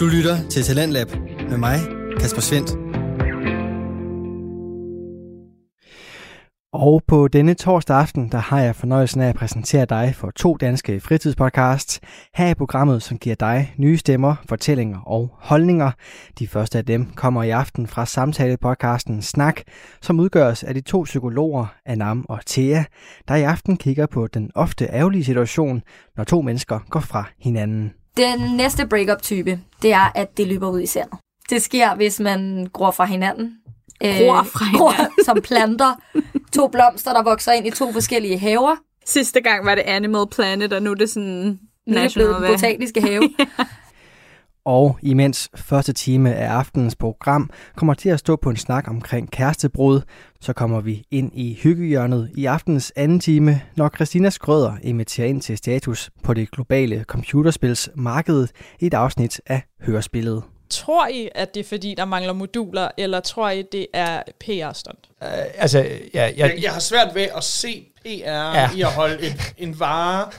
Du 0.00 0.06
lytter 0.06 0.48
til 0.50 0.62
Talentlab 0.62 1.06
med 1.50 1.58
mig, 1.58 1.78
Kasper 2.20 2.40
Svendt. 2.40 2.70
Og 6.72 7.02
på 7.08 7.28
denne 7.28 7.54
torsdag 7.54 7.96
aften, 7.96 8.28
der 8.32 8.38
har 8.38 8.60
jeg 8.60 8.76
fornøjelsen 8.76 9.20
af 9.20 9.28
at 9.28 9.34
præsentere 9.34 9.84
dig 9.84 10.14
for 10.16 10.30
to 10.30 10.56
danske 10.56 11.00
fritidspodcasts. 11.00 12.00
Her 12.34 12.48
i 12.48 12.54
programmet, 12.54 13.02
som 13.02 13.18
giver 13.18 13.36
dig 13.36 13.74
nye 13.78 13.96
stemmer, 13.96 14.34
fortællinger 14.48 15.00
og 15.06 15.28
holdninger. 15.38 15.90
De 16.38 16.48
første 16.48 16.78
af 16.78 16.84
dem 16.84 17.06
kommer 17.16 17.42
i 17.42 17.50
aften 17.50 17.86
fra 17.86 18.06
samtalepodcasten 18.06 19.22
Snak, 19.22 19.60
som 20.02 20.20
udgøres 20.20 20.62
af 20.64 20.74
de 20.74 20.80
to 20.80 21.02
psykologer, 21.02 21.66
Anam 21.86 22.26
og 22.28 22.40
Thea, 22.46 22.84
der 23.28 23.34
i 23.34 23.42
aften 23.42 23.76
kigger 23.76 24.06
på 24.06 24.26
den 24.26 24.50
ofte 24.54 24.84
ærgerlige 24.84 25.24
situation, 25.24 25.82
når 26.16 26.24
to 26.24 26.42
mennesker 26.42 26.78
går 26.90 27.00
fra 27.00 27.24
hinanden. 27.38 27.92
Den 28.20 28.56
næste 28.56 28.86
breakup-type, 28.86 29.60
det 29.82 29.92
er, 29.92 30.12
at 30.14 30.36
det 30.36 30.46
løber 30.46 30.68
ud 30.70 30.80
i 30.80 30.86
sandet. 30.86 31.18
Det 31.50 31.62
sker, 31.62 31.94
hvis 31.94 32.20
man 32.20 32.66
gror 32.72 32.90
fra 32.90 33.04
hinanden. 33.04 33.56
Gror 34.00 34.42
fra 34.42 34.64
hinanden. 34.64 34.78
Gror 34.78 35.24
som 35.24 35.40
planter. 35.42 36.00
To 36.52 36.68
blomster, 36.68 37.12
der 37.12 37.22
vokser 37.22 37.52
ind 37.52 37.66
i 37.66 37.70
to 37.70 37.92
forskellige 37.92 38.38
haver. 38.38 38.76
Sidste 39.06 39.40
gang 39.40 39.66
var 39.66 39.74
det 39.74 39.82
Animal 39.82 40.26
Planet, 40.30 40.72
og 40.72 40.82
nu 40.82 40.90
er 40.90 40.94
det 40.94 41.10
sådan 41.10 41.24
Nu 41.26 41.46
er 41.46 41.94
det 41.94 42.02
National 42.02 42.28
blevet 42.28 42.42
den 42.42 42.54
botaniske 42.54 43.00
have. 43.00 43.22
Og 44.64 44.98
imens 45.02 45.50
første 45.56 45.92
time 45.92 46.34
af 46.34 46.48
aftenens 46.48 46.96
program 46.96 47.50
kommer 47.76 47.94
til 47.94 48.08
at 48.08 48.18
stå 48.18 48.36
på 48.36 48.50
en 48.50 48.56
snak 48.56 48.88
omkring 48.88 49.30
kærestebrud, 49.30 50.00
så 50.40 50.52
kommer 50.52 50.80
vi 50.80 51.02
ind 51.10 51.30
i 51.34 51.58
hyggehjørnet 51.62 52.30
i 52.34 52.44
aftenens 52.46 52.92
anden 52.96 53.20
time, 53.20 53.60
når 53.76 53.88
Christina 53.94 54.30
Skrøder 54.30 54.72
inviterer 54.82 55.28
ind 55.28 55.42
til 55.42 55.58
status 55.58 56.10
på 56.22 56.34
det 56.34 56.50
globale 56.50 57.04
computerspilsmarked 57.08 58.48
i 58.80 58.86
et 58.86 58.94
afsnit 58.94 59.40
af 59.46 59.62
Hørespillet. 59.80 60.42
Tror 60.70 61.08
I, 61.08 61.28
at 61.34 61.54
det 61.54 61.60
er 61.60 61.68
fordi, 61.68 61.94
der 61.96 62.04
mangler 62.04 62.32
moduler, 62.32 62.88
eller 62.98 63.20
tror 63.20 63.50
I, 63.50 63.62
det 63.72 63.86
er 63.94 64.22
PR-stunt? 64.40 65.08
Uh, 65.20 65.26
altså, 65.54 65.78
ja, 65.78 65.88
jeg, 66.14 66.34
Jeg, 66.36 66.58
jeg 66.62 66.72
har 66.72 66.80
svært 66.80 67.14
ved 67.14 67.26
at 67.36 67.44
se 67.44 67.86
PR 68.04 68.08
Ja. 68.08 68.60
ja. 68.60 68.70
i 68.76 68.80
at 68.82 68.92
holde 68.92 69.26
en, 69.26 69.32
en 69.68 69.80
vare 69.80 70.30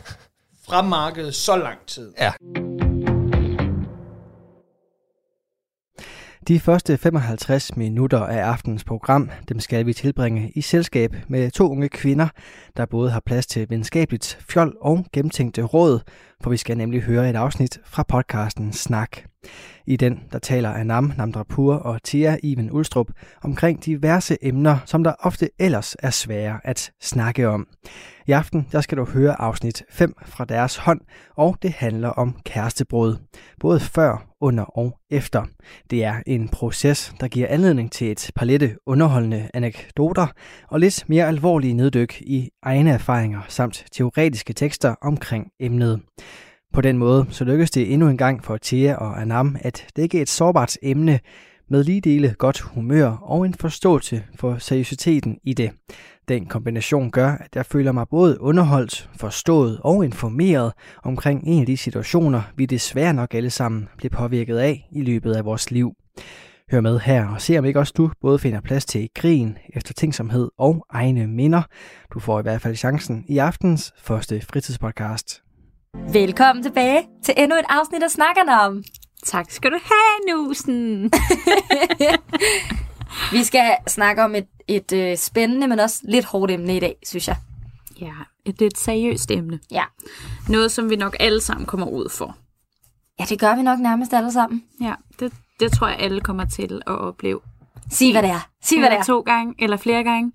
fra 0.68 0.82
markedet 0.82 1.36
så 1.36 1.56
lang 1.58 1.78
tid. 1.88 2.14
ja. 2.20 2.32
De 6.48 6.60
første 6.60 6.98
55 6.98 7.78
minutter 7.78 8.20
af 8.20 8.44
aftens 8.44 8.84
program, 8.84 9.30
dem 9.50 9.60
skal 9.60 9.86
vi 9.86 9.94
tilbringe 9.94 10.52
i 10.56 10.62
selskab 10.62 11.16
med 11.28 11.52
to 11.52 11.72
unge 11.72 11.90
kvinder, 11.90 12.28
der 12.78 12.86
både 12.86 13.12
har 13.12 13.22
plads 13.26 13.48
til 13.48 13.70
venskabeligt 13.70 14.38
fjol 14.50 14.78
og 14.82 15.06
gennemtænkte 15.14 15.62
råd, 15.62 16.00
for 16.44 16.50
vi 16.50 16.58
skal 16.58 16.78
nemlig 16.78 17.02
høre 17.02 17.30
et 17.30 17.36
afsnit 17.36 17.80
fra 17.86 18.04
podcasten 18.04 18.74
Snak. 18.74 19.31
I 19.88 19.96
den, 19.96 20.20
der 20.32 20.40
taler 20.40 20.74
Anam 20.74 21.14
Namdrapur 21.18 21.76
og 21.76 22.04
Thea 22.04 22.38
Iven 22.44 22.72
Ulstrup 22.72 23.08
omkring 23.44 23.86
diverse 23.86 24.38
emner, 24.42 24.78
som 24.86 25.04
der 25.04 25.14
ofte 25.20 25.50
ellers 25.60 25.96
er 26.00 26.10
svære 26.10 26.60
at 26.64 26.92
snakke 27.02 27.48
om. 27.48 27.68
I 28.28 28.32
aften, 28.32 28.68
der 28.72 28.82
skal 28.82 28.98
du 28.98 29.06
høre 29.06 29.42
afsnit 29.42 29.84
5 29.90 30.14
fra 30.26 30.46
deres 30.46 30.78
hånd, 30.78 31.02
og 31.36 31.58
det 31.62 31.72
handler 31.72 32.10
om 32.10 32.36
kærestebrud. 32.46 33.16
Både 33.60 33.80
før, 33.80 34.28
under 34.42 34.64
og 34.64 34.98
efter. 35.10 35.46
Det 35.90 36.04
er 36.04 36.16
en 36.28 36.50
proces, 36.50 37.14
der 37.20 37.28
giver 37.28 37.48
anledning 37.48 37.92
til 37.92 38.12
et 38.12 38.32
par 38.36 38.46
lette 38.46 38.76
underholdende 38.86 39.50
anekdoter 39.54 40.28
og 40.68 40.80
lidt 40.80 41.04
mere 41.08 41.28
alvorlige 41.28 41.74
neddyk 41.74 42.22
i 42.22 42.50
egne 42.64 42.92
erfaringer 42.92 43.42
samt 43.48 43.86
teoretiske 43.92 44.54
tekster 44.54 44.96
omkring 45.02 45.48
emnet. 45.60 46.02
På 46.74 46.82
den 46.82 46.98
måde 46.98 47.26
så 47.30 47.44
lykkedes 47.44 47.72
det 47.72 47.94
endnu 47.94 48.10
en 48.10 48.18
gang 48.18 48.44
for 48.44 48.58
Thea 48.64 48.96
og 48.96 49.22
Anam 49.22 49.56
at 49.60 49.88
dække 49.96 50.22
et 50.22 50.30
sårbart 50.30 50.78
emne 50.82 51.20
med 51.70 51.84
lige 51.84 52.02
dele 52.02 52.36
godt 52.38 52.60
humør 52.60 53.08
og 53.08 53.46
en 53.46 53.54
forståelse 53.54 54.24
for 54.36 54.58
seriøsiteten 54.58 55.38
i 55.44 55.54
det. 55.54 55.72
Den 56.28 56.46
kombination 56.46 57.12
gør, 57.12 57.30
at 57.30 57.56
jeg 57.56 57.66
føler 57.66 57.92
mig 57.92 58.06
både 58.10 58.42
underholdt, 58.42 59.10
forstået 59.18 59.80
og 59.84 60.06
informeret 60.06 60.74
omkring 61.04 61.44
en 61.48 61.60
af 61.60 61.66
de 61.66 61.78
situationer, 61.78 62.42
vi 62.56 62.66
desværre 62.66 63.14
nok 63.14 63.34
alle 63.34 63.50
sammen 63.50 63.90
bliver 63.98 64.12
påvirket 64.18 64.58
af 64.58 64.88
i 64.92 65.02
løbet 65.02 65.34
af 65.34 65.46
vores 65.46 65.72
liv. 65.72 65.92
Hør 66.72 66.82
med 66.82 67.00
her 67.00 67.28
og 67.28 67.42
se 67.42 67.58
om 67.58 67.66
ikke 67.66 67.80
også 67.80 67.94
du 67.98 68.12
både 68.22 68.40
finder 68.40 68.62
plads 68.62 68.86
til 68.86 69.10
grin, 69.16 69.58
eftertænksomhed 69.76 70.50
og 70.58 70.86
egne 70.90 71.28
minder. 71.28 71.62
Du 72.14 72.20
får 72.20 72.40
i 72.40 72.42
hvert 72.42 72.62
fald 72.62 72.76
chancen 72.76 73.26
i 73.28 73.38
aftens 73.38 73.94
første 73.98 74.42
fritidspodcast. 74.42 75.42
Velkommen 75.96 76.64
tilbage 76.64 77.08
til 77.24 77.34
endnu 77.38 77.58
et 77.58 77.66
afsnit 77.70 78.04
af 78.04 78.12
Snakkerne 78.12 78.62
om. 78.62 78.84
Tak 79.24 79.52
skal 79.52 79.72
du 79.72 79.80
have, 79.84 80.36
Nusen. 80.36 81.12
Vi 83.38 83.44
skal 83.44 83.76
snakke 83.88 84.24
om 84.24 84.36
et, 84.36 84.48
et 84.68 84.94
øh, 84.94 85.18
spændende, 85.18 85.68
men 85.68 85.80
også 85.80 86.02
lidt 86.04 86.26
hårdt 86.26 86.52
emne 86.52 86.78
i 86.78 86.80
dag, 86.80 86.96
synes 87.06 87.28
jeg. 87.28 87.38
Ja, 88.02 88.14
det 88.46 88.62
er 88.62 88.66
et 88.66 88.78
seriøst 88.78 89.32
emne. 89.32 89.60
Ja. 89.72 89.84
Noget, 90.50 90.72
som 90.72 90.90
vi 90.90 90.96
nok 90.96 91.16
alle 91.20 91.42
sammen 91.42 91.66
kommer 91.66 91.88
ud 91.88 92.10
for. 92.10 92.38
Ja, 93.20 93.26
det 93.26 93.40
gør 93.40 93.56
vi 93.56 93.62
nok 93.62 93.80
nærmest 93.80 94.14
alle 94.14 94.32
sammen. 94.32 94.64
Ja, 94.82 94.94
det, 95.20 95.34
det 95.60 95.72
tror 95.72 95.88
jeg, 95.88 95.98
alle 96.00 96.22
kommer 96.22 96.46
til 96.46 96.82
at 96.88 96.98
opleve. 96.98 97.40
Sig, 97.92 98.12
hvad 98.12 98.22
det 98.22 98.30
er. 98.30 98.50
Sig, 98.64 98.80
hvad 98.80 98.90
det 98.90 98.98
er. 98.98 99.04
to 99.04 99.20
gange, 99.20 99.56
eller 99.60 99.78
flere 99.78 100.04
gange. 100.04 100.32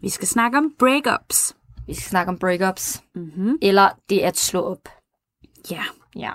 Vi 0.00 0.08
skal 0.08 0.28
snakke 0.28 0.58
om 0.58 0.72
breakups. 0.78 1.56
Vi 1.90 1.94
skal 1.94 2.08
snakke 2.10 2.30
om 2.30 2.38
breakups. 2.38 3.02
Mm-hmm. 3.14 3.58
Eller 3.62 3.88
det 4.10 4.18
at 4.20 4.36
slå 4.38 4.60
op. 4.60 4.88
Ja, 5.70 5.82
Ja. 6.16 6.32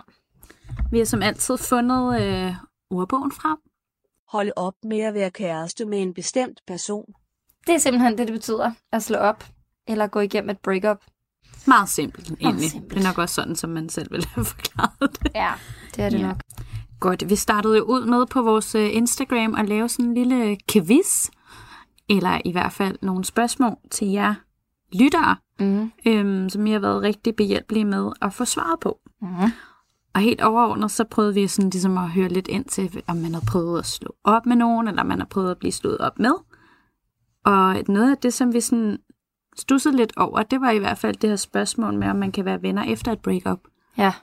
vi 0.91 0.97
har 0.97 1.05
som 1.05 1.21
altid 1.21 1.57
fundet 1.57 2.21
øh, 2.21 2.53
ordbogen 2.89 3.31
frem. 3.31 3.57
Holde 4.31 4.51
op 4.55 4.73
med 4.83 4.99
at 4.99 5.13
være 5.13 5.31
kæreste 5.31 5.85
med 5.85 6.01
en 6.01 6.13
bestemt 6.13 6.59
person. 6.67 7.05
Det 7.67 7.73
er 7.75 7.77
simpelthen 7.79 8.17
det, 8.17 8.27
det 8.27 8.33
betyder 8.33 8.71
at 8.91 9.03
slå 9.03 9.17
op. 9.17 9.45
Eller 9.87 10.07
gå 10.07 10.19
igennem 10.19 10.49
et 10.49 10.59
breakup. 10.59 10.97
Meget 11.67 11.89
simpelt, 11.89 12.31
egentlig. 12.41 12.71
simpelt. 12.71 12.93
Det 12.93 12.99
er 12.99 13.03
nok 13.07 13.17
også 13.17 13.35
sådan, 13.35 13.55
som 13.55 13.69
man 13.69 13.89
selv 13.89 14.11
ville 14.11 14.27
have 14.27 14.45
forklaret 14.55 15.19
det. 15.23 15.31
Ja, 15.35 15.53
det 15.95 16.03
er 16.03 16.09
det 16.09 16.19
Ja. 16.19 16.27
nok. 16.27 16.37
Godt, 16.99 17.29
vi 17.29 17.35
startede 17.35 17.77
jo 17.77 17.83
ud 17.83 18.05
med 18.05 18.25
på 18.25 18.41
vores 18.41 18.75
øh, 18.75 18.95
Instagram 18.95 19.55
at 19.55 19.69
lave 19.69 19.89
sådan 19.89 20.05
en 20.05 20.13
lille 20.13 20.57
quiz, 20.71 21.29
eller 22.09 22.41
i 22.45 22.51
hvert 22.51 22.73
fald 22.73 22.97
nogle 23.01 23.25
spørgsmål 23.25 23.75
til 23.91 24.07
jer 24.07 24.33
lyttere, 24.93 25.35
Mm. 25.59 25.91
øhm, 26.07 26.49
som 26.49 26.67
I 26.67 26.71
har 26.71 26.79
været 26.79 27.01
rigtig 27.01 27.35
behjælpelige 27.35 27.85
med 27.85 28.11
at 28.21 28.33
få 28.33 28.45
svaret 28.45 28.79
på. 28.79 28.99
Mm. 29.21 29.27
Og 30.13 30.21
helt 30.21 30.41
overordnet, 30.41 30.91
så 30.91 31.03
prøvede 31.03 31.33
vi 31.33 31.47
sådan 31.47 31.69
ligesom 31.69 31.97
at 31.97 32.09
høre 32.09 32.27
lidt 32.27 32.47
ind 32.47 32.65
til, 32.65 33.03
om 33.07 33.17
man 33.17 33.33
har 33.33 33.43
prøvet 33.47 33.79
at 33.79 33.85
slå 33.85 34.15
op 34.23 34.45
med 34.45 34.55
nogen, 34.55 34.87
eller 34.87 35.01
om 35.01 35.07
man 35.07 35.19
har 35.19 35.25
prøvet 35.25 35.51
at 35.51 35.57
blive 35.57 35.71
slået 35.71 35.97
op 35.97 36.19
med. 36.19 36.31
Og 37.45 37.75
noget 37.87 38.11
af 38.11 38.17
det, 38.17 38.33
som 38.33 38.53
vi 38.53 38.61
sådan 38.61 38.97
stussede 39.57 39.95
lidt 39.95 40.13
over, 40.17 40.43
det 40.43 40.61
var 40.61 40.69
i 40.71 40.77
hvert 40.77 40.97
fald 40.97 41.15
det 41.15 41.29
her 41.29 41.37
spørgsmål 41.37 41.93
med, 41.93 42.07
om 42.07 42.15
man 42.15 42.31
kan 42.31 42.45
være 42.45 42.61
venner 42.61 42.83
efter 42.83 43.11
et 43.11 43.19
breakup. 43.19 43.59
Ja. 43.97 44.13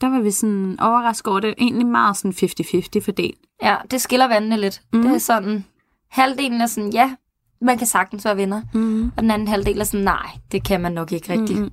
Der 0.00 0.08
var 0.08 0.20
vi 0.20 0.30
sådan 0.30 0.80
overrasket 0.80 1.30
over 1.30 1.40
det. 1.40 1.50
er 1.50 1.54
Egentlig 1.58 1.86
meget 1.86 2.16
sådan 2.16 2.32
50-50 2.32 3.04
fordelt. 3.04 3.38
ja, 3.62 3.76
det 3.90 4.00
skiller 4.00 4.28
vandene 4.28 4.56
lidt. 4.56 4.82
Mm. 4.92 4.98
Mhm. 4.98 5.08
Det 5.08 5.14
er 5.14 5.20
sådan, 5.20 5.64
halvdelen 6.08 6.60
er 6.60 6.66
sådan, 6.66 6.90
ja, 6.92 7.14
man 7.60 7.78
kan 7.78 7.86
sagtens 7.86 8.24
være 8.24 8.36
venner. 8.36 8.62
Mm. 8.74 9.12
Og 9.16 9.22
den 9.22 9.30
anden 9.30 9.48
halvdel 9.48 9.80
er 9.80 9.84
sådan, 9.84 10.04
nej, 10.04 10.26
det 10.52 10.64
kan 10.64 10.80
man 10.80 10.92
nok 10.92 11.12
ikke 11.12 11.32
rigtigt. 11.32 11.58
Mm-hmm. 11.58 11.72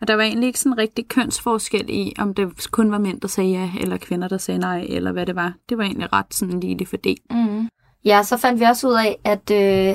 Og 0.00 0.08
der 0.08 0.14
var 0.14 0.22
egentlig 0.22 0.46
ikke 0.46 0.60
sådan 0.60 0.78
rigtig 0.78 1.08
kønsforskel 1.08 1.84
i, 1.88 2.12
om 2.18 2.34
det 2.34 2.70
kun 2.70 2.90
var 2.90 2.98
mænd, 2.98 3.20
der 3.20 3.28
sagde 3.28 3.50
ja, 3.50 3.70
eller 3.80 3.96
kvinder, 3.96 4.28
der 4.28 4.38
sagde 4.38 4.60
nej, 4.60 4.86
eller 4.88 5.12
hvad 5.12 5.26
det 5.26 5.36
var. 5.36 5.54
Det 5.68 5.78
var 5.78 5.84
egentlig 5.84 6.12
ret 6.12 6.34
sådan 6.34 6.60
lige 6.60 6.86
fordelt. 6.86 7.22
Mm. 7.30 7.68
Ja, 8.04 8.22
så 8.22 8.36
fandt 8.36 8.60
vi 8.60 8.64
også 8.64 8.88
ud 8.88 8.94
af, 8.94 9.16
at 9.24 9.50
øh, 9.50 9.94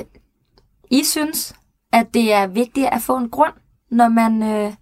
I 0.90 1.04
synes, 1.04 1.54
at 1.92 2.14
det 2.14 2.32
er 2.32 2.46
vigtigt 2.46 2.86
at 2.92 3.02
få 3.02 3.16
en 3.16 3.28
grund, 3.28 3.52
når 3.90 4.08
man, 4.08 4.42
øh, 4.42 4.72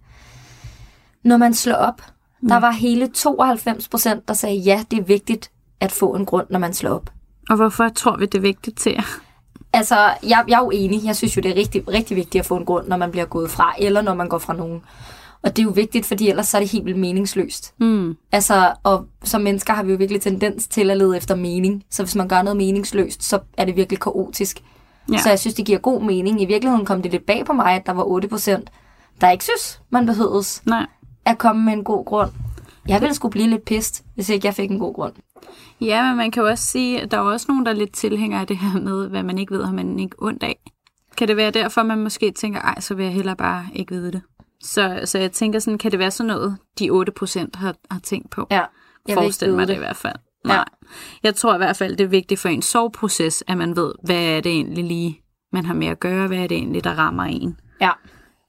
når 1.23 1.37
man 1.37 1.53
slår 1.53 1.75
op. 1.75 2.01
Mm. 2.41 2.47
Der 2.47 2.57
var 2.57 2.71
hele 2.71 3.07
92 3.07 3.89
procent, 3.89 4.27
der 4.27 4.33
sagde, 4.33 4.55
ja, 4.55 4.83
det 4.91 4.99
er 4.99 5.03
vigtigt 5.03 5.51
at 5.79 5.91
få 5.91 6.15
en 6.15 6.25
grund, 6.25 6.47
når 6.49 6.59
man 6.59 6.73
slår 6.73 6.91
op. 6.91 7.09
Og 7.49 7.55
hvorfor 7.55 7.89
tror 7.89 8.17
vi, 8.17 8.25
det 8.25 8.37
er 8.37 8.41
vigtigt 8.41 8.77
til 8.77 8.91
jer? 8.91 9.24
Altså, 9.77 9.95
jeg, 10.23 10.43
jeg 10.47 10.55
er 10.55 10.63
jo 10.63 10.69
enig. 10.73 11.05
Jeg 11.05 11.15
synes 11.15 11.37
jo, 11.37 11.41
det 11.41 11.51
er 11.51 11.55
rigtig, 11.55 11.87
rigtig 11.87 12.17
vigtigt 12.17 12.39
at 12.39 12.45
få 12.45 12.55
en 12.55 12.65
grund, 12.65 12.87
når 12.87 12.97
man 12.97 13.11
bliver 13.11 13.25
gået 13.25 13.51
fra, 13.51 13.75
eller 13.79 14.01
når 14.01 14.13
man 14.13 14.29
går 14.29 14.37
fra 14.37 14.53
nogen. 14.53 14.81
Og 15.41 15.55
det 15.55 15.61
er 15.61 15.63
jo 15.63 15.69
vigtigt, 15.69 16.05
fordi 16.05 16.29
ellers 16.29 16.47
så 16.47 16.57
er 16.57 16.61
det 16.61 16.69
helt 16.69 16.85
vildt 16.85 16.99
meningsløst. 16.99 17.73
Mm. 17.79 18.17
Altså, 18.31 18.73
og 18.83 19.05
som 19.23 19.41
mennesker 19.41 19.73
har 19.73 19.83
vi 19.83 19.91
jo 19.91 19.97
virkelig 19.97 20.21
tendens 20.21 20.67
til 20.67 20.91
at 20.91 20.97
lede 20.97 21.17
efter 21.17 21.35
mening. 21.35 21.83
Så 21.91 22.03
hvis 22.03 22.15
man 22.15 22.27
gør 22.27 22.41
noget 22.41 22.57
meningsløst, 22.57 23.23
så 23.23 23.39
er 23.57 23.65
det 23.65 23.75
virkelig 23.75 23.99
kaotisk. 23.99 24.63
Ja. 25.11 25.17
Så 25.17 25.29
jeg 25.29 25.39
synes, 25.39 25.55
det 25.55 25.65
giver 25.65 25.79
god 25.79 26.01
mening. 26.01 26.41
I 26.41 26.45
virkeligheden 26.45 26.85
kom 26.85 27.01
det 27.01 27.11
lidt 27.11 27.25
bag 27.25 27.45
på 27.45 27.53
mig, 27.53 27.75
at 27.75 27.85
der 27.85 27.91
var 27.91 28.03
8 28.03 28.27
procent, 28.27 28.69
der 29.21 29.31
ikke 29.31 29.43
synes, 29.43 29.81
man 29.89 30.05
behøves 30.05 30.61
Nej. 30.65 30.85
at 31.25 31.37
komme 31.37 31.65
med 31.65 31.73
en 31.73 31.83
god 31.83 32.05
grund. 32.05 32.31
Jeg 32.87 33.01
ville 33.01 33.15
skulle 33.15 33.31
blive 33.31 33.47
lidt 33.47 33.65
pist, 33.65 34.03
hvis 34.15 34.29
ikke 34.29 34.47
jeg 34.47 34.53
fik 34.53 34.71
en 34.71 34.79
god 34.79 34.93
grund. 34.93 35.13
Ja, 35.81 36.07
men 36.07 36.17
man 36.17 36.31
kan 36.31 36.43
jo 36.43 36.49
også 36.49 36.63
sige, 36.63 37.01
at 37.01 37.11
der 37.11 37.17
er 37.17 37.21
også 37.21 37.45
nogen, 37.49 37.65
der 37.65 37.71
er 37.71 37.75
lidt 37.75 37.93
tilhængere 37.93 38.41
af 38.41 38.47
det 38.47 38.57
her 38.57 38.79
med, 38.79 39.09
hvad 39.09 39.23
man 39.23 39.37
ikke 39.37 39.53
ved, 39.53 39.65
har 39.65 39.73
man 39.73 39.99
ikke 39.99 40.15
ondt 40.19 40.43
af. 40.43 40.57
Kan 41.17 41.27
det 41.27 41.37
være 41.37 41.51
derfor, 41.51 41.83
man 41.83 41.99
måske 41.99 42.31
tænker, 42.31 42.61
ej, 42.61 42.79
så 42.79 42.95
vil 42.95 43.03
jeg 43.03 43.13
hellere 43.13 43.35
bare 43.35 43.67
ikke 43.73 43.93
vide 43.93 44.11
det? 44.11 44.21
Så, 44.61 45.01
så 45.05 45.19
jeg 45.19 45.31
tænker 45.31 45.59
sådan, 45.59 45.77
kan 45.77 45.91
det 45.91 45.99
være 45.99 46.11
sådan 46.11 46.27
noget, 46.27 46.57
de 46.79 46.89
8% 46.91 47.49
har, 47.53 47.75
har 47.91 47.99
tænkt 47.99 48.29
på? 48.29 48.47
Ja, 48.51 48.61
jeg 49.07 49.13
Forestil 49.13 49.53
mig 49.53 49.59
det. 49.59 49.67
det. 49.67 49.75
i 49.75 49.77
hvert 49.77 49.95
fald. 49.95 50.15
Nej. 50.45 50.65
Jeg 51.23 51.35
tror 51.35 51.53
i 51.53 51.57
hvert 51.57 51.77
fald, 51.77 51.95
det 51.95 52.03
er 52.03 52.07
vigtigt 52.07 52.39
for 52.39 52.49
en 52.49 52.61
soveproces, 52.61 53.43
at 53.47 53.57
man 53.57 53.75
ved, 53.75 53.93
hvad 54.03 54.23
er 54.23 54.41
det 54.41 54.51
egentlig 54.51 54.83
lige, 54.83 55.21
man 55.51 55.65
har 55.65 55.73
med 55.73 55.87
at 55.87 55.99
gøre, 55.99 56.27
hvad 56.27 56.37
er 56.37 56.47
det 56.47 56.57
egentlig, 56.57 56.83
der 56.83 56.91
rammer 56.91 57.23
en. 57.23 57.59
Ja. 57.81 57.91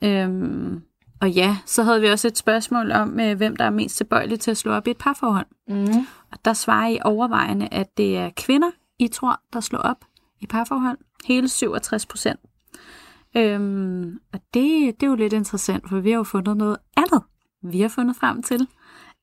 Øhm, 0.05 0.83
og 1.21 1.31
ja, 1.31 1.57
så 1.67 1.83
havde 1.83 2.01
vi 2.01 2.07
også 2.07 2.29
et 2.29 2.39
spørgsmål 2.39 2.93
om, 2.93 3.21
øh, 3.21 3.37
hvem 3.37 3.57
der 3.57 3.65
er 3.65 3.71
mest 3.71 3.97
tilbøjelig 3.97 4.41
til 4.41 4.51
at 4.51 4.57
slå 4.57 4.73
op 4.73 4.87
i 4.87 4.91
et 4.91 4.99
parforhold. 4.99 5.47
Mm. 5.69 6.07
Og 6.33 6.39
der 6.45 6.53
svarer 6.53 6.89
I 6.89 6.99
overvejende, 7.05 7.69
at 7.73 7.97
det 7.97 8.17
er 8.17 8.31
kvinder, 8.37 8.71
I 8.99 9.09
tror, 9.09 9.41
der 9.53 9.61
slår 9.61 9.79
op 9.79 10.05
i 10.41 10.47
parforhold. 10.47 10.99
Hele 11.25 11.49
67 11.49 12.07
procent. 12.07 12.41
Øhm, 13.37 14.19
og 14.33 14.41
det, 14.55 14.95
det 15.01 15.03
er 15.03 15.11
jo 15.11 15.15
lidt 15.15 15.33
interessant, 15.33 15.89
for 15.89 16.01
vi 16.01 16.11
har 16.11 16.17
jo 16.17 16.25
fundet 16.25 16.57
noget 16.57 16.77
andet. 16.97 17.23
Vi 17.63 17.81
har 17.81 17.89
fundet 17.89 18.17
frem 18.17 18.43
til, 18.43 18.67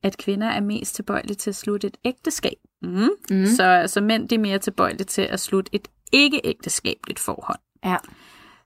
at 0.03 0.17
kvinder 0.17 0.47
er 0.47 0.61
mest 0.61 0.95
tilbøjelige 0.95 1.35
til 1.35 1.49
at 1.49 1.55
slutte 1.55 1.87
et 1.87 1.97
ægteskab. 2.05 2.57
Mm. 2.81 3.09
Mm. 3.29 3.45
Så 3.45 3.63
altså, 3.63 4.01
mænd 4.01 4.29
de 4.29 4.35
er 4.35 4.39
mere 4.39 4.59
tilbøjelige 4.59 5.05
til 5.05 5.21
at 5.21 5.39
slutte 5.39 5.75
et 5.75 5.87
ikke-ægteskabeligt 6.11 7.19
forhold. 7.19 7.59
Ja. 7.85 7.97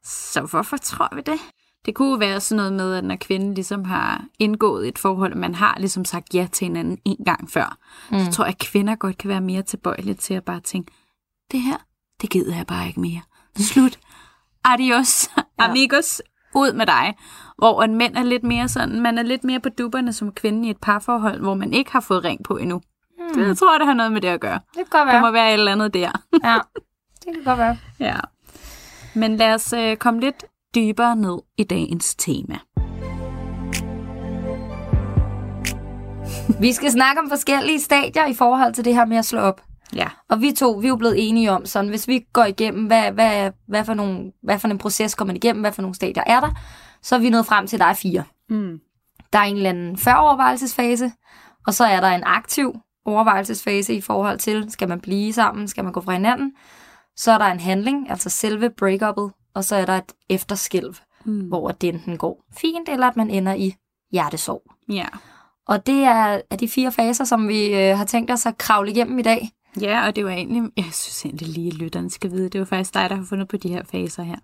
Så 0.03 0.41
hvorfor 0.41 0.77
tror 0.77 1.15
vi 1.15 1.21
det? 1.21 1.39
Det 1.87 1.95
kunne 1.95 2.19
være 2.19 2.39
sådan 2.39 2.57
noget 2.57 2.73
med, 2.73 2.95
at 2.95 3.03
når 3.03 3.15
kvinden 3.15 3.53
ligesom 3.53 3.85
har 3.85 4.23
indgået 4.39 4.87
et 4.87 4.99
forhold, 4.99 5.31
og 5.31 5.37
man 5.37 5.55
har 5.55 5.75
ligesom 5.79 6.05
sagt 6.05 6.33
ja 6.33 6.47
til 6.51 6.65
hinanden 6.65 6.97
en 7.05 7.25
gang 7.25 7.51
før, 7.51 7.77
mm. 8.11 8.19
så 8.19 8.31
tror 8.31 8.45
jeg, 8.45 8.53
at 8.53 8.57
kvinder 8.59 8.95
godt 8.95 9.17
kan 9.17 9.29
være 9.29 9.41
mere 9.41 9.61
tilbøjelige 9.61 10.13
til 10.13 10.33
at 10.33 10.43
bare 10.43 10.59
tænke, 10.59 10.91
det 11.51 11.61
her, 11.61 11.77
det 12.21 12.29
gider 12.29 12.55
jeg 12.55 12.67
bare 12.67 12.87
ikke 12.87 12.99
mere. 12.99 13.21
Slut. 13.55 13.99
Adios, 14.65 15.29
ja. 15.37 15.41
amigos, 15.57 16.21
ud 16.55 16.73
med 16.73 16.85
dig. 16.85 17.15
Hvor 17.57 17.83
en 17.83 17.95
mænd 17.95 18.15
er 18.15 18.23
lidt 18.23 18.43
mere 18.43 18.67
sådan, 18.69 19.01
man 19.01 19.17
er 19.17 19.23
lidt 19.23 19.43
mere 19.43 19.59
på 19.59 19.69
dupperne 19.69 20.13
som 20.13 20.31
kvinde 20.31 20.67
i 20.67 20.71
et 20.71 20.77
parforhold, 20.81 21.39
hvor 21.39 21.53
man 21.53 21.73
ikke 21.73 21.91
har 21.91 21.99
fået 21.99 22.23
ring 22.23 22.43
på 22.43 22.57
endnu. 22.57 22.81
Mm. 23.19 23.35
Det 23.35 23.47
jeg 23.47 23.57
tror 23.57 23.73
jeg, 23.73 23.79
det 23.79 23.87
har 23.87 23.93
noget 23.93 24.11
med 24.11 24.21
det 24.21 24.27
at 24.27 24.39
gøre. 24.41 24.59
Det 24.59 24.75
kan 24.75 24.85
godt 24.89 25.07
Der 25.07 25.13
være. 25.13 25.21
må 25.21 25.31
være 25.31 25.47
et 25.49 25.53
eller 25.53 25.71
andet 25.71 25.93
der. 25.93 26.11
Ja, 26.43 26.57
det 27.25 27.33
kan 27.33 27.43
godt 27.43 27.57
være. 27.57 27.77
Ja. 27.99 28.17
Men 29.15 29.37
lad 29.37 29.53
os 29.53 29.73
øh, 29.73 29.97
komme 29.97 30.19
lidt 30.19 30.45
dybere 30.77 31.15
ned 31.15 31.37
i 31.57 31.63
dagens 31.63 32.15
tema. 32.15 32.57
Vi 36.59 36.73
skal 36.73 36.91
snakke 36.91 37.21
om 37.21 37.29
forskellige 37.29 37.81
stadier 37.81 38.25
i 38.25 38.33
forhold 38.33 38.73
til 38.73 38.85
det 38.85 38.95
her 38.95 39.05
med 39.05 39.17
at 39.17 39.25
slå 39.25 39.39
op. 39.39 39.61
Ja. 39.95 40.07
Og 40.29 40.41
vi 40.41 40.51
to, 40.51 40.71
vi 40.71 40.87
er 40.87 40.89
jo 40.89 40.95
blevet 40.95 41.29
enige 41.29 41.51
om, 41.51 41.65
sådan 41.65 41.89
hvis 41.89 42.07
vi 42.07 42.25
går 42.33 42.43
igennem, 42.43 42.85
hvad, 42.85 43.11
hvad, 43.11 43.51
hvad, 43.67 43.85
for 43.85 43.93
nogle, 43.93 44.31
hvad 44.43 44.59
for 44.59 44.67
en 44.67 44.77
proces 44.77 45.15
kommer 45.15 45.29
man 45.29 45.35
igennem, 45.35 45.61
hvad 45.61 45.71
for 45.71 45.81
nogle 45.81 45.95
stadier 45.95 46.23
er 46.27 46.39
der, 46.39 46.49
så 47.01 47.15
er 47.15 47.19
vi 47.19 47.29
nået 47.29 47.45
frem 47.45 47.67
til, 47.67 47.75
at 47.75 47.79
der 47.79 47.85
er 47.85 47.93
fire. 47.93 48.23
Mm. 48.49 48.79
Der 49.33 49.39
er 49.39 49.43
en 49.43 49.55
eller 49.55 49.69
anden 49.69 49.97
før-overvejelsesfase, 49.97 51.11
og 51.67 51.73
så 51.73 51.85
er 51.85 51.99
der 51.99 52.07
en 52.07 52.23
aktiv 52.25 52.75
overvejelsesfase 53.05 53.93
i 53.93 54.01
forhold 54.01 54.39
til, 54.39 54.71
skal 54.71 54.89
man 54.89 54.99
blive 54.99 55.33
sammen, 55.33 55.67
skal 55.67 55.83
man 55.83 55.93
gå 55.93 56.01
fra 56.01 56.11
hinanden. 56.11 56.51
Så 57.15 57.31
er 57.31 57.37
der 57.37 57.45
en 57.45 57.59
handling, 57.59 58.09
altså 58.09 58.29
selve 58.29 58.69
break-uppet, 58.81 59.31
og 59.57 59.63
så 59.63 59.75
er 59.75 59.85
der 59.85 59.93
et 59.97 60.11
efterskælv, 60.29 60.95
Mm. 61.25 61.39
hvor 61.47 61.71
det 61.71 61.89
enten 61.93 62.17
går 62.17 62.43
fint, 62.57 62.89
eller 62.89 63.07
at 63.07 63.17
man 63.17 63.29
ender 63.29 63.53
i 63.53 63.75
hjertesorg. 64.11 64.61
Ja. 64.89 65.05
Og 65.67 65.87
det 65.87 66.03
er, 66.03 66.41
er 66.51 66.55
de 66.55 66.67
fire 66.67 66.91
faser, 66.91 67.23
som 67.23 67.47
vi 67.47 67.65
øh, 67.75 67.97
har 67.97 68.05
tænkt 68.05 68.31
os 68.31 68.45
at 68.45 68.57
kravle 68.57 68.91
igennem 68.91 69.19
i 69.19 69.21
dag. 69.21 69.49
Ja, 69.81 70.07
og 70.07 70.15
det 70.15 70.25
var 70.25 70.31
egentlig, 70.31 70.63
jeg 70.77 70.85
synes 70.91 71.25
egentlig 71.25 71.47
lige, 71.47 71.67
at 71.67 71.73
lytterne 71.73 72.09
skal 72.09 72.31
vide, 72.31 72.49
det 72.49 72.59
var 72.59 72.65
faktisk 72.65 72.93
dig, 72.93 73.09
der 73.09 73.15
har 73.15 73.25
fundet 73.29 73.47
på 73.47 73.57
de 73.57 73.69
her 73.69 73.83
faser 73.91 74.23
her. 74.23 74.35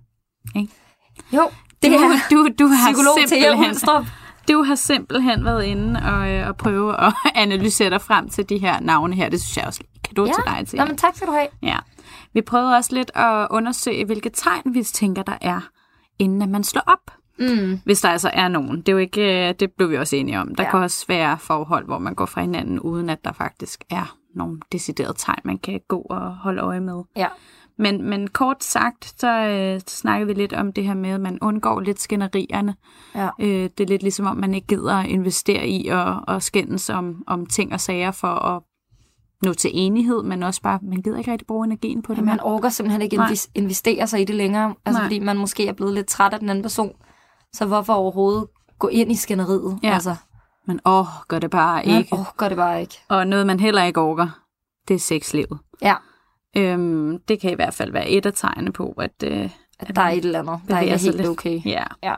Jo, 1.33 1.50
det 1.83 1.92
du, 1.92 1.95
er 1.95 2.19
du, 2.31 2.50
du 2.60 2.68
har 2.68 2.92
psykolog 2.92 3.18
til 3.19 3.27
simpelthen, 3.30 3.69
Ulstrup. 3.69 4.06
du 4.48 4.63
har 4.63 4.75
simpelthen 4.75 5.45
været 5.45 5.63
inde 5.63 6.00
og, 6.06 6.30
øh, 6.31 6.48
og 6.48 6.57
prøve 6.57 7.01
at 7.07 7.13
analysere 7.36 7.89
dig 7.89 8.01
frem 8.01 8.30
til 8.30 8.50
de 8.50 8.57
her 8.57 8.80
navne 8.80 9.15
her. 9.15 9.30
Det 9.30 9.42
synes 9.42 9.57
jeg 9.57 9.65
også 9.65 9.81
kan 10.04 10.15
du 10.15 10.25
Ja, 10.25 10.31
til 10.33 10.44
dig 10.45 10.68
til. 10.68 10.80
Nå, 10.80 10.86
men 10.86 10.98
tak 10.98 11.15
skal 11.15 11.27
du 11.27 11.31
have. 11.33 11.48
Ja. 11.63 11.77
Vi 12.33 12.42
prøvede 12.42 12.75
også 12.75 12.95
lidt 12.95 13.12
at 13.15 13.48
undersøge, 13.51 14.06
hvilke 14.06 14.30
tegn 14.30 14.74
vi 14.74 14.83
tænker, 14.83 15.24
der 15.24 15.38
er, 15.42 15.62
inden 16.19 16.42
at 16.42 16.50
man 16.50 16.63
slår 16.63 16.83
op. 16.88 17.12
Mm. 17.39 17.80
Hvis 17.86 18.01
der 18.01 18.10
altså 18.10 18.30
er 18.33 18.48
nogen. 18.48 18.77
Det, 18.77 18.89
er 18.89 18.94
jo 18.94 18.98
ikke, 18.98 19.48
øh, 19.50 19.56
det 19.60 19.71
blev 19.71 19.89
vi 19.89 19.98
også 19.98 20.15
enige 20.15 20.39
om. 20.39 20.56
Der 20.56 20.63
Ja. 20.63 20.71
kan 20.71 20.80
også 20.80 21.06
være 21.07 21.38
forhold, 21.38 21.86
hvor 21.86 21.98
man 21.98 22.15
går 22.15 22.25
fra 22.25 22.42
hinanden, 22.42 22.80
uden 22.80 23.10
at 23.10 23.25
der 23.25 23.31
faktisk 23.31 23.83
er 23.89 24.18
nogle 24.36 24.60
deciderede 24.71 25.13
tegn, 25.18 25.39
man 25.44 25.57
kan 25.57 25.80
gå 25.88 26.00
og 26.10 26.36
holde 26.36 26.62
øje 26.62 26.80
med. 26.80 27.04
Ja. 27.15 27.27
Men, 27.77 28.10
men 28.10 28.27
kort 28.27 28.63
sagt, 28.63 29.19
så 29.19 29.27
øh, 29.48 29.81
snakker 29.88 30.25
vi 30.25 30.33
lidt 30.33 30.54
om 30.54 30.74
det 30.74 30.83
her 30.83 30.94
med, 30.94 31.10
at 31.10 31.21
man 31.21 31.39
undgår 31.42 31.80
lidt 31.80 32.01
skænderierne. 32.01 32.75
Ja. 33.15 33.30
Øh, 33.39 33.69
det 33.77 33.80
er 33.80 33.86
lidt 33.88 34.01
ligesom 34.01 34.25
om, 34.25 34.38
man 34.38 34.54
ikke 34.54 34.68
gider 34.68 34.95
at 34.95 35.06
investere 35.10 35.68
i 35.68 35.88
og, 35.88 36.21
og 36.27 36.44
skændes 36.44 36.89
om, 36.89 37.24
om 37.27 37.45
ting 37.45 37.74
og 37.74 37.80
sager 37.80 38.12
for 38.12 38.27
at 38.27 38.62
nå 39.44 39.54
til 39.54 39.72
enighed, 39.74 40.24
men 40.24 40.44
også 40.44 40.62
bare, 40.62 40.80
man 40.81 41.01
gider 41.01 41.18
ikke 41.18 41.31
rigtig 41.31 41.48
bruge 41.48 41.66
energien 41.66 42.01
på 42.01 42.12
det. 42.13 42.18
Jamen, 42.18 42.28
man 42.28 42.40
orker 42.40 42.69
simpelthen 42.69 43.01
ikke 43.01 43.16
Nej. 43.18 43.34
investere 43.56 44.07
sig 44.07 44.22
i 44.22 44.25
det 44.25 44.36
længere. 44.36 44.75
Altså, 44.86 45.00
Nej. 45.00 45.06
fordi 45.06 45.19
man 45.19 45.38
måske 45.38 45.68
er 45.68 45.74
blevet 45.74 45.94
lidt 45.94 46.07
træt 46.07 46.34
af 46.34 46.40
den 46.40 46.50
anden 46.50 46.62
person. 46.63 46.95
Så 47.54 47.66
hvorfor 47.66 47.94
overhovedet 47.94 48.45
gå 48.80 48.88
ind 48.88 49.12
i 49.12 49.16
skænderiet? 49.16 49.80
Ja. 49.84 49.94
Altså, 49.94 50.16
Men 50.68 50.80
åh, 50.86 51.06
gør 51.28 51.40
det 51.40 51.51
bare 51.51 51.86
man 51.86 51.98
ikke. 51.98 52.13
orker 52.13 52.48
det 52.50 52.57
bare 52.57 52.81
ikke. 52.81 53.00
Og 53.10 53.28
noget, 53.28 53.48
man 53.48 53.60
heller 53.60 53.84
ikke 53.84 54.01
orker, 54.01 54.28
det 54.88 54.94
er 54.94 55.00
sexlivet. 55.00 55.60
Ja, 55.81 55.96
Øhm, 56.57 57.19
det 57.28 57.39
kan 57.39 57.51
i 57.51 57.56
hvert 57.56 57.74
fald 57.74 57.92
være 57.92 58.10
et 58.10 58.25
af 58.25 58.34
tegnene 58.34 58.72
på, 58.72 58.92
at, 58.98 59.12
øh, 59.24 59.50
at 59.80 59.96
der 59.96 60.01
er 60.01 60.10
et 60.10 60.25
eller 60.25 60.39
andet, 60.39 60.60
der 60.68 60.80
ikke 60.80 60.94
er 60.94 60.98
helt 60.98 61.18
lidt. 61.18 61.28
okay. 61.28 61.62
Ja. 61.66 61.84
Ja. 62.04 62.16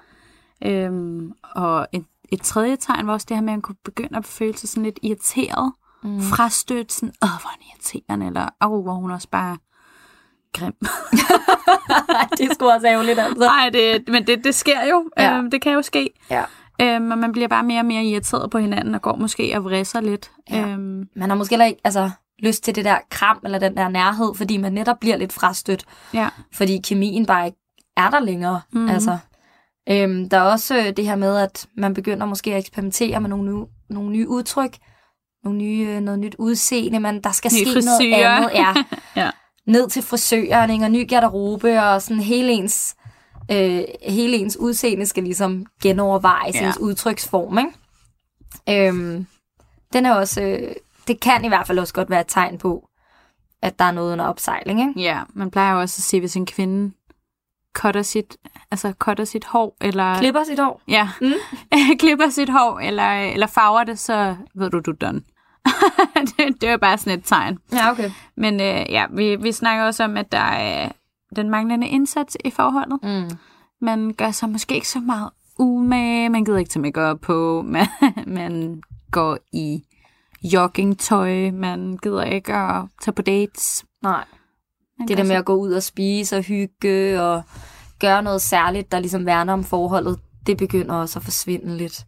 Øhm, 0.66 1.32
og 1.56 1.88
et, 1.92 2.06
et 2.32 2.42
tredje 2.42 2.76
tegn 2.76 3.08
var 3.08 3.14
også 3.14 3.26
det 3.30 3.38
her 3.38 3.42
med, 3.42 3.54
at 3.54 3.58
man 3.58 3.62
kunne 3.62 3.76
begynde 3.86 4.18
at 4.18 4.26
føle 4.26 4.58
sig 4.58 4.70
sådan 4.70 4.84
lidt 4.84 5.00
irriteret, 5.04 5.74
mm. 6.06 6.22
frastødt, 6.22 6.92
sådan, 6.92 7.14
åh, 7.24 7.30
hvor 7.30 7.50
er 7.50 7.74
irriterende, 7.74 8.26
eller 8.26 8.50
åh, 8.64 8.84
hvor 8.84 8.94
hun 8.94 9.12
også 9.12 9.28
bare 9.32 9.58
grim. 10.54 10.74
det 12.38 12.54
skulle 12.54 12.74
også 12.74 12.88
ærgerligt, 12.88 13.20
altså. 13.20 13.40
Nej, 13.40 13.70
det, 13.74 14.04
men 14.08 14.28
det, 14.28 14.44
det 14.44 14.56
sker 14.56 14.86
jo. 14.90 15.10
Ja. 15.18 15.38
Øhm, 15.38 15.52
det 15.52 15.62
kan 15.62 15.74
jo 15.74 15.82
ske. 15.82 16.10
Ja. 16.30 16.44
Øhm, 16.82 17.12
og 17.12 17.18
man 17.18 17.32
bliver 17.32 17.48
bare 17.48 17.64
mere 17.64 17.80
og 17.80 17.86
mere 17.86 18.04
irriteret 18.04 18.52
på 18.52 18.58
hinanden, 18.58 18.96
og 18.96 19.02
går 19.02 19.16
måske 19.16 19.54
og 19.58 19.64
vrisser 19.64 20.02
lidt. 20.02 20.32
Ja. 20.52 20.68
Øhm, 20.68 21.04
Man 21.16 21.30
har 21.30 21.36
måske 21.36 21.54
heller 21.54 21.66
ikke 21.66 21.82
altså, 21.84 22.10
lyst 22.40 22.64
til 22.64 22.76
det 22.76 22.86
der 22.86 22.98
kram, 23.10 23.40
eller 23.44 23.60
den 23.60 23.78
der 23.78 23.90
nærhed, 23.90 24.36
fordi 24.36 24.58
man 24.58 24.74
netop 24.74 25.00
bliver 25.00 25.18
lidt 25.18 25.34
frastødt. 25.34 25.86
ja. 26.14 26.30
fordi 26.54 26.78
kemien 26.78 27.26
bare 27.26 27.46
ikke 27.46 27.58
er 27.98 28.10
der 28.10 28.20
længere. 28.20 28.62
Mm. 28.74 28.90
Altså, 28.90 29.18
øhm, 29.90 30.30
der 30.30 30.38
er 30.38 30.42
også 30.42 30.78
øh, 30.78 30.98
det 30.98 31.06
her 31.06 31.16
med, 31.16 31.38
at 31.38 31.68
man 31.78 31.94
begynder 31.94 32.26
måske 32.26 32.54
at 32.54 32.60
eksperimentere 32.60 33.20
med 33.22 33.30
nogle 33.30 33.54
nye, 33.54 33.66
nogle 33.90 34.10
nye 34.10 34.28
udtryk, 34.30 34.78
nogle 35.46 35.60
nye, 35.60 35.88
øh, 35.90 36.02
noget 36.02 36.20
nyt 36.20 36.36
udseende, 36.40 37.00
men 37.00 37.22
der 37.24 37.32
skal 37.32 37.52
Ny 37.54 37.64
ske 37.64 37.74
frisyr. 37.74 37.86
noget 38.18 38.24
andet. 38.26 38.52
Ja. 38.54 38.74
Ja. 39.22 39.30
Ned 39.68 39.90
til 39.90 40.02
frisøren, 40.04 40.70
ikke? 40.72 40.86
og 40.86 40.92
ny 40.92 41.10
garderobe, 41.10 41.82
og 41.84 42.02
sådan 42.02 42.24
hele 42.24 42.52
ens, 42.52 42.96
øh, 43.52 43.82
hele 44.08 44.38
ens 44.38 44.58
udseende 44.58 45.06
skal 45.06 45.24
ligesom 45.24 45.66
genovervejes, 45.84 46.56
Ja. 46.56 46.68
ens 46.68 46.78
udtryksform. 46.80 47.58
Ikke? 47.58 48.88
Øhm, 48.90 49.26
den 49.94 50.06
er 50.06 50.14
også, 50.14 50.42
øh, 50.42 50.72
det 51.08 51.20
kan 51.20 51.46
i 51.46 51.48
hvert 51.48 51.68
fald 51.68 51.80
også 51.80 51.94
godt 51.94 52.10
være 52.10 52.22
et 52.22 52.28
tegn 52.28 52.58
på, 52.58 52.90
at 53.62 53.80
der 53.80 53.86
er 53.86 53.92
noget 53.92 54.12
under 54.14 54.26
opsejling. 54.26 54.80
Ikke? 54.80 54.94
Ja, 55.02 55.22
man 55.34 55.52
plejer 55.52 55.74
jo 55.74 55.80
også 55.82 56.00
at 56.00 56.04
sige, 56.04 56.20
hvis 56.20 56.36
en 56.36 56.46
kvinde 56.46 56.92
cutter 57.76 58.02
sit, 58.02 58.38
altså 58.72 58.94
cutter 59.00 59.26
sit 59.26 59.46
hår, 59.46 59.78
eller... 59.82 60.18
Klipper 60.20 60.44
sit 60.44 60.60
hår. 60.60 60.82
Ja, 60.88 61.10
mm. 61.22 61.34
klipper 62.00 62.30
sit 62.30 62.50
hår, 62.50 62.80
eller, 62.80 63.10
eller 63.12 63.48
farver 63.48 63.84
det, 63.84 64.00
så 64.00 64.36
ved 64.56 64.70
du, 64.70 64.80
du 64.80 64.92
er 64.92 64.96
done. 64.96 65.22
det, 66.38 66.62
det 66.62 66.68
er 66.68 66.72
jo 66.72 66.78
bare 66.78 66.98
sådan 66.98 67.20
et 67.20 67.26
tegn. 67.26 67.58
Ja, 67.74 67.92
okay. 67.92 68.12
Men 68.38 68.54
øh, 68.54 68.86
ja, 68.90 69.06
vi, 69.12 69.36
vi 69.36 69.52
snakker 69.52 69.86
også 69.86 70.04
om, 70.04 70.18
at 70.18 70.32
der 70.32 70.38
er 70.38 70.92
den 71.36 71.50
manglende 71.50 71.88
indsats 71.88 72.38
i 72.46 72.50
forholdet. 72.50 73.00
Mm. 73.04 73.38
Man 73.82 74.14
gør 74.14 74.32
sig 74.32 74.50
måske 74.50 74.76
ikke 74.76 74.88
så 74.88 75.00
meget 75.00 75.30
umage, 75.60 76.30
man 76.30 76.46
gider 76.46 76.58
ikke 76.58 76.70
tage 76.70 76.82
makeup 76.82 77.20
på, 77.22 77.62
man, 77.66 77.88
man 78.28 78.82
går 79.12 79.38
i 79.54 79.84
joggingtøj, 80.44 81.52
man 81.52 81.98
gider 82.04 82.24
ikke 82.24 82.54
at 82.54 82.86
tage 83.02 83.14
på 83.14 83.22
dates. 83.22 83.86
Nej. 84.04 84.26
Man 85.00 85.08
Det 85.08 85.18
der 85.18 85.24
med 85.24 85.36
at 85.36 85.46
gå 85.46 85.56
ud 85.56 85.72
og 85.72 85.84
spise 85.84 86.38
og 86.38 86.44
hygge 86.44 87.22
og 87.22 87.44
gøre 88.00 88.24
noget 88.24 88.42
særligt, 88.42 88.92
der 88.92 89.00
ligesom 89.00 89.26
værner 89.26 89.54
om 89.54 89.64
forholdet, 89.64 90.20
det 90.48 90.58
begynder 90.58 90.96
også 90.96 91.20
at 91.20 91.24
forsvinde 91.24 91.78
lidt. 91.78 92.06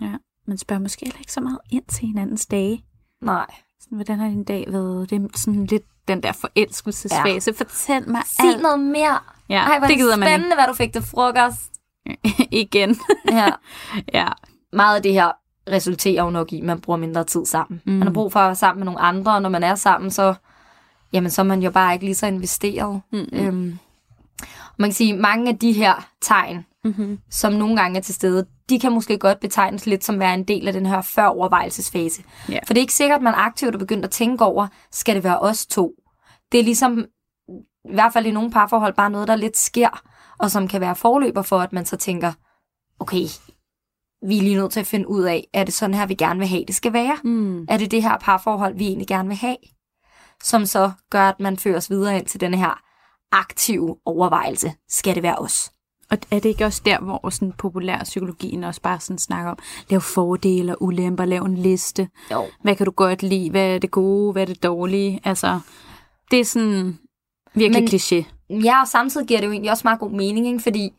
Ja, 0.00 0.12
man 0.46 0.58
spørger 0.58 0.82
måske 0.82 1.04
heller 1.04 1.18
ikke 1.18 1.32
så 1.32 1.40
meget 1.40 1.58
ind 1.70 1.84
til 1.88 2.06
hinandens 2.06 2.46
dage. 2.46 2.84
Nej. 3.22 3.46
Sådan, 3.80 3.96
hvordan 3.96 4.18
har 4.18 4.28
din 4.28 4.44
dag 4.44 4.64
været? 4.68 5.10
Det 5.10 5.16
er 5.22 5.28
sådan 5.38 5.64
lidt 5.66 5.82
den 6.08 6.22
der 6.22 6.32
forelskelsesfase. 6.32 7.50
Ja. 7.58 7.64
Fortæl 7.64 8.10
mig 8.10 8.22
Sig 8.26 8.44
alt. 8.44 8.62
noget 8.62 8.80
mere. 8.80 9.18
Ja, 9.48 9.58
Ej, 9.58 9.78
hvor 9.78 9.84
er 9.84 9.88
det 9.88 9.96
gider 9.96 10.10
det 10.10 10.18
man 10.18 10.28
spændende, 10.28 10.56
hvad 10.56 10.66
du 10.66 10.72
fik 10.74 10.92
til 10.92 11.02
frokost. 11.02 11.72
ikke. 12.06 12.48
Igen. 12.62 12.96
Ja. 13.30 13.50
ja. 14.20 14.28
Meget 14.72 14.96
af 14.96 15.02
det 15.02 15.12
her 15.12 15.32
resulterer 15.70 16.24
jo 16.24 16.30
nok 16.30 16.52
i, 16.52 16.58
at 16.58 16.64
man 16.64 16.80
bruger 16.80 16.98
mindre 16.98 17.24
tid 17.24 17.46
sammen. 17.46 17.82
Mm. 17.86 17.92
Man 17.92 18.02
har 18.02 18.12
brug 18.14 18.32
for 18.32 18.40
at 18.40 18.46
være 18.46 18.54
sammen 18.54 18.78
med 18.80 18.84
nogle 18.84 19.00
andre, 19.00 19.32
og 19.34 19.42
når 19.42 19.48
man 19.48 19.62
er 19.62 19.74
sammen, 19.74 20.10
så, 20.10 20.34
jamen, 21.12 21.30
så 21.30 21.42
er 21.42 21.46
man 21.46 21.62
jo 21.62 21.70
bare 21.70 21.92
ikke 21.92 22.04
lige 22.04 22.14
så 22.14 22.26
investeret. 22.26 23.00
Mm. 23.12 23.26
Øhm, 23.32 23.78
man 24.78 24.90
kan 24.90 24.94
sige, 24.94 25.12
at 25.14 25.20
mange 25.20 25.48
af 25.50 25.58
de 25.58 25.72
her 25.72 26.08
tegn, 26.20 26.66
Mm-hmm. 26.84 27.18
som 27.30 27.52
nogle 27.52 27.76
gange 27.76 27.98
er 27.98 28.02
til 28.02 28.14
stede, 28.14 28.46
de 28.68 28.80
kan 28.80 28.92
måske 28.92 29.18
godt 29.18 29.40
betegnes 29.40 29.86
lidt 29.86 30.04
som 30.04 30.18
være 30.18 30.34
en 30.34 30.44
del 30.44 30.66
af 30.66 30.72
den 30.72 30.86
her 30.86 31.02
før-overvejelsesfase. 31.02 32.22
Ja. 32.48 32.58
For 32.66 32.74
det 32.74 32.76
er 32.76 32.82
ikke 32.82 32.94
sikkert, 32.94 33.16
at 33.16 33.22
man 33.22 33.34
aktivt 33.36 33.74
er 33.74 33.78
begyndt 33.78 34.04
at 34.04 34.10
tænke 34.10 34.44
over, 34.44 34.66
skal 34.92 35.14
det 35.14 35.24
være 35.24 35.38
os 35.38 35.66
to? 35.66 35.92
Det 36.52 36.60
er 36.60 36.64
ligesom, 36.64 37.04
i 37.84 37.94
hvert 37.94 38.12
fald 38.12 38.26
i 38.26 38.30
nogle 38.30 38.50
parforhold, 38.50 38.94
bare 38.94 39.10
noget, 39.10 39.28
der 39.28 39.36
lidt 39.36 39.56
sker, 39.56 40.02
og 40.38 40.50
som 40.50 40.68
kan 40.68 40.80
være 40.80 40.96
forløber 40.96 41.42
for, 41.42 41.58
at 41.58 41.72
man 41.72 41.86
så 41.86 41.96
tænker, 41.96 42.32
okay, 42.98 43.24
vi 44.26 44.38
er 44.38 44.42
lige 44.42 44.56
nødt 44.56 44.72
til 44.72 44.80
at 44.80 44.86
finde 44.86 45.08
ud 45.08 45.22
af, 45.22 45.48
er 45.54 45.64
det 45.64 45.74
sådan 45.74 45.94
her, 45.94 46.06
vi 46.06 46.14
gerne 46.14 46.38
vil 46.38 46.48
have, 46.48 46.64
det 46.64 46.74
skal 46.74 46.92
være? 46.92 47.16
Mm. 47.24 47.62
Er 47.68 47.76
det 47.76 47.90
det 47.90 48.02
her 48.02 48.18
parforhold, 48.18 48.76
vi 48.76 48.86
egentlig 48.86 49.08
gerne 49.08 49.28
vil 49.28 49.36
have? 49.36 49.56
Som 50.42 50.66
så 50.66 50.90
gør, 51.10 51.28
at 51.28 51.40
man 51.40 51.56
føres 51.56 51.90
videre 51.90 52.18
ind 52.18 52.26
til 52.26 52.40
denne 52.40 52.56
her 52.56 52.80
aktive 53.32 53.96
overvejelse. 54.04 54.72
Skal 54.88 55.14
det 55.14 55.22
være 55.22 55.36
os? 55.36 55.72
Og 56.10 56.18
er 56.30 56.38
det 56.40 56.44
ikke 56.48 56.64
også 56.64 56.82
der, 56.84 56.98
hvor 57.00 57.30
sådan 57.30 57.52
populær 57.52 57.98
psykologien 58.04 58.64
også 58.64 58.80
bare 58.80 59.00
sådan 59.00 59.18
snakker 59.18 59.50
om, 59.50 59.58
lav 59.88 60.00
fordele 60.00 60.72
og 60.76 60.82
ulemper, 60.82 61.24
lav 61.24 61.42
en 61.42 61.54
liste. 61.58 62.08
Jo. 62.32 62.44
Hvad 62.62 62.76
kan 62.76 62.86
du 62.86 62.92
godt 62.92 63.22
lide? 63.22 63.50
Hvad 63.50 63.74
er 63.74 63.78
det 63.78 63.90
gode? 63.90 64.32
Hvad 64.32 64.42
er 64.42 64.46
det 64.46 64.62
dårlige? 64.62 65.20
Altså, 65.24 65.60
det 66.30 66.40
er 66.40 66.44
sådan 66.44 66.98
virkelig 67.54 67.82
Men- 67.82 67.88
kliché. 67.88 68.24
Ja, 68.64 68.80
og 68.80 68.88
samtidig 68.88 69.26
giver 69.26 69.40
det 69.40 69.46
jo 69.46 69.52
egentlig 69.52 69.70
også 69.70 69.82
meget 69.84 70.00
god 70.00 70.10
mening, 70.10 70.46
ikke? 70.46 70.60
fordi 70.60 70.90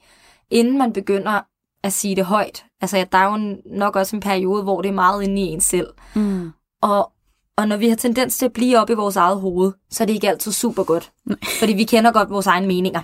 inden 0.50 0.78
man 0.78 0.94
begynder 0.94 1.42
at 1.84 1.94
sige 1.94 2.16
det 2.16 2.26
højt, 2.26 2.66
altså 2.82 2.98
ja, 2.98 3.06
der 3.12 3.18
er 3.18 3.26
jo 3.28 3.34
en- 3.34 3.58
nok 3.66 3.96
også 3.96 4.16
en 4.16 4.20
periode, 4.20 4.64
hvor 4.64 4.82
det 4.82 4.90
er 4.90 4.94
meget 4.94 5.24
inde 5.24 5.42
i 5.42 5.46
en 5.46 5.62
selv. 5.62 5.88
Mm. 6.16 6.52
Og, 6.82 7.12
og 7.58 7.68
når 7.68 7.78
vi 7.78 7.90
har 7.90 7.96
tendens 7.96 8.38
til 8.38 8.46
at 8.46 8.54
blive 8.54 8.80
op 8.80 8.90
i 8.90 8.94
vores 8.94 9.16
eget 9.16 9.40
hoved, 9.42 9.72
så 9.90 10.04
er 10.04 10.06
det 10.06 10.14
ikke 10.14 10.30
altid 10.30 10.52
super 10.52 10.84
godt. 10.84 11.12
Fordi 11.60 11.74
vi 11.74 11.84
kender 11.84 12.12
godt 12.12 12.30
vores 12.30 12.48
egne 12.48 12.68
meninger. 12.68 13.02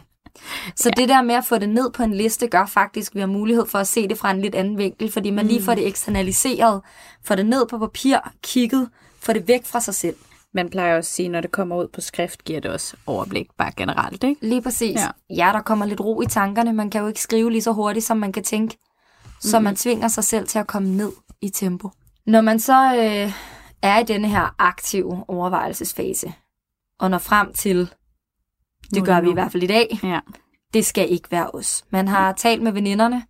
Så 0.75 0.89
ja. 0.97 1.01
det 1.01 1.09
der 1.09 1.21
med 1.21 1.35
at 1.35 1.45
få 1.45 1.57
det 1.57 1.69
ned 1.69 1.91
på 1.91 2.03
en 2.03 2.13
liste, 2.13 2.47
gør 2.47 2.65
faktisk, 2.65 3.11
at 3.11 3.15
vi 3.15 3.19
har 3.19 3.27
mulighed 3.27 3.65
for 3.65 3.79
at 3.79 3.87
se 3.87 4.07
det 4.07 4.17
fra 4.17 4.31
en 4.31 4.41
lidt 4.41 4.55
anden 4.55 4.77
vinkel, 4.77 5.11
fordi 5.11 5.29
man 5.31 5.47
lige 5.47 5.63
får 5.63 5.75
det 5.75 5.87
eksternaliseret, 5.87 6.81
får 7.25 7.35
det 7.35 7.45
ned 7.45 7.67
på 7.67 7.77
papir, 7.77 8.17
kigget, 8.41 8.89
får 9.19 9.33
det 9.33 9.47
væk 9.47 9.65
fra 9.65 9.81
sig 9.81 9.95
selv. 9.95 10.15
Man 10.53 10.69
plejer 10.69 10.97
også 10.97 11.09
at 11.09 11.13
sige, 11.13 11.29
når 11.29 11.41
det 11.41 11.51
kommer 11.51 11.75
ud 11.75 11.87
på 11.87 12.01
skrift, 12.01 12.43
giver 12.43 12.59
det 12.59 12.71
også 12.71 12.95
overblik 13.05 13.47
bare 13.57 13.71
generelt, 13.77 14.23
ikke? 14.23 14.47
Lige 14.47 14.61
præcis. 14.61 14.99
Ja. 14.99 15.07
Ja. 15.29 15.51
der 15.53 15.61
kommer 15.61 15.85
lidt 15.85 16.01
ro 16.01 16.21
i 16.21 16.25
tankerne. 16.25 16.73
Man 16.73 16.89
kan 16.89 17.01
jo 17.01 17.07
ikke 17.07 17.21
skrive 17.21 17.51
lige 17.51 17.61
så 17.61 17.71
hurtigt, 17.71 18.05
som 18.05 18.17
man 18.17 18.31
kan 18.31 18.43
tænke. 18.43 18.77
Så 19.41 19.59
man 19.59 19.75
tvinger 19.75 20.07
sig 20.07 20.23
selv 20.23 20.47
til 20.47 20.59
at 20.59 20.67
komme 20.67 20.89
ned 20.89 21.11
i 21.41 21.49
tempo. 21.49 21.89
Når 22.25 22.41
man 22.41 22.59
så 22.59 22.95
øh, 22.95 23.33
er 23.81 23.99
i 23.99 24.03
denne 24.03 24.27
her 24.27 24.55
aktive 24.59 25.25
overvejelsesfase, 25.27 26.33
og 26.99 27.11
når 27.11 27.17
frem 27.17 27.53
til, 27.53 27.93
det 28.93 29.05
gør 29.05 29.21
vi 29.21 29.29
i 29.29 29.33
hvert 29.33 29.51
fald 29.51 29.63
i 29.63 29.67
dag, 29.67 29.99
Ja. 30.03 30.19
det 30.73 30.85
skal 30.85 31.11
ikke 31.11 31.31
være 31.31 31.49
os. 31.51 31.85
Man 31.89 32.07
har 32.07 32.33
talt 32.33 32.61
med 32.61 32.71
veninderne, 32.71 33.23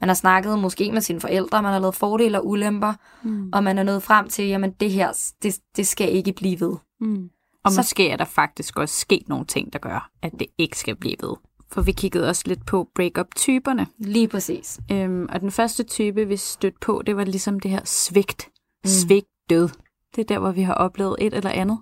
man 0.00 0.08
har 0.08 0.14
snakket 0.14 0.58
måske 0.58 0.92
med 0.92 1.00
sine 1.00 1.20
forældre, 1.20 1.62
man 1.62 1.72
har 1.72 1.78
lavet 1.78 1.94
fordele 1.94 2.40
og 2.40 2.46
ulemper, 2.48 2.92
Mm. 3.22 3.50
og 3.52 3.64
man 3.64 3.78
er 3.78 3.82
nået 3.82 4.02
frem 4.02 4.28
til, 4.28 4.44
jamen 4.48 4.70
det 4.72 4.90
her, 4.90 5.12
det, 5.42 5.58
det 5.76 5.86
skal 5.86 6.12
ikke 6.12 6.32
blive 6.32 6.60
ved. 6.60 6.76
Mm. 7.00 7.28
Og 7.64 7.72
så... 7.72 7.78
måske 7.78 8.10
er 8.10 8.16
der 8.16 8.24
faktisk 8.24 8.78
også 8.78 8.94
sket 9.00 9.28
nogle 9.28 9.44
ting, 9.46 9.72
der 9.72 9.78
gør, 9.78 10.10
at 10.22 10.32
det 10.38 10.46
ikke 10.58 10.78
skal 10.78 10.96
blive 10.96 11.16
ved. 11.22 11.34
For 11.72 11.82
vi 11.82 11.92
kiggede 11.92 12.28
også 12.28 12.42
lidt 12.46 12.66
på 12.66 12.88
break-up-typerne. 12.94 13.86
Lige 13.98 14.28
præcis. 14.28 14.80
Øhm, 14.92 15.26
og 15.32 15.40
den 15.40 15.50
første 15.50 15.82
type, 15.82 16.28
vi 16.28 16.36
stødte 16.36 16.78
på, 16.80 17.02
det 17.06 17.16
var 17.16 17.24
ligesom 17.24 17.60
det 17.60 17.70
her 17.70 17.80
svigt. 17.84 18.48
Mm. 18.84 18.88
Svigt 18.90 19.26
død. 19.50 19.68
Det 20.16 20.20
er 20.20 20.24
der, 20.24 20.38
hvor 20.38 20.50
vi 20.52 20.62
har 20.62 20.74
oplevet 20.74 21.16
et 21.20 21.34
eller 21.34 21.50
andet, 21.50 21.78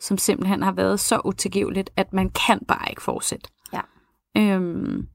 som 0.00 0.18
simpelthen 0.18 0.62
har 0.62 0.72
været 0.72 1.00
så 1.00 1.20
utilgiveligt, 1.24 1.90
at 1.96 2.12
man 2.12 2.30
kan 2.30 2.60
bare 2.68 2.90
ikke 2.90 3.02
fortsætte. 3.02 3.48
Ja. 3.72 3.80
Øhm, 4.36 5.06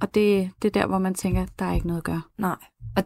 og 0.00 0.14
det, 0.14 0.50
det 0.62 0.68
er 0.68 0.80
der, 0.80 0.86
hvor 0.86 0.98
man 0.98 1.14
tænker, 1.14 1.46
der 1.58 1.64
er 1.64 1.74
ikke 1.74 1.86
noget 1.86 2.00
at 2.00 2.04
gøre. 2.04 2.22
Nej. 2.38 2.56
Og 2.96 3.02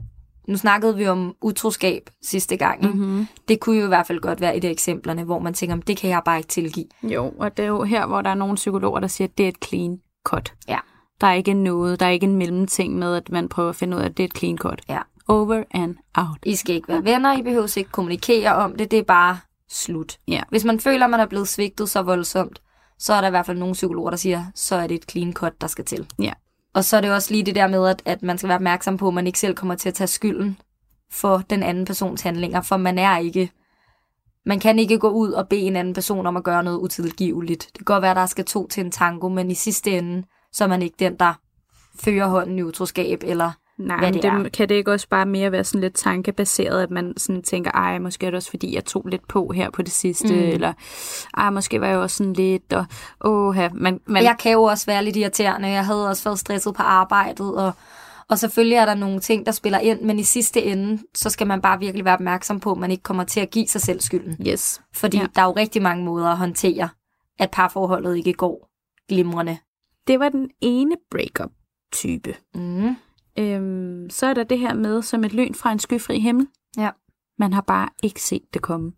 nu 0.49 0.57
snakkede 0.57 0.97
vi 0.97 1.07
om 1.07 1.35
utroskab 1.43 2.11
sidste 2.23 2.57
gang. 2.57 2.85
Mm-hmm. 2.85 3.27
Det 3.49 3.61
kunne 3.61 3.79
jo 3.79 3.85
i 3.85 3.89
hvert 3.89 4.07
fald 4.07 4.21
godt 4.21 4.41
være 4.41 4.57
et 4.57 4.65
af 4.65 4.71
eksemplerne, 4.71 5.25
hvor 5.25 5.39
man 5.39 5.55
tænker, 5.55 5.77
"Men 5.77 5.83
det 5.87 5.97
kan 5.97 6.11
jeg 6.11 6.23
bare 6.25 6.37
ikke 6.37 6.49
tilgive. 6.49 6.87
Jo, 7.03 7.33
og 7.39 7.57
det 7.57 7.63
er 7.63 7.67
jo 7.69 7.83
her, 7.83 8.07
hvor 8.07 8.23
der 8.23 8.31
er 8.31 8.35
nogle 8.35 8.55
psykologer, 8.55 9.01
der 9.01 9.07
siger, 9.09 9.29
at 9.29 9.39
det 9.39 9.45
er 9.45 9.49
et 9.49 9.65
clean 9.65 9.99
cut. 10.25 10.55
Ja. 10.69 10.79
Der 11.21 11.27
er 11.27 11.35
ikke 11.35 11.55
noget, 11.55 12.01
der 12.01 12.07
er 12.07 12.11
ikke 12.11 12.27
en 12.27 12.37
mellemting 12.37 12.99
med, 12.99 13.17
at 13.17 13.31
man 13.31 13.49
prøver 13.49 13.69
at 13.69 13.77
finde 13.77 13.97
ud 13.97 14.03
af, 14.03 14.07
at 14.07 14.17
det 14.17 14.23
er 14.23 14.29
et 14.29 14.39
clean 14.39 14.59
cut. 14.59 14.83
Ja. 14.89 14.99
Over 15.29 15.65
and 15.71 15.97
out. 16.15 16.39
I 16.47 16.55
skal 16.55 16.75
ikke 16.75 16.89
være 16.89 17.05
venner, 17.05 17.39
I 17.39 17.43
behøver 17.43 17.79
ikke 17.79 17.91
kommunikere 17.91 18.55
om 18.55 18.77
det, 18.77 18.91
det 18.91 18.99
er 18.99 19.03
bare 19.03 19.39
slut. 19.69 20.19
Ja. 20.29 20.41
Hvis 20.51 20.65
man 20.65 20.81
føler, 20.81 21.05
at 21.05 21.11
man 21.11 21.21
er 21.21 21.27
blevet 21.27 21.49
svigtet 21.49 21.91
så 21.91 22.03
voldsomt, 22.03 22.63
så 22.99 23.13
er 23.13 23.21
der 23.21 23.29
i 23.29 23.31
hvert 23.31 23.47
fald 23.47 23.59
nogle 23.59 23.75
psykologer, 23.75 24.11
der 24.11 24.17
siger, 24.17 24.45
så 24.55 24.77
er 24.77 24.87
det 24.87 24.95
et 24.95 25.11
clean 25.11 25.33
cut, 25.33 25.61
der 25.61 25.67
skal 25.67 25.85
til. 25.85 26.07
Ja. 26.19 26.33
Og 26.75 26.85
så 26.85 26.97
er 26.97 27.01
det 27.01 27.13
også 27.13 27.33
lige 27.33 27.47
det 27.47 27.55
der 27.55 27.67
med, 27.67 27.89
at, 27.89 28.03
at 28.05 28.23
man 28.23 28.39
skal 28.39 28.49
være 28.49 28.57
opmærksom 28.57 28.97
på, 28.97 29.09
at 29.09 29.15
man 29.15 29.27
ikke 29.27 29.39
selv 29.39 29.55
kommer 29.55 29.75
til 29.75 29.89
at 29.89 29.95
tage 29.95 30.09
skylden 30.09 30.61
for 31.11 31.43
den 31.51 31.63
anden 31.63 31.85
persons 31.85 32.23
handlinger, 32.23 32.61
for 32.61 32.77
man 32.77 32.99
er 32.99 33.19
ikke... 33.19 33.51
Man 34.47 34.61
kan 34.61 34.79
ikke 34.79 34.99
gå 34.99 35.09
ud 35.09 35.33
og 35.33 35.49
bede 35.49 35.61
en 35.61 35.77
anden 35.77 35.95
person 35.95 36.27
om 36.27 36.37
at 36.37 36.45
gøre 36.45 36.63
noget 36.63 36.79
utilgiveligt. 36.79 37.67
Det 37.67 37.79
kan 37.79 37.85
godt 37.85 38.03
være, 38.03 38.11
at 38.11 38.17
der 38.17 38.27
skal 38.27 38.45
to 38.45 38.69
til 38.69 38.85
en 38.85 38.91
tango, 38.91 39.29
men 39.29 39.51
i 39.51 39.55
sidste 39.55 39.91
ende, 39.91 40.27
så 40.53 40.65
er 40.65 40.69
man 40.69 40.83
ikke 40.83 40.97
den, 40.99 41.17
der 41.17 41.35
fører 42.01 42.27
hånden 42.27 42.59
i 42.59 42.63
utroskab, 42.63 43.23
eller 43.25 43.51
Nej, 43.79 43.97
hvad 43.99 44.07
men 44.09 44.15
det 44.15 44.23
det, 44.23 44.33
er. 44.33 44.49
kan 44.49 44.69
det 44.69 44.75
ikke 44.75 44.93
også 44.93 45.09
bare 45.09 45.27
mere 45.27 45.53
være 45.53 45.65
sådan 45.65 45.81
lidt 45.81 45.95
tankebaseret, 45.95 46.83
at 46.83 46.91
man 46.91 47.15
sådan 47.17 47.43
tænker, 47.43 47.71
ej, 47.71 47.99
måske 47.99 48.27
er 48.27 48.31
det 48.31 48.37
også 48.37 48.51
fordi, 48.51 48.75
jeg 48.75 48.85
tog 48.85 49.07
lidt 49.07 49.29
på 49.29 49.53
her 49.55 49.71
på 49.71 49.83
det 49.83 49.93
sidste, 49.93 50.35
Mm. 50.35 50.41
eller 50.41 50.73
ej, 51.37 51.51
måske 51.51 51.81
var 51.81 51.87
jeg 51.87 51.99
også 51.99 52.17
sådan 52.17 52.33
lidt, 52.33 52.73
og 52.73 52.87
åh, 53.21 53.57
man, 53.75 54.01
man. 54.07 54.23
Jeg 54.23 54.37
kan 54.39 54.53
jo 54.53 54.63
også 54.63 54.87
være 54.87 55.05
lidt 55.05 55.17
irriterende. 55.17 55.69
Jeg 55.69 55.85
havde 55.87 56.09
også 56.09 56.25
været 56.25 56.39
stresset 56.39 56.75
på 56.75 56.83
arbejdet, 56.83 57.55
og, 57.57 57.73
og 58.29 58.39
selvfølgelig 58.39 58.77
er 58.77 58.85
der 58.87 58.95
nogle 58.95 59.21
ting, 59.21 59.47
der 59.47 59.53
spiller 59.53 59.79
ind, 59.79 60.01
men 60.01 60.19
i 60.19 60.23
sidste 60.23 60.63
ende, 60.65 61.03
så 61.15 61.31
skal 61.31 61.47
man 61.47 61.61
bare 61.61 61.79
virkelig 61.79 62.05
være 62.05 62.15
opmærksom 62.15 62.61
på, 62.61 62.73
at 62.73 62.79
man 62.79 62.91
ikke 62.91 63.03
kommer 63.03 63.25
til 63.25 63.41
at 63.41 63.51
give 63.51 63.67
sig 63.69 63.81
selv 63.81 64.01
skylden. 64.01 64.37
yes. 64.49 64.81
Fordi 64.95 65.17
ja. 65.19 65.27
der 65.37 65.43
er 65.43 65.47
jo 65.47 65.53
rigtig 65.53 65.83
mange 65.83 66.05
måder 66.05 66.29
at 66.29 66.37
håndtere, 66.37 66.89
at 67.39 67.51
parforholdet 67.51 68.17
ikke 68.17 68.33
går 68.33 68.69
glimrende. 69.09 69.59
Det 70.07 70.21
var 70.21 70.29
den 70.29 70.51
ene 70.61 70.95
breakup-type. 71.11 72.35
Mm. 72.55 72.97
Øhm, 73.39 74.11
så 74.11 74.27
er 74.27 74.35
der 74.35 74.45
det 74.45 74.59
her 74.59 74.75
med, 74.75 75.03
som 75.03 75.25
et 75.25 75.33
lyn 75.33 75.55
fra 75.55 75.73
en 75.73 75.79
skyfri 75.79 76.21
himmel. 76.21 76.47
Ja. 76.77 76.91
Man 77.39 77.53
har 77.53 77.61
bare 77.61 77.89
ikke 78.03 78.23
set 78.23 78.43
det 78.55 78.63
komme. 78.63 78.93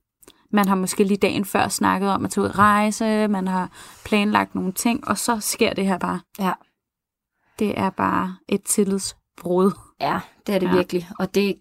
Man 0.52 0.68
har 0.68 0.75
måske 0.75 1.04
lige 1.04 1.16
dagen 1.18 1.44
før 1.44 1.68
snakket 1.68 2.11
om 2.11 2.25
at 2.25 2.30
tage 2.30 2.44
ud 2.44 2.49
at 2.49 2.59
rejse, 2.59 3.28
man 3.28 3.49
har 3.49 3.70
planlagt 4.04 4.54
nogle 4.54 4.73
ting, 4.73 5.09
og 5.09 5.18
så 5.18 5.40
sker 5.40 5.73
det 5.73 5.87
her 5.87 5.99
bare. 5.99 6.20
Ja. 6.38 6.52
Det 7.59 7.78
er 7.78 7.90
bare 7.90 8.37
et 8.49 8.62
tillidsbrud. 8.62 9.73
Ja, 10.00 10.20
det 10.47 10.54
er 10.54 10.59
det 10.59 10.66
Ja. 10.66 10.73
virkelig. 10.75 11.09
Og 11.18 11.35
det 11.35 11.54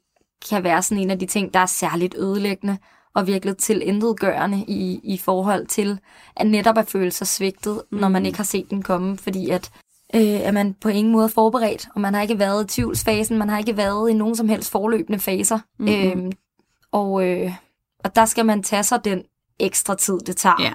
kan 0.50 0.64
være 0.64 0.82
sådan 0.82 1.04
en 1.04 1.10
af 1.10 1.20
de 1.20 1.26
ting, 1.26 1.54
der 1.54 1.60
er 1.60 1.66
særligt 1.66 2.16
ødelæggende 2.18 2.78
og 3.16 3.28
virkelig 3.28 3.58
til 3.58 3.88
intetgørende 3.88 4.66
i, 4.68 5.00
i 5.04 5.18
forhold 5.18 5.68
til 5.68 6.00
at 6.36 6.48
netop 6.48 6.78
at 6.78 6.88
føle 6.88 7.12
sig 7.12 7.28
svigtet, 7.28 7.82
mm. 7.92 7.98
når 7.98 8.10
man 8.10 8.26
ikke 8.26 8.38
har 8.38 8.44
set 8.44 8.70
den 8.70 8.82
komme, 8.84 9.18
fordi 9.18 9.50
at 9.50 9.72
øh, 10.16 10.22
er 10.22 10.52
man 10.52 10.74
på 10.74 10.90
ingen 10.90 11.12
måde 11.14 11.30
forberedt, 11.30 11.90
og 11.96 12.02
man 12.02 12.14
har 12.14 12.22
ikke 12.22 12.40
været 12.40 12.64
i 12.64 12.68
tvivlsfasen, 12.68 13.38
man 13.38 13.50
har 13.50 13.58
ikke 13.58 13.78
været 13.78 14.10
i 14.10 14.14
nogen 14.14 14.36
som 14.36 14.50
helst 14.50 14.72
forløbende 14.72 15.20
faser. 15.20 15.60
Mhm. 15.80 15.90
Øhm, 15.90 16.32
og, 16.92 17.28
øh, 17.28 17.54
og 18.04 18.16
der 18.16 18.26
skal 18.26 18.46
man 18.46 18.64
tage 18.64 18.84
sig 18.84 19.06
den 19.06 19.24
ekstra 19.60 19.96
tid, 19.96 20.20
det 20.20 20.38
tager. 20.38 20.56
Ja. 20.62 20.74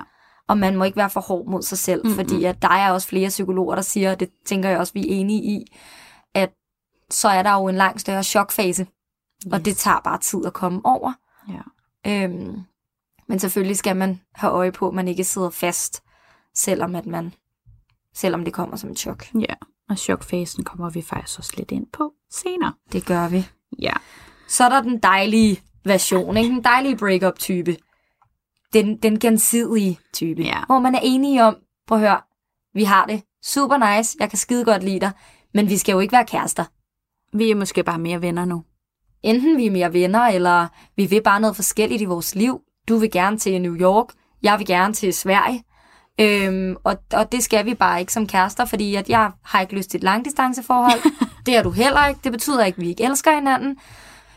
Og 0.48 0.58
man 0.58 0.76
må 0.76 0.84
ikke 0.84 0.96
være 0.96 1.10
for 1.10 1.20
hård 1.20 1.46
mod 1.46 1.62
sig 1.62 1.78
selv, 1.78 2.00
Mhm. 2.04 2.12
mm-hmm. 2.12 2.28
fordi 2.28 2.44
at 2.44 2.62
der 2.62 2.68
er 2.68 2.90
også 2.92 3.08
flere 3.08 3.28
psykologer, 3.28 3.74
der 3.74 3.82
siger, 3.82 4.10
og 4.12 4.20
det 4.20 4.30
tænker 4.46 4.68
jeg 4.68 4.78
også, 4.78 4.92
vi 4.92 5.00
er 5.00 5.06
enige 5.20 5.42
i, 5.42 5.76
at 6.34 6.50
så 7.10 7.28
er 7.28 7.42
der 7.42 7.54
jo 7.54 7.68
en 7.68 7.74
langt 7.74 8.00
større 8.00 8.22
chokfase, 8.22 8.82
yes. 9.46 9.52
og 9.52 9.64
det 9.64 9.76
tager 9.76 10.00
bare 10.04 10.18
tid 10.18 10.46
at 10.46 10.52
komme 10.52 10.80
over. 10.84 11.12
Ja. 11.48 11.60
Øhm, 12.24 12.60
men 13.28 13.38
selvfølgelig 13.38 13.76
skal 13.76 13.96
man 13.96 14.20
have 14.34 14.52
øje 14.52 14.72
på, 14.72 14.88
at 14.88 14.94
man 14.94 15.08
ikke 15.08 15.24
sidder 15.24 15.50
fast, 15.50 16.02
selvom, 16.54 16.94
at 16.94 17.06
man, 17.06 17.34
selvom 18.14 18.44
det 18.44 18.52
kommer 18.52 18.76
som 18.76 18.90
et 18.90 18.98
chok. 18.98 19.26
Ja, 19.34 19.54
og 19.90 19.98
chokfasen 19.98 20.64
kommer 20.64 20.90
vi 20.90 21.02
faktisk 21.02 21.38
også 21.38 21.52
lidt 21.56 21.70
ind 21.70 21.86
på 21.92 22.12
senere. 22.30 22.72
Det 22.92 23.06
gør 23.06 23.28
vi. 23.28 23.46
Ja. 23.78 23.92
Så 24.48 24.64
er 24.64 24.68
der 24.68 24.82
den 24.82 24.98
dejlige 24.98 25.62
version, 25.84 26.36
ikke? 26.36 26.50
den 26.50 26.64
dejlige 26.64 26.96
breakup-type. 26.96 27.76
Den, 28.72 28.96
den 28.96 29.18
gensidige 29.18 29.98
type, 30.12 30.42
Ja. 30.42 30.64
hvor 30.66 30.78
man 30.78 30.94
er 30.94 31.00
enige 31.02 31.44
om, 31.44 31.56
prøv 31.86 31.98
at 31.98 32.08
høre, 32.08 32.20
vi 32.74 32.84
har 32.84 33.06
det 33.06 33.22
super 33.44 33.96
nice, 33.96 34.16
jeg 34.20 34.28
kan 34.30 34.38
skide 34.38 34.64
godt 34.64 34.82
lide 34.82 35.00
dig, 35.00 35.10
men 35.54 35.68
vi 35.68 35.76
skal 35.76 35.92
jo 35.92 36.00
ikke 36.00 36.12
være 36.12 36.26
kærester. 36.26 36.64
Vi 37.36 37.50
er 37.50 37.54
måske 37.54 37.82
bare 37.82 37.98
mere 37.98 38.22
venner 38.22 38.44
nu. 38.44 38.64
Enten 39.22 39.56
vi 39.56 39.66
er 39.66 39.70
mere 39.70 39.92
venner, 39.92 40.20
eller 40.20 40.66
vi 40.96 41.06
vil 41.06 41.22
bare 41.22 41.40
noget 41.40 41.56
forskelligt 41.56 42.02
i 42.02 42.04
vores 42.04 42.34
liv. 42.34 42.60
Du 42.88 42.96
vil 42.96 43.10
gerne 43.10 43.38
til 43.38 43.62
New 43.62 43.76
York, 43.76 44.06
jeg 44.42 44.58
vil 44.58 44.66
gerne 44.66 44.94
til 44.94 45.14
Sverige. 45.14 45.64
Øhm, 46.20 46.76
og, 46.84 46.96
og 47.12 47.32
det 47.32 47.44
skal 47.44 47.64
vi 47.66 47.74
bare 47.74 48.00
ikke 48.00 48.12
som 48.12 48.26
kærester, 48.26 48.64
fordi 48.64 48.94
at 48.94 49.08
jeg 49.08 49.30
har 49.44 49.60
ikke 49.60 49.76
lyst 49.76 49.90
til 49.90 49.98
et 49.98 50.04
langdistanceforhold. 50.04 51.00
det 51.46 51.54
har 51.54 51.62
du 51.62 51.70
heller 51.70 52.06
ikke. 52.06 52.20
Det 52.24 52.32
betyder 52.32 52.64
ikke, 52.64 52.76
at 52.76 52.82
vi 52.82 52.88
ikke 52.88 53.04
elsker 53.04 53.34
hinanden. 53.34 53.76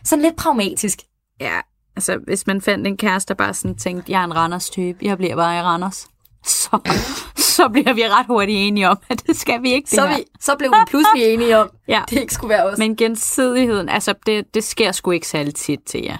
Sådan 0.04 0.22
lidt 0.24 0.36
pragmatisk. 0.36 1.00
Ja, 1.40 1.60
altså 1.96 2.18
hvis 2.28 2.48
man 2.48 2.62
fandt 2.62 2.88
en 2.88 2.98
kæreste, 2.98 3.28
der 3.28 3.34
bare 3.38 3.54
sådan 3.54 3.76
tænkte, 3.78 4.12
jeg 4.12 4.20
er 4.22 4.26
en 4.26 4.36
Randers-type, 4.36 4.98
jeg 5.02 5.18
bliver 5.18 5.36
bare 5.36 5.58
i 5.58 5.62
Randers, 5.62 6.08
så, 6.46 6.80
så 7.56 7.70
bliver 7.70 7.94
vi 7.94 8.02
ret 8.08 8.26
hurtigt 8.26 8.58
enige 8.58 8.90
om, 8.90 8.98
at 9.10 9.28
det 9.28 9.38
skal 9.38 9.62
vi 9.62 9.72
ikke, 9.72 9.86
det 9.86 10.00
Så, 10.00 10.08
her. 10.08 10.18
vi, 10.18 10.24
så 10.40 10.56
blev 10.58 10.72
vi 10.72 10.78
pludselig 10.88 11.24
enige 11.34 11.58
om, 11.58 11.70
Ja. 11.88 12.02
det 12.10 12.20
ikke 12.20 12.34
skulle 12.34 12.50
være 12.50 12.66
os. 12.66 12.78
Men 12.78 12.96
gensidigheden, 12.96 13.90
altså, 13.90 14.14
det, 14.26 14.54
det 14.54 14.64
sker 14.64 14.92
sgu 14.92 15.12
ikke 15.12 15.28
særlig 15.28 15.56
tit 15.56 15.80
til 15.86 16.04
jer. 16.04 16.18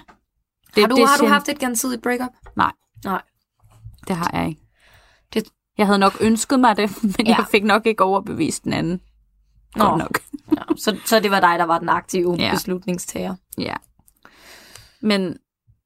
Det, 0.74 0.82
har 0.82 0.88
du, 0.88 0.96
det 0.96 1.08
har 1.08 1.16
du 1.16 1.26
haft 1.26 1.48
et 1.48 1.58
gensidigt 1.58 2.02
breakup? 2.02 2.30
Nej. 2.56 2.72
Nej. 3.04 3.22
Det 4.08 4.16
har 4.16 4.30
jeg 4.32 4.48
ikke. 4.48 4.60
Jeg 5.78 5.86
havde 5.86 5.98
nok 5.98 6.12
ønsket 6.20 6.60
mig 6.60 6.76
det, 6.76 6.90
men 7.02 7.14
Ja. 7.26 7.30
ja. 7.30 7.36
jeg 7.36 7.46
fik 7.50 7.64
nok 7.64 7.86
ikke 7.86 8.04
overbevist 8.04 8.64
den 8.64 8.72
anden. 8.72 9.00
Nå. 9.76 9.84
Godt 9.84 9.98
nok. 9.98 10.20
Ja, 10.56 10.62
så, 10.76 10.96
så 11.04 11.20
det 11.20 11.30
var 11.30 11.40
dig, 11.40 11.58
der 11.58 11.64
var 11.64 11.78
den 11.78 11.88
aktive 11.88 12.36
Ja. 12.38 12.44
ja. 12.44 12.52
beslutningstager. 12.52 13.34
Ja. 13.58 13.74
Men 15.00 15.36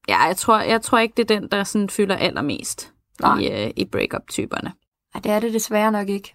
ja, 0.08 0.22
jeg 0.22 0.36
tror, 0.36 0.60
jeg 0.60 0.82
tror 0.82 0.98
ikke, 0.98 1.14
det 1.16 1.30
er 1.30 1.40
den, 1.40 1.48
der 1.50 1.64
sådan 1.64 1.90
fylder 1.90 2.16
allermest 2.16 2.92
Nej. 3.20 3.38
i, 3.38 3.64
uh, 3.66 3.70
i 3.76 3.84
breakup-typerne. 3.84 4.72
Ja, 5.14 5.20
det 5.20 5.30
er 5.32 5.40
det 5.40 5.52
desværre 5.52 5.92
nok 5.92 6.08
ikke. 6.08 6.34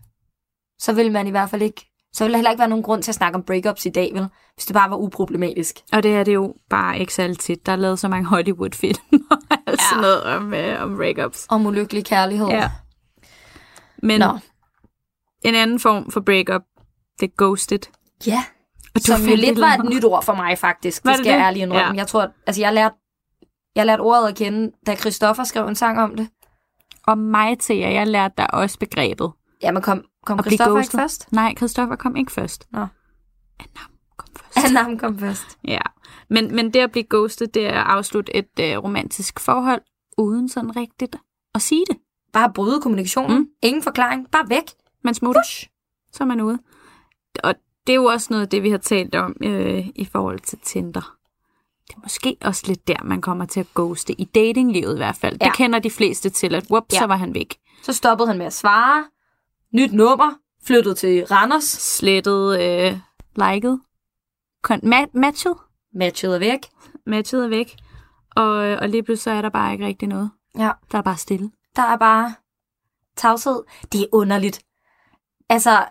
Så 0.80 0.94
vil 0.94 1.12
man 1.12 1.28
i 1.28 1.32
hvert 1.32 1.50
fald 1.50 1.62
ikke... 1.62 1.86
Så 2.14 2.24
vil 2.24 2.32
der 2.32 2.38
heller 2.38 2.52
ikke 2.52 2.60
være 2.60 2.70
nogen 2.70 2.84
grund 2.84 3.04
til 3.04 3.12
at 3.12 3.16
snakke 3.16 3.36
om 3.36 3.44
breakups 3.44 3.86
i 3.86 3.90
dag, 3.90 4.12
vel? 4.14 4.28
Hvis 4.56 4.66
det 4.66 4.74
bare 4.74 4.90
var 4.90 4.96
uproblematisk. 4.98 5.80
Og 5.94 6.04
det 6.04 6.16
er 6.16 6.24
det 6.24 6.34
jo 6.34 6.56
bare 6.70 7.00
ikke 7.00 7.14
særlig 7.14 7.40
tit. 7.40 7.66
Der 7.66 7.72
er 7.72 7.76
lavet 7.76 8.00
så 8.00 8.08
mange 8.08 8.26
Hollywood-film 8.26 8.98
og 9.32 9.38
alt 9.68 9.82
sådan 9.82 10.02
noget 10.02 10.24
om, 10.24 10.48
uh, 10.54 10.82
om 10.84 10.96
breakups. 10.98 11.46
Om 11.50 11.66
ulykkelig 11.66 12.06
kærlighed. 12.06 12.48
Ja. 12.48 12.72
Men 14.04 14.20
Nå. 14.20 14.40
en 15.46 15.56
anden 15.56 15.80
form 15.80 16.12
for 16.12 16.20
breakup, 16.20 16.62
det 17.20 17.26
er 17.30 17.34
ghosted. 17.38 17.80
Ja. 18.28 18.44
Og 18.96 19.02
Som 19.02 19.22
jo 19.22 19.36
lidt 19.36 19.60
var 19.60 19.74
et 19.74 19.90
nyt 19.90 20.04
ord 20.04 20.24
for 20.24 20.34
mig, 20.36 20.58
faktisk. 20.58 21.06
Var 21.06 21.12
det 21.12 21.18
det 21.18 21.26
skal 21.26 21.32
jeg 21.32 21.40
det? 21.40 21.46
ærligt 21.46 21.64
indrømme. 21.64 21.88
Ja. 21.88 21.94
Jeg 21.94 22.08
tror, 22.08 22.22
at, 22.22 22.30
altså 22.48 22.62
jeg 22.62 22.74
lærte, 22.74 22.96
jeg 23.76 23.86
lærte 23.86 24.02
ordet 24.02 24.28
at 24.28 24.36
kende, 24.36 24.72
da 24.88 24.96
Christoffer 24.96 25.44
skrev 25.44 25.68
en 25.68 25.76
sang 25.76 26.00
om 26.00 26.16
det. 26.16 26.30
Og 27.08 27.18
mig 27.18 27.60
til 27.60 27.78
jer, 27.78 27.90
jeg 27.90 28.08
lærte 28.08 28.34
dig 28.38 28.54
også 28.54 28.80
begrebet. 28.80 29.32
Ja, 29.64 29.72
men 29.72 29.82
kom, 29.82 30.04
kom 30.26 30.40
Christoffer 30.44 30.78
ikke 30.78 30.80
ghosted. 30.80 31.00
først? 31.00 31.32
Nej, 31.32 31.54
Christoffer 31.58 31.96
kom 31.96 32.16
ikke 32.16 32.32
først. 32.32 32.68
Nå. 32.72 32.80
Anna 33.60 33.80
kom 34.18 34.28
først. 34.36 34.58
Han 34.68 34.76
ham 34.76 34.98
kom 34.98 35.20
først. 35.20 35.58
Ja, 35.68 35.82
men, 36.30 36.56
men 36.56 36.74
det 36.74 36.80
at 36.80 36.92
blive 36.92 37.06
ghostet, 37.10 37.54
det 37.54 37.68
er 37.68 37.82
at 37.82 37.88
afslutte 37.88 38.36
et 38.36 38.60
øh, 38.60 38.78
romantisk 38.84 39.40
forhold, 39.40 39.82
uden 40.18 40.50
sådan 40.50 40.76
rigtigt 40.76 41.16
at 41.56 41.62
sige 41.62 41.86
det. 41.90 41.98
Bare 42.34 42.54
bryde 42.54 42.82
kommunikationen. 42.82 43.38
Mm. 43.38 43.48
Ingen 43.62 43.84
forklaring. 43.84 44.28
Bare 44.32 44.50
væk. 44.50 44.64
Man 45.04 45.14
smutter, 45.14 45.42
Push. 45.42 45.68
så 46.12 46.24
er 46.24 46.28
man 46.28 46.42
ude. 46.42 46.60
Og 47.44 47.56
det 47.88 47.94
er 47.94 47.98
jo 47.98 48.06
også 48.06 48.28
noget 48.30 48.44
af 48.44 48.50
det, 48.50 48.64
vi 48.64 48.70
har 48.70 48.78
talt 48.78 49.16
om 49.16 49.36
øh, 49.44 49.88
i 49.96 50.06
forhold 50.12 50.40
til 50.40 50.58
Tinder. 50.64 51.14
Det 51.88 51.96
er 51.96 52.00
måske 52.04 52.38
også 52.42 52.64
lidt 52.68 52.88
der, 52.88 53.04
man 53.04 53.22
kommer 53.22 53.46
til 53.46 53.60
at 53.60 53.68
ghoste. 53.76 54.14
I 54.22 54.26
datinglivet 54.26 54.94
i 54.94 54.98
hvert 54.98 55.16
fald. 55.16 55.38
Ja. 55.42 55.46
Det 55.46 55.56
kender 55.56 55.80
de 55.80 55.90
fleste 55.92 56.30
til, 56.30 56.56
at 56.56 56.66
whoop, 56.72 56.86
ja. 56.94 56.98
Så 57.00 57.06
var 57.06 57.16
han 57.16 57.34
væk. 57.34 57.58
Så 57.84 57.94
stoppede 57.94 58.28
han 58.28 58.38
med 58.38 58.46
at 58.46 58.54
svare. 58.54 59.06
Nyt 59.74 59.94
nummer. 59.94 60.34
Flyttede 60.64 60.96
til 60.96 61.26
Randers. 61.26 61.64
Slettet, 61.64 62.62
øh, 62.62 62.98
liket, 63.36 63.80
kon- 64.68 64.84
ma- 64.94 65.10
matchet, 65.14 65.54
Matchet 65.94 66.36
er 66.36 66.40
væk. 66.40 66.60
matchet 67.06 67.44
er 67.44 67.48
væk. 67.48 67.76
Og, 68.36 68.66
øh, 68.66 68.78
og 68.82 68.90
lige 68.90 69.04
pludselig 69.04 69.24
så 69.24 69.32
er 69.32 69.42
der 69.42 69.50
bare 69.50 69.74
ikke 69.74 69.86
rigtig 69.86 70.08
noget. 70.08 70.32
Ja. 70.58 70.72
Der 70.92 70.98
er 70.98 71.02
bare 71.02 71.18
stille. 71.18 71.52
Der 71.78 71.84
er 71.84 71.98
bare 71.98 72.36
tavshed. 73.18 73.64
Det 73.92 74.02
er 74.02 74.06
underligt. 74.12 74.62
Altså, 75.50 75.86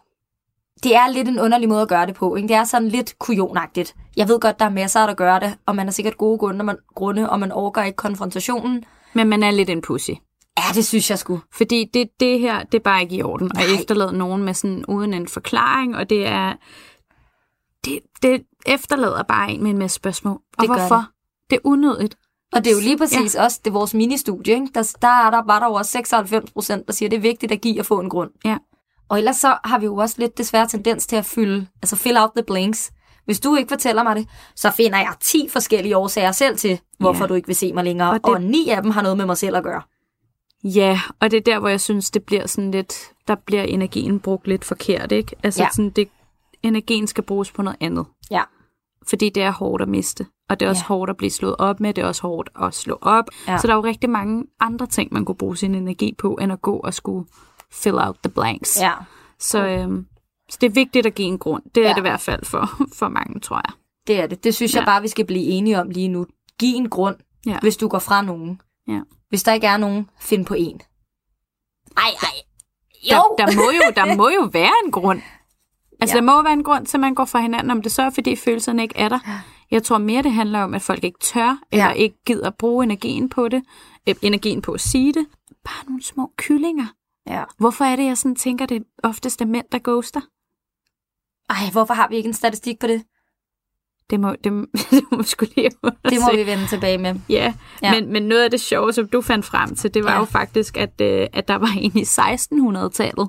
det 0.83 0.97
er 0.97 1.09
lidt 1.09 1.29
en 1.29 1.41
underlig 1.41 1.69
måde 1.69 1.83
at 1.83 1.89
gøre 1.89 2.07
det 2.07 2.15
på. 2.15 2.37
Ikke? 2.37 2.49
Det 2.49 2.57
er 2.57 2.65
sådan 2.65 2.89
lidt 2.89 3.19
kujonagtigt. 3.19 3.95
Jeg 4.17 4.29
ved 4.29 4.41
godt, 4.41 4.59
der 4.59 4.65
er 4.65 4.71
masser, 4.71 5.07
der 5.07 5.15
gør 5.15 5.39
det, 5.39 5.59
og 5.67 5.77
man 5.77 5.87
har 5.87 5.93
sikkert 5.93 6.17
gode 6.17 6.39
grunde, 6.39 6.65
man, 6.65 6.79
grunde 6.95 7.31
og 7.31 7.41
man 7.41 7.53
overgår 7.53 7.81
ikke 7.83 7.97
konfrontationen. 7.97 8.85
Men 9.15 9.29
man 9.29 9.43
er 9.43 9.51
lidt 9.51 9.71
en 9.71 9.83
pussy. 9.83 10.11
Ja, 10.59 10.63
det 10.75 10.87
synes 10.87 11.11
jeg 11.11 11.19
sgu. 11.19 11.41
Fordi 11.53 11.91
det, 11.95 12.09
det 12.21 12.41
her, 12.41 12.63
det 12.63 12.75
er 12.75 12.83
bare 12.83 13.03
ikke 13.03 13.17
i 13.17 13.23
orden. 13.23 13.51
Og 13.57 13.63
Nej. 13.63 13.75
efterlade 13.81 14.19
nogen 14.19 14.43
med 14.43 14.55
sådan 14.55 14.85
uden 14.87 15.15
en 15.15 15.29
forklaring, 15.29 15.97
og 15.97 16.11
det 16.11 16.27
er... 16.27 16.55
Det, 17.85 17.99
det 18.23 18.43
efterlader 18.67 19.23
bare 19.23 19.51
en 19.51 19.63
med 19.63 19.71
en 19.71 19.79
masse 19.79 19.95
spørgsmål. 19.95 20.41
Og 20.59 20.61
Det 20.61 20.69
hvorfor? 20.69 20.97
det. 20.97 21.07
Det 21.51 21.57
er 21.57 21.61
unødigt. 21.65 22.17
Og 22.53 22.65
det 22.65 22.71
er 22.71 22.75
jo 22.75 22.81
lige 22.81 22.99
præcis 22.99 23.35
ja. 23.35 23.45
også 23.45 23.61
det 23.65 23.73
vores 23.75 23.95
ministudie. 23.95 24.55
Ikke? 24.55 24.67
Der, 24.75 24.97
der, 25.03 25.09
er 25.09 25.31
der 25.31 25.43
var 25.47 25.59
der 25.59 25.67
over 25.67 25.83
96 25.83 26.51
procent, 26.51 26.87
der 26.87 26.93
siger, 26.93 27.07
at 27.07 27.11
det 27.11 27.17
er 27.17 27.21
vigtigt 27.21 27.53
at 27.53 27.61
give 27.61 27.81
og 27.81 27.87
få 27.87 28.01
en 28.01 28.09
grund. 28.09 28.31
Ja. 28.45 28.57
Og 29.09 29.19
ellers 29.19 29.37
så 29.37 29.57
har 29.65 29.79
vi 29.79 29.85
jo 29.85 29.97
også 29.97 30.15
lidt 30.19 30.39
desværre 30.39 30.67
tendens 30.69 31.07
til 31.07 31.17
at 31.17 31.25
fylde, 31.25 31.67
altså 31.83 31.97
fill 31.97 32.17
out 32.17 32.31
the 32.37 32.43
blanks. 32.47 32.91
Hvis 33.25 33.41
du 33.41 33.57
ikke 33.57 33.69
fortæller 33.69 34.03
mig 34.03 34.17
det, 34.17 34.29
så 34.57 34.71
finder 34.71 34.99
jeg 34.99 35.15
10 35.21 35.49
forskellige 35.49 35.97
årsager 35.97 36.33
selv 36.33 36.57
til, 36.59 36.81
hvorfor 36.99 37.25
Ja. 37.25 37.27
du 37.29 37.35
ikke 37.35 37.47
vil 37.47 37.57
se 37.57 37.73
mig 37.73 37.85
længere. 37.85 38.11
Og 38.11 38.15
det- 38.15 38.25
og 38.35 38.43
ni 38.43 38.69
af 38.69 38.83
dem 38.83 38.91
har 38.91 39.03
noget 39.03 39.17
med 39.17 39.27
mig 39.27 39.37
selv 39.37 39.57
at 39.57 39.63
gøre. 39.63 39.83
Ja, 40.65 41.01
og 41.21 41.31
det 41.31 41.37
er 41.37 41.41
der, 41.41 41.59
hvor 41.59 41.69
jeg 41.69 41.81
synes, 41.81 42.11
det 42.11 42.23
bliver 42.25 42.47
sådan 42.47 42.71
lidt... 42.71 42.95
Der 43.29 43.35
bliver 43.35 43.63
energien 43.63 44.21
brugt 44.21 44.47
lidt 44.47 44.65
forkert, 44.65 45.13
ikke? 45.13 45.37
Altså 45.43 45.63
Ja. 45.63 45.69
sådan, 45.73 45.91
det, 45.91 46.09
energien 46.63 47.07
skal 47.07 47.25
bruges 47.25 47.53
på 47.53 47.63
noget 47.63 47.77
andet. 47.81 48.07
Ja. 48.31 48.43
Fordi 49.09 49.29
det 49.29 49.43
er 49.43 49.51
hårdt 49.51 49.83
at 49.83 49.89
miste. 49.89 50.27
Og 50.49 50.61
det 50.61 50.67
er 50.67 50.71
også 50.71 50.83
Ja. 50.89 50.95
hårdt 50.95 51.11
at 51.11 51.17
blive 51.17 51.31
slået 51.31 51.57
op 51.59 51.81
med. 51.81 51.95
Det 51.95 52.03
er 52.05 52.09
også 52.09 52.23
hårdt 52.23 52.51
at 52.63 52.75
slå 52.75 52.99
op. 53.01 53.25
Ja. 53.49 53.59
Så 53.59 53.67
der 53.67 53.73
er 53.73 53.77
jo 53.77 53.85
rigtig 53.85 54.11
mange 54.11 54.45
andre 54.61 54.87
ting, 54.87 55.13
man 55.13 55.25
kunne 55.25 55.35
bruge 55.37 55.57
sin 55.57 55.75
energi 55.75 56.15
på, 56.19 56.35
end 56.35 56.53
at 56.53 56.63
gå 56.63 56.77
og 56.77 56.95
skulle 56.95 57.29
fill 57.73 57.95
out 57.99 58.17
the 58.25 58.31
blanks. 58.33 58.81
Ja. 58.81 58.93
Så, 59.39 59.67
øhm, 59.67 60.07
så 60.51 60.59
det 60.61 60.67
er 60.67 60.71
vigtigt 60.71 61.07
at 61.07 61.15
give 61.15 61.29
en 61.29 61.39
grund. 61.39 61.63
Det 61.75 61.83
er 61.83 61.89
Ja. 61.89 61.93
det 61.93 61.99
i 61.99 62.01
hvert 62.01 62.21
fald 62.21 62.45
for, 62.45 62.71
for 62.99 63.09
mange, 63.09 63.41
tror 63.41 63.57
jeg. 63.57 63.73
Det 64.07 64.21
er 64.21 64.27
det. 64.27 64.45
Det 64.45 64.55
synes 64.55 64.75
ja. 64.75 64.79
Jeg 64.79 64.87
bare, 64.87 65.03
vi 65.03 65.09
skal 65.09 65.27
blive 65.27 65.43
enige 65.45 65.81
om 65.81 65.91
lige 65.91 66.09
nu. 66.09 66.27
Giv 66.59 66.77
en 66.77 66.89
grund, 66.91 67.17
Ja. 67.47 67.59
hvis 67.61 67.77
du 67.77 67.89
går 67.89 67.99
fra 67.99 68.23
nogen. 68.23 68.61
Ja. 68.89 69.01
Hvis 69.29 69.43
der 69.43 69.53
ikke 69.53 69.67
er 69.67 69.77
nogen, 69.77 70.11
find 70.21 70.47
på 70.47 70.55
en. 70.55 70.81
Ej, 71.97 72.03
ej. 72.23 72.29
Der, 73.11 73.17
Jo! 73.17 73.35
der, 73.39 73.47
må 73.57 73.63
jo, 73.63 73.83
der 73.97 74.17
må 74.17 74.29
jo 74.29 74.51
være 74.53 74.73
en 74.85 74.93
grund. 74.93 75.23
Altså, 76.01 76.17
Ja. 76.17 76.21
der 76.21 76.27
må 76.27 76.43
være 76.43 76.53
en 76.53 76.65
grund 76.65 76.87
til, 76.87 76.97
at 76.97 77.01
man 77.01 77.15
går 77.15 77.25
fra 77.25 77.41
hinanden, 77.41 77.71
om 77.71 77.83
det 77.83 77.93
så 77.93 78.03
er, 78.03 78.11
fordi 78.11 78.37
følelserne 78.37 78.83
ikke 78.83 78.97
er 78.99 79.09
der. 79.09 79.19
Jeg 79.71 79.83
tror 79.83 79.99
mere, 79.99 80.23
det 80.23 80.33
handler 80.33 80.61
om, 80.61 80.75
at 80.75 80.83
folk 80.83 81.05
ikke 81.05 81.19
tør, 81.21 81.59
eller 81.73 81.85
Ja. 81.87 81.93
ikke 81.93 82.17
gider 82.27 82.51
bruge 82.51 82.85
energien 82.85 83.29
på 83.29 83.49
det, 83.49 83.63
øh, 84.09 84.15
energien 84.23 84.63
på 84.63 84.73
at 84.73 84.81
sige 84.81 85.13
det. 85.13 85.27
Bare 85.65 85.85
nogle 85.87 86.03
små 86.03 86.33
kyllinger. 86.37 86.87
Ja. 87.27 87.43
Hvorfor 87.59 87.85
er 87.85 87.97
det, 87.97 88.05
jeg 88.05 88.19
sådan 88.19 88.37
tænker, 88.37 88.67
det 88.67 88.83
oftest 89.03 89.41
er 89.43 89.47
mænd, 89.47 89.67
der 89.73 89.79
ghoster? 89.85 90.21
Ej, 91.51 91.71
hvorfor 91.73 91.95
har 91.95 92.09
vi 92.09 92.17
ikke 92.17 92.27
en 92.27 92.35
statistik 92.35 92.79
på 92.79 92.87
det? 92.87 93.03
Det 94.11 94.21
må, 94.21 94.35
det, 94.45 94.53
det 94.91 95.03
må 95.13 95.23
skulle 95.23 95.53
lige 95.57 95.71
Det 95.85 96.21
må 96.21 96.37
vi 96.37 96.47
vende 96.47 96.67
tilbage 96.67 96.99
med. 96.99 97.15
Ja, 97.29 97.55
Ja. 97.83 97.95
Men, 98.01 98.13
men 98.13 98.23
noget 98.23 98.43
af 98.45 98.51
det 98.51 98.61
sjove, 98.61 98.93
som 98.93 99.09
du 99.09 99.21
fandt 99.21 99.45
frem 99.47 99.75
til, 99.77 99.95
det 99.95 100.05
var 100.05 100.13
ja. 100.13 100.19
jo 100.19 100.25
faktisk, 100.25 100.77
at, 100.77 101.01
øh, 101.01 101.27
at 101.33 101.49
der 101.49 101.55
var 101.57 101.73
en 101.79 101.93
i 101.99 102.03
1600-tallet, 102.03 103.29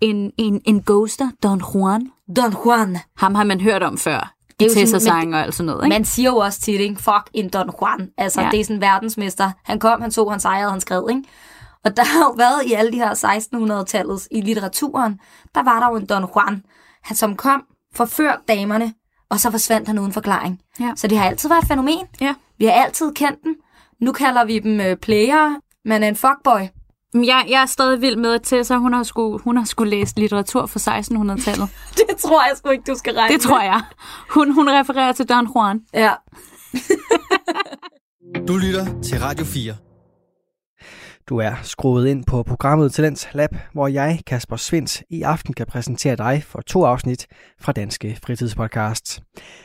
en, 0.00 0.32
en, 0.38 0.60
en 0.64 0.82
ghoster, 0.86 1.30
Don 1.42 1.62
Juan. 1.74 2.10
Don 2.36 2.54
Juan. 2.64 2.98
Ham 3.18 3.34
har 3.34 3.44
man 3.44 3.60
hørt 3.60 3.82
om 3.82 3.98
før. 3.98 4.32
Det 4.60 4.76
er 4.76 4.80
jo 4.80 4.86
sådan- 5.00 5.34
og 5.34 5.40
alt 5.40 5.54
sådan 5.54 5.66
noget, 5.66 5.84
ikke? 5.84 5.94
Man 5.94 6.04
siger 6.04 6.30
jo 6.30 6.36
også 6.36 6.60
tit, 6.60 6.80
ikke? 6.80 6.96
Fuck 7.02 7.30
en 7.34 7.48
Don 7.48 7.70
Juan. 7.80 8.08
Altså, 8.18 8.40
ja. 8.42 8.48
Det 8.50 8.60
er 8.60 8.64
sådan 8.64 8.76
en 8.76 8.80
verdensmester. 8.82 9.50
Han 9.64 9.78
kom, 9.78 10.00
han 10.00 10.10
så, 10.10 10.28
han 10.28 10.40
sejrede, 10.40 10.70
han 10.70 10.80
skrev, 10.80 11.06
ikke? 11.10 11.22
Og 11.84 11.96
der 11.96 12.04
har 12.04 12.18
jo 12.24 12.34
været 12.36 12.62
i 12.66 12.72
alle 12.72 12.92
de 12.92 12.96
her 12.96 13.14
1600-tallets 13.14 14.28
i 14.30 14.40
litteraturen, 14.40 15.20
der 15.54 15.62
var 15.62 15.80
der 15.80 15.88
jo 15.90 15.96
en 15.96 16.06
Don 16.06 16.24
Juan, 16.34 16.62
han 17.02 17.16
som 17.16 17.36
kom, 17.36 17.62
forførte 17.94 18.38
damerne, 18.48 18.94
og 19.30 19.40
så 19.40 19.50
forsvandt 19.50 19.88
han 19.88 19.98
uden 19.98 20.12
forklaring. 20.12 20.60
Ja. 20.80 20.92
Så 20.96 21.06
det 21.08 21.18
har 21.18 21.24
altid 21.26 21.48
været 21.48 21.62
et 21.62 21.68
fænomen. 21.68 22.04
Ja. 22.20 22.34
Vi 22.58 22.64
har 22.64 22.72
altid 22.72 23.12
kendt 23.12 23.38
den. 23.44 23.54
Nu 24.00 24.12
kalder 24.12 24.44
vi 24.44 24.58
dem 24.58 24.80
øh, 24.80 24.96
player, 24.96 25.54
men 25.84 26.02
en 26.02 26.16
fuckboy. 26.16 26.60
Jeg, 27.14 27.46
jeg 27.48 27.62
er 27.62 27.66
stadig 27.66 28.00
vild 28.00 28.16
med, 28.16 28.34
at 28.34 28.42
Tessa, 28.42 28.76
hun 28.76 28.92
har 28.92 29.02
skulle, 29.02 29.38
hun 29.44 29.56
har 29.56 29.64
skulle 29.64 29.90
læse 29.90 30.14
litteratur 30.16 30.66
fra 30.66 30.98
1600-tallet. 30.98 31.68
Det 32.08 32.16
tror 32.16 32.42
jeg 32.42 32.56
sgu 32.56 32.70
ikke, 32.70 32.92
du 32.92 32.98
skal 32.98 33.14
regne 33.14 33.34
Det 33.34 33.42
tror 33.42 33.60
jeg. 33.60 33.82
Hun, 34.30 34.52
hun 34.52 34.68
refererer 34.68 35.12
til 35.12 35.28
Don 35.28 35.46
Juan. 35.54 35.80
Ja. 35.94 36.12
Du 38.48 38.56
lytter 38.56 39.00
til 39.02 39.20
Radio 39.20 39.44
4. 39.44 39.74
Du 41.28 41.38
er 41.38 41.54
skruet 41.62 42.08
ind 42.08 42.24
på 42.24 42.42
programmet 42.42 42.92
Talents 42.92 43.28
Lab, 43.34 43.50
hvor 43.72 43.88
jeg, 43.88 44.20
Kasper 44.26 44.56
Svens, 44.56 45.02
i 45.10 45.22
aften 45.22 45.54
kan 45.54 45.66
præsentere 45.66 46.16
dig 46.16 46.42
for 46.46 46.60
to 46.60 46.84
afsnit 46.84 47.26
fra 47.60 47.72
Danske 47.72 48.18
Fritidspodcasts. 48.22 49.20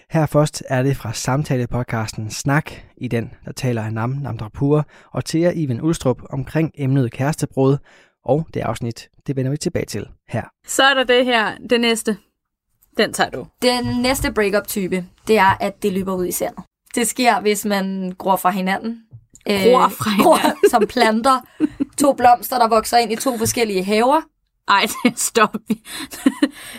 Her 0.09 0.25
først 0.25 0.63
er 0.69 0.83
det 0.83 0.97
fra 0.97 1.13
samtalepodcasten 1.13 2.31
Snak, 2.31 2.71
i 2.97 3.07
den 3.07 3.31
der 3.45 3.51
taler 3.51 3.89
Nam 3.89 4.09
Namdrapur 4.09 4.85
og 5.11 5.25
Thea 5.25 5.51
Iven 5.55 5.81
Ulstrup 5.81 6.21
omkring 6.29 6.71
emnet 6.77 7.11
kærestebrud, 7.11 7.77
og 8.25 8.47
det 8.53 8.59
afsnit, 8.59 9.09
det 9.27 9.35
vender 9.35 9.51
vi 9.51 9.57
tilbage 9.57 9.85
til 9.85 10.07
her. 10.29 10.43
Så 10.67 10.83
er 10.83 10.93
der 10.93 11.03
det 11.03 11.25
her, 11.25 11.57
det 11.69 11.81
næste. 11.81 12.17
Den 12.97 13.13
tager 13.13 13.29
du. 13.29 13.47
Den 13.61 14.01
næste 14.01 14.33
breakup-type, 14.33 15.05
det 15.27 15.37
er, 15.37 15.57
at 15.59 15.83
det 15.83 15.93
løber 15.93 16.13
ud 16.15 16.25
i 16.25 16.31
sandet. 16.31 16.63
Det 16.95 17.07
sker, 17.07 17.41
hvis 17.41 17.65
man 17.65 18.11
gror 18.17 18.35
fra 18.35 18.49
hinanden. 18.49 19.03
Øh, 19.49 19.61
Gror 19.61 19.87
fra 19.89 20.09
hinanden. 20.09 20.23
Gror 20.23 20.69
som 20.69 20.87
planter. 20.87 21.45
To 21.97 22.13
blomster, 22.13 22.59
der 22.59 22.67
vokser 22.67 22.97
ind 22.97 23.11
i 23.11 23.15
to 23.15 23.37
forskellige 23.37 23.83
haver. 23.83 24.21
Ej, 24.67 24.87
stop. 25.15 25.55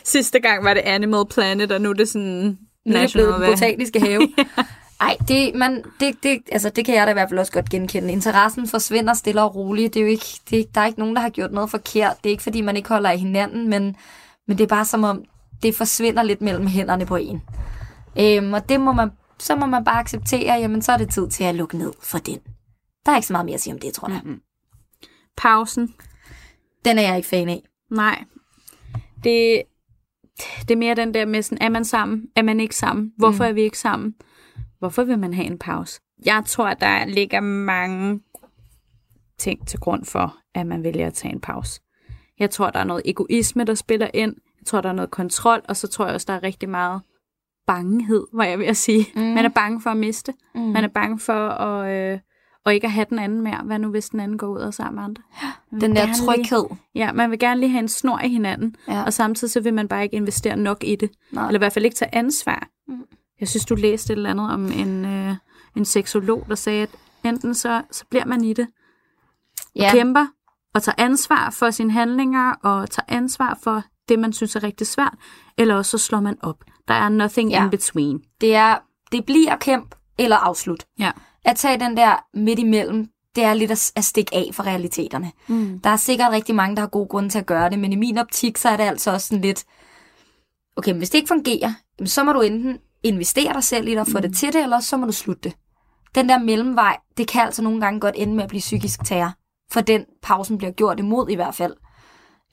Sidste 0.04 0.40
gang 0.40 0.64
var 0.64 0.74
det 0.74 0.80
Animal 0.80 1.26
Planet, 1.30 1.72
og 1.72 1.80
nu 1.80 1.90
er 1.90 1.94
det 1.94 2.08
sådan... 2.08 2.58
Nu 2.86 2.96
er 2.96 3.00
det 3.00 3.12
blevet 3.12 3.34
den 3.34 3.50
botaniske 3.50 4.00
have. 4.00 4.28
Ej, 5.00 5.16
det, 5.28 5.54
man, 5.54 5.84
det, 6.00 6.22
det, 6.22 6.38
altså, 6.52 6.70
det 6.70 6.84
kan 6.84 6.94
jeg 6.94 7.06
da 7.06 7.10
i 7.10 7.12
hvert 7.12 7.28
fald 7.28 7.40
også 7.40 7.52
godt 7.52 7.70
genkende. 7.70 8.12
Interessen 8.12 8.68
forsvinder 8.68 9.14
stille 9.14 9.42
og 9.42 9.54
roligt. 9.54 9.94
Det 9.94 10.00
er 10.00 10.04
jo 10.04 10.10
ikke, 10.10 10.26
det 10.50 10.60
er, 10.60 10.64
der 10.74 10.80
er 10.80 10.86
ikke 10.86 10.98
nogen, 10.98 11.16
der 11.16 11.22
har 11.22 11.28
gjort 11.28 11.52
noget 11.52 11.70
forkert. 11.70 12.16
Det 12.24 12.30
er 12.30 12.32
ikke, 12.32 12.42
fordi 12.42 12.60
man 12.60 12.76
ikke 12.76 12.88
holder 12.88 13.10
af 13.10 13.18
hinanden, 13.18 13.68
men, 13.68 13.96
men 14.48 14.58
det 14.58 14.64
er 14.64 14.68
bare 14.68 14.84
som 14.84 15.04
om, 15.04 15.24
det 15.62 15.74
forsvinder 15.74 16.22
lidt 16.22 16.42
mellem 16.42 16.66
hænderne 16.66 17.06
på 17.06 17.16
en. 17.16 17.42
Øhm, 18.20 18.52
og 18.52 18.68
det 18.68 18.80
må 18.80 18.92
man, 18.92 19.10
så 19.42 19.56
må 19.56 19.66
man 19.66 19.84
bare 19.84 20.00
acceptere, 20.00 20.54
jamen 20.54 20.82
så 20.82 20.92
er 20.92 20.96
det 20.96 21.10
tid 21.10 21.28
til 21.28 21.44
at 21.44 21.54
lukke 21.54 21.78
ned 21.78 21.92
for 22.00 22.18
den. 22.18 22.38
Der 23.06 23.12
er 23.12 23.16
ikke 23.16 23.26
så 23.26 23.32
meget 23.32 23.44
mere 23.44 23.54
at 23.54 23.60
sige 23.60 23.74
om 23.74 23.80
det, 23.80 23.94
tror 23.94 24.08
jeg. 24.08 24.20
Mm. 24.24 24.40
Pausen. 25.36 25.94
Den 26.84 26.98
er 26.98 27.02
jeg 27.02 27.16
ikke 27.16 27.28
fan 27.28 27.48
af. 27.48 27.62
Nej. 27.90 28.24
Det, 29.24 29.62
det 30.60 30.70
er 30.70 30.76
mere 30.76 30.94
den 30.94 31.14
der 31.14 31.24
med 31.24 31.42
sådan, 31.42 31.58
er 31.60 31.68
man 31.68 31.84
sammen? 31.84 32.26
Er 32.36 32.42
man 32.42 32.60
ikke 32.60 32.76
sammen? 32.76 33.12
Hvorfor 33.16 33.44
mm. 33.44 33.50
er 33.50 33.52
vi 33.52 33.62
ikke 33.62 33.78
sammen? 33.78 34.14
Hvorfor 34.78 35.04
vil 35.04 35.18
man 35.18 35.34
have 35.34 35.46
en 35.46 35.58
pause? 35.58 36.00
Jeg 36.24 36.42
tror, 36.46 36.68
at 36.68 36.80
der 36.80 37.04
ligger 37.04 37.40
mange 37.40 38.20
ting 39.38 39.68
til 39.68 39.80
grund 39.80 40.04
for, 40.04 40.36
at 40.54 40.66
man 40.66 40.84
vælger 40.84 41.06
at 41.06 41.14
tage 41.14 41.34
en 41.34 41.40
pause. 41.40 41.80
Jeg 42.38 42.50
tror, 42.50 42.70
der 42.70 42.80
er 42.80 42.84
noget 42.84 43.02
egoisme, 43.04 43.64
der 43.64 43.74
spiller 43.74 44.10
ind. 44.14 44.34
Jeg 44.60 44.66
tror, 44.66 44.80
der 44.80 44.88
er 44.88 44.92
noget 44.92 45.10
kontrol, 45.10 45.62
og 45.68 45.76
så 45.76 45.88
tror 45.88 46.04
jeg 46.04 46.14
også, 46.14 46.24
der 46.28 46.34
er 46.34 46.42
rigtig 46.42 46.68
meget 46.68 47.00
bangehed, 47.66 48.26
var 48.32 48.44
jeg 48.44 48.58
ved 48.58 48.66
at 48.66 48.76
sige. 48.76 49.06
Mm. 49.14 49.20
Man 49.22 49.44
er 49.44 49.48
bange 49.48 49.80
for 49.80 49.90
at 49.90 49.96
miste. 49.96 50.32
Mm. 50.54 50.60
Man 50.60 50.84
er 50.84 50.88
bange 50.88 51.18
for 51.18 51.48
at, 51.48 52.12
øh, 52.12 52.18
og 52.64 52.74
ikke 52.74 52.84
at 52.86 52.92
have 52.92 53.06
den 53.10 53.18
anden 53.18 53.42
mere. 53.42 53.60
Hvad 53.64 53.78
nu, 53.78 53.88
hvis 53.90 54.08
den 54.08 54.20
anden 54.20 54.38
går 54.38 54.46
ud 54.46 54.58
og 54.58 54.74
sammen 54.74 54.94
med 54.96 55.04
andre? 55.04 55.22
Den 55.80 55.96
der 55.96 56.06
tryghed. 56.14 56.64
Lige, 56.70 56.78
ja, 56.94 57.12
man 57.12 57.30
vil 57.30 57.38
gerne 57.38 57.60
lige 57.60 57.70
have 57.70 57.78
en 57.82 57.88
snor 57.88 58.18
i 58.24 58.28
hinanden, 58.28 58.76
Ja. 58.88 59.02
og 59.02 59.12
samtidig 59.12 59.50
så 59.52 59.60
vil 59.60 59.74
man 59.74 59.88
bare 59.88 60.02
ikke 60.02 60.16
investere 60.16 60.56
nok 60.56 60.84
i 60.84 60.96
det. 60.96 61.10
Nej. 61.32 61.46
Eller 61.46 61.58
i 61.58 61.60
hvert 61.60 61.72
fald 61.72 61.84
ikke 61.84 61.94
tage 61.94 62.14
ansvar. 62.14 62.68
Mm. 62.88 63.04
Jeg 63.40 63.48
synes, 63.48 63.64
du 63.64 63.74
læste 63.74 64.12
et 64.12 64.16
eller 64.16 64.30
andet 64.30 64.50
om 64.50 64.64
en, 64.72 65.04
øh, 65.04 65.34
en 65.76 65.84
seksolog, 65.84 66.44
der 66.48 66.54
sagde, 66.54 66.82
at 66.82 66.90
enten 67.24 67.54
så, 67.54 67.82
så 67.90 68.04
bliver 68.10 68.24
man 68.26 68.44
i 68.44 68.52
det, 68.52 68.66
Ja, 69.76 69.90
kæmper 69.92 70.26
og 70.74 70.82
tager 70.82 70.96
ansvar 70.98 71.50
for 71.50 71.70
sine 71.70 71.90
handlinger, 71.92 72.52
og 72.62 72.90
tager 72.90 73.04
ansvar 73.16 73.58
for 73.62 73.82
det, 74.08 74.18
man 74.18 74.32
synes 74.32 74.56
er 74.56 74.62
rigtig 74.62 74.86
svært, 74.86 75.14
eller 75.58 75.74
også 75.74 75.90
så 75.90 75.98
slår 76.06 76.20
man 76.20 76.36
op. 76.42 76.64
Der 76.88 76.94
er 76.94 77.08
nothing 77.08 77.50
Ja. 77.50 77.64
in 77.64 77.70
between. 77.70 78.20
det 78.40 78.54
er, 78.54 78.78
det 79.12 79.26
bliver 79.26 79.56
kæmp 79.56 79.94
eller 80.18 80.36
afslut. 80.36 80.84
Ja. 80.98 81.10
At 81.44 81.56
tage 81.56 81.80
den 81.80 81.96
der 81.96 82.24
midt 82.34 82.58
imellem, 82.58 83.08
det 83.36 83.44
er 83.44 83.54
lidt 83.54 83.70
at, 83.70 83.92
at 83.96 84.04
stikke 84.04 84.34
af 84.34 84.50
for 84.52 84.62
realiteterne. 84.62 85.32
Mm. 85.48 85.80
Der 85.84 85.90
er 85.90 85.96
sikkert 85.96 86.32
rigtig 86.32 86.54
mange, 86.54 86.76
der 86.76 86.82
har 86.82 86.88
gode 86.88 87.08
grunde 87.08 87.28
til 87.28 87.38
at 87.38 87.46
gøre 87.46 87.70
det, 87.70 87.78
men 87.78 87.92
i 87.92 87.96
min 87.96 88.18
optik, 88.18 88.58
så 88.58 88.68
er 88.68 88.76
det 88.76 88.84
altså 88.84 89.12
også 89.12 89.26
sådan 89.26 89.42
lidt, 89.42 89.64
okay, 90.76 90.90
men 90.90 90.98
hvis 90.98 91.10
det 91.10 91.18
ikke 91.18 91.28
fungerer, 91.28 91.72
så 92.04 92.24
må 92.24 92.32
du 92.32 92.40
enten 92.40 92.78
investere 93.02 93.52
dig 93.52 93.64
selv 93.64 93.88
i 93.88 93.90
det 93.90 93.98
og 94.00 94.06
få 94.06 94.18
Mm. 94.18 94.22
det 94.22 94.36
til 94.36 94.52
det, 94.52 94.62
eller 94.62 94.80
så 94.80 94.96
må 94.96 95.06
du 95.06 95.12
slutte 95.12 95.42
det. 95.48 95.56
Den 96.14 96.28
der 96.28 96.38
mellemvej, 96.38 96.96
det 97.16 97.28
kan 97.28 97.42
altså 97.42 97.62
nogle 97.62 97.80
gange 97.80 98.00
godt 98.00 98.14
ende 98.18 98.34
med 98.34 98.42
at 98.42 98.48
blive 98.48 98.60
psykisk 98.60 99.04
terror, 99.04 99.32
for 99.72 99.80
den 99.80 100.04
pausen 100.22 100.58
bliver 100.58 100.70
gjort 100.72 100.98
imod 100.98 101.28
i 101.28 101.34
hvert 101.34 101.54
fald. 101.54 101.74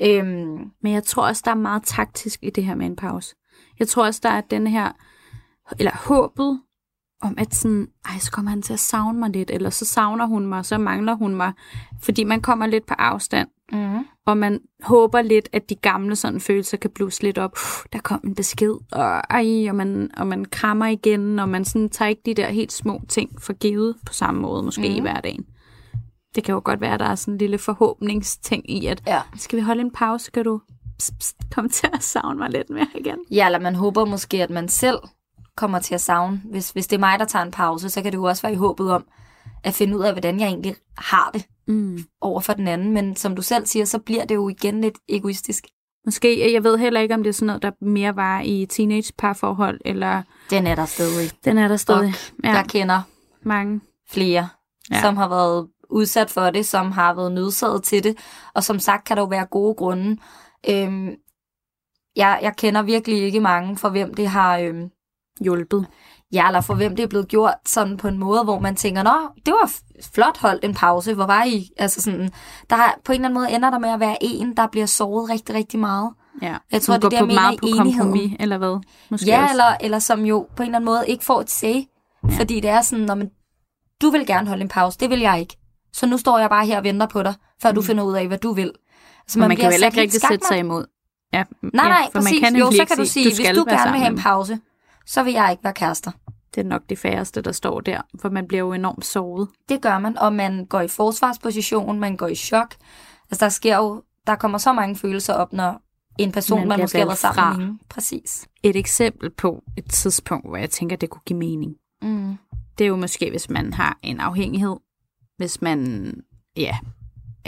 Øhm, 0.01 0.71
Men 0.81 0.93
jeg 0.93 1.03
tror 1.03 1.27
også, 1.27 1.41
der 1.45 1.51
er 1.51 1.55
meget 1.55 1.83
taktisk 1.85 2.39
i 2.43 2.49
det 2.49 2.65
her 2.65 2.75
med 2.75 2.85
en 2.85 2.95
pause. 2.95 3.35
Jeg 3.79 3.87
tror 3.87 4.05
også, 4.05 4.19
der 4.23 4.29
er 4.29 4.41
den 4.41 4.67
her, 4.67 4.91
eller 5.79 5.91
håbet 6.07 6.61
om, 7.21 7.35
at 7.37 7.55
sådan, 7.55 7.87
ej, 8.05 8.17
så 8.19 8.31
kommer 8.31 8.49
han 8.51 8.61
til 8.61 8.73
at 8.73 8.79
savne 8.79 9.19
mig 9.19 9.29
lidt, 9.29 9.51
eller 9.51 9.69
så 9.69 9.85
savner 9.85 10.25
hun 10.25 10.45
mig, 10.47 10.65
så 10.65 10.77
mangler 10.77 11.13
hun 11.13 11.35
mig, 11.35 11.53
fordi 12.01 12.23
man 12.23 12.41
kommer 12.41 12.65
lidt 12.67 12.85
på 12.85 12.93
afstand, 12.97 13.47
mm. 13.71 14.05
og 14.25 14.37
man 14.37 14.59
håber 14.83 15.21
lidt, 15.21 15.49
at 15.53 15.69
de 15.69 15.75
gamle 15.75 16.15
sådan 16.15 16.39
følelser 16.39 16.77
kan 16.77 16.89
blusse 16.89 17.23
lidt 17.23 17.37
op. 17.37 17.57
Der 17.93 17.99
kom 17.99 18.21
en 18.23 18.35
besked, 18.35 18.73
og, 18.91 19.21
ej, 19.29 19.69
og, 19.69 19.75
man, 19.75 20.09
og 20.17 20.27
man 20.27 20.45
krammer 20.45 20.85
igen, 20.85 21.39
og 21.39 21.49
man 21.49 21.65
sådan 21.65 21.89
tager 21.89 22.09
ikke 22.09 22.21
de 22.25 22.33
der 22.33 22.47
helt 22.49 22.71
små 22.71 23.01
ting 23.09 23.41
for 23.41 23.53
givet 23.53 23.95
på 24.05 24.13
samme 24.13 24.41
måde, 24.41 24.63
måske 24.63 24.81
mm. 24.81 24.87
i 24.95 24.99
Mhm. 24.99 25.01
hverdagen. 25.01 25.45
Det 26.35 26.43
kan 26.43 26.53
jo 26.53 26.61
godt 26.65 26.81
være, 26.81 26.93
at 26.93 26.99
der 26.99 27.05
er 27.05 27.15
sådan 27.15 27.33
en 27.33 27.37
lille 27.37 27.57
forhåbningsting 27.57 28.71
i, 28.71 28.85
at 28.85 29.03
Ja. 29.07 29.21
skal 29.35 29.57
vi 29.57 29.63
holde 29.63 29.81
en 29.81 29.91
pause, 29.91 30.31
kan 30.31 30.43
du 30.43 30.61
pst, 30.99 31.13
pst, 31.19 31.35
komme 31.55 31.69
til 31.69 31.89
at 31.93 32.03
savne 32.03 32.39
mig 32.39 32.49
lidt 32.49 32.69
mere 32.69 32.87
igen. 32.95 33.17
Ja, 33.31 33.45
eller 33.45 33.59
man 33.59 33.75
håber 33.75 34.05
måske, 34.05 34.43
at 34.43 34.49
man 34.49 34.67
selv 34.69 34.99
kommer 35.57 35.79
til 35.79 35.93
at 35.95 36.01
savne. 36.01 36.41
Hvis, 36.45 36.71
hvis 36.71 36.87
det 36.87 36.95
er 36.95 36.99
mig, 36.99 37.19
der 37.19 37.25
tager 37.25 37.45
en 37.45 37.51
pause, 37.51 37.89
så 37.89 38.01
kan 38.01 38.11
det 38.11 38.17
jo 38.17 38.23
også 38.23 38.41
være 38.41 38.53
i 38.53 38.55
håbet 38.55 38.91
om 38.91 39.05
at 39.63 39.73
finde 39.73 39.97
ud 39.97 40.03
af, 40.03 40.11
hvordan 40.13 40.39
jeg 40.39 40.47
egentlig 40.47 40.75
har 40.97 41.29
det 41.33 41.45
Mm. 41.67 42.03
over 42.21 42.39
for 42.41 42.53
den 42.53 42.67
anden. 42.67 42.93
Men 42.93 43.15
som 43.15 43.35
du 43.35 43.41
selv 43.41 43.65
siger, 43.65 43.85
så 43.85 43.99
bliver 43.99 44.25
det 44.25 44.35
jo 44.35 44.49
igen 44.49 44.81
lidt 44.81 44.97
egoistisk. 45.09 45.65
Måske, 46.05 46.53
jeg 46.53 46.63
ved 46.63 46.77
heller 46.77 46.99
ikke, 46.99 47.13
om 47.13 47.23
det 47.23 47.29
er 47.29 47.33
sådan 47.33 47.45
noget, 47.47 47.61
der 47.61 47.71
mere 47.81 48.15
var 48.15 48.41
i 48.41 48.65
teenage-parforhold, 48.65 49.79
eller 49.85 50.21
Den 50.49 50.67
er 50.67 50.75
der 50.75 50.85
stadig. 50.85 51.31
den 51.45 51.57
er 51.57 51.67
der 51.67 51.77
stadig. 51.77 52.13
Ja. 52.43 52.49
Jeg 52.51 52.65
kender 52.69 53.01
mange. 53.43 53.81
flere, 54.09 54.49
Ja. 54.91 54.95
ja. 54.95 55.01
som 55.01 55.17
har 55.17 55.27
været 55.27 55.67
udsat 55.89 56.29
for 56.29 56.49
det, 56.49 56.65
som 56.65 56.91
har 56.91 57.13
været 57.13 57.31
nødsaget 57.31 57.83
til 57.83 58.03
det. 58.03 58.17
Og 58.53 58.63
som 58.63 58.79
sagt 58.79 59.05
kan 59.07 59.17
der 59.17 59.23
jo 59.23 59.27
være 59.27 59.45
gode 59.45 59.75
grunde. 59.75 60.17
Øhm, 60.69 61.15
jeg, 62.15 62.39
jeg 62.41 62.55
kender 62.55 62.81
virkelig 62.81 63.23
ikke 63.23 63.39
mange, 63.39 63.77
for 63.77 63.89
hvem 63.89 64.13
det 64.13 64.27
har... 64.27 64.57
Øhm, 64.57 64.89
Hjulpet. 65.41 65.87
Ja, 66.33 66.47
eller 66.47 66.61
for 66.61 66.73
hvem 66.73 66.95
det 66.95 67.03
er 67.03 67.07
blevet 67.07 67.27
gjort 67.27 67.53
sådan 67.65 67.97
på 67.97 68.07
en 68.07 68.17
måde, 68.17 68.43
hvor 68.43 68.59
man 68.59 68.75
tænker, 68.75 69.03
nå, 69.03 69.29
det 69.45 69.53
var 69.53 69.71
flot 70.13 70.37
holdt 70.37 70.65
en 70.65 70.73
pause, 70.73 71.13
hvor 71.13 71.25
var 71.25 71.43
I? 71.43 71.69
Altså 71.77 72.01
sådan, 72.01 72.31
der 72.69 72.75
er, 72.75 72.91
på 73.05 73.11
en 73.11 73.15
eller 73.15 73.27
anden 73.27 73.41
måde 73.41 73.51
ender 73.51 73.69
der 73.69 73.79
med 73.79 73.89
at 73.89 73.99
være 73.99 74.17
en, 74.21 74.57
der 74.57 74.67
bliver 74.67 74.85
såret 74.85 75.29
rigtig, 75.29 75.55
rigtig 75.55 75.79
meget. 75.79 76.13
Ja. 76.41 76.57
Jeg 76.71 76.81
tror, 76.81 76.97
det 76.97 77.03
er 77.03 77.09
på 77.09 77.15
jeg 77.15 77.27
mener 77.27 77.41
meget 77.41 77.59
på 77.59 77.65
enigheden. 77.65 77.97
kompromis, 77.97 78.35
eller 78.39 78.57
hvad? 78.57 78.81
Måske 79.09 79.25
ja, 79.27 79.43
også. 79.43 79.53
eller, 79.53 79.77
eller 79.81 79.99
som 79.99 80.25
jo 80.25 80.47
på 80.55 80.63
en 80.63 80.67
eller 80.67 80.77
anden 80.77 80.85
måde 80.85 81.03
ikke 81.07 81.25
får 81.25 81.41
et 81.41 81.49
say, 81.49 81.75
ja. 81.75 82.37
fordi 82.39 82.59
det 82.59 82.69
er 82.69 82.81
sådan, 82.81 83.05
når 83.05 83.15
man, 83.15 83.31
du 84.01 84.09
vil 84.09 84.25
gerne 84.25 84.47
holde 84.47 84.61
en 84.61 84.69
pause, 84.69 84.99
det 84.99 85.09
vil 85.09 85.19
jeg 85.19 85.39
ikke. 85.39 85.57
Så 85.93 86.07
nu 86.07 86.17
står 86.17 86.37
jeg 86.37 86.49
bare 86.49 86.65
her 86.65 86.77
og 86.77 86.83
venter 86.83 87.07
på 87.07 87.23
dig, 87.23 87.33
før 87.61 87.71
mm. 87.71 87.75
du 87.75 87.81
finder 87.81 88.03
ud 88.03 88.13
af, 88.13 88.27
hvad 88.27 88.37
du 88.37 88.53
vil. 88.53 88.71
Altså, 89.29 89.39
man, 89.39 89.47
man 89.47 89.57
kan 89.57 89.65
jo 89.65 89.71
heller 89.71 89.87
ikke 89.87 90.01
rigtig 90.01 90.21
sætte 90.21 90.47
sig 90.47 90.59
imod. 90.59 90.85
Ja, 91.33 91.43
Nej, 91.61 91.85
ja, 91.85 91.89
nej, 91.89 92.09
for 92.11 92.19
præcis. 92.19 92.41
Man 92.41 92.53
kan 92.53 92.59
jo, 92.59 92.71
så 92.71 92.85
kan 92.85 92.97
du 92.97 93.05
sige, 93.05 93.23
du 93.23 93.35
hvis 93.35 93.47
du 93.47 93.65
gerne 93.69 93.91
vil 93.91 93.99
have 93.99 94.11
en 94.11 94.17
pause, 94.17 94.59
så 95.05 95.23
vil 95.23 95.33
jeg 95.33 95.51
ikke 95.51 95.63
være 95.63 95.73
kærester. 95.73 96.11
Det 96.55 96.61
er 96.61 96.65
nok 96.65 96.81
de 96.89 96.95
færreste, 96.95 97.41
der 97.41 97.51
står 97.51 97.79
der, 97.79 98.01
for 98.21 98.29
man 98.29 98.47
bliver 98.47 98.59
jo 98.59 98.73
enormt 98.73 99.05
såret. 99.05 99.47
Det 99.69 99.81
gør 99.81 99.99
man, 99.99 100.17
og 100.17 100.33
man 100.33 100.65
går 100.65 100.81
i 100.81 100.87
forsvarsposition, 100.87 101.99
man 101.99 102.17
går 102.17 102.27
i 102.27 102.35
chok. 102.35 102.75
Altså, 103.31 103.45
der 103.45 103.49
sker 103.49 103.77
jo, 103.77 104.03
der 104.27 104.35
kommer 104.35 104.57
så 104.57 104.73
mange 104.73 104.95
følelser 104.95 105.33
op, 105.33 105.53
når 105.53 105.81
en 106.19 106.31
person, 106.31 106.59
Man 106.59 106.67
man, 106.67 106.79
måske 106.79 106.97
har 106.97 107.05
været 107.05 107.17
sammen 107.17 107.67
med. 107.67 107.75
Præcis. 107.89 108.47
Et 108.63 108.75
eksempel 108.75 109.29
på 109.29 109.63
et 109.77 109.85
tidspunkt, 109.85 110.47
hvor 110.47 110.57
jeg 110.57 110.69
tænker, 110.69 110.95
det 110.95 111.09
kunne 111.09 111.21
give 111.25 111.39
mening. 111.39 111.75
Mm. 112.01 112.37
Det 112.77 112.83
er 112.83 112.87
jo 112.87 112.95
måske, 112.95 113.29
hvis 113.29 113.49
man 113.49 113.73
har 113.73 113.97
en 114.03 114.19
afhængighed. 114.19 114.75
Hvis 115.37 115.61
man, 115.61 116.13
ja, 116.57 116.77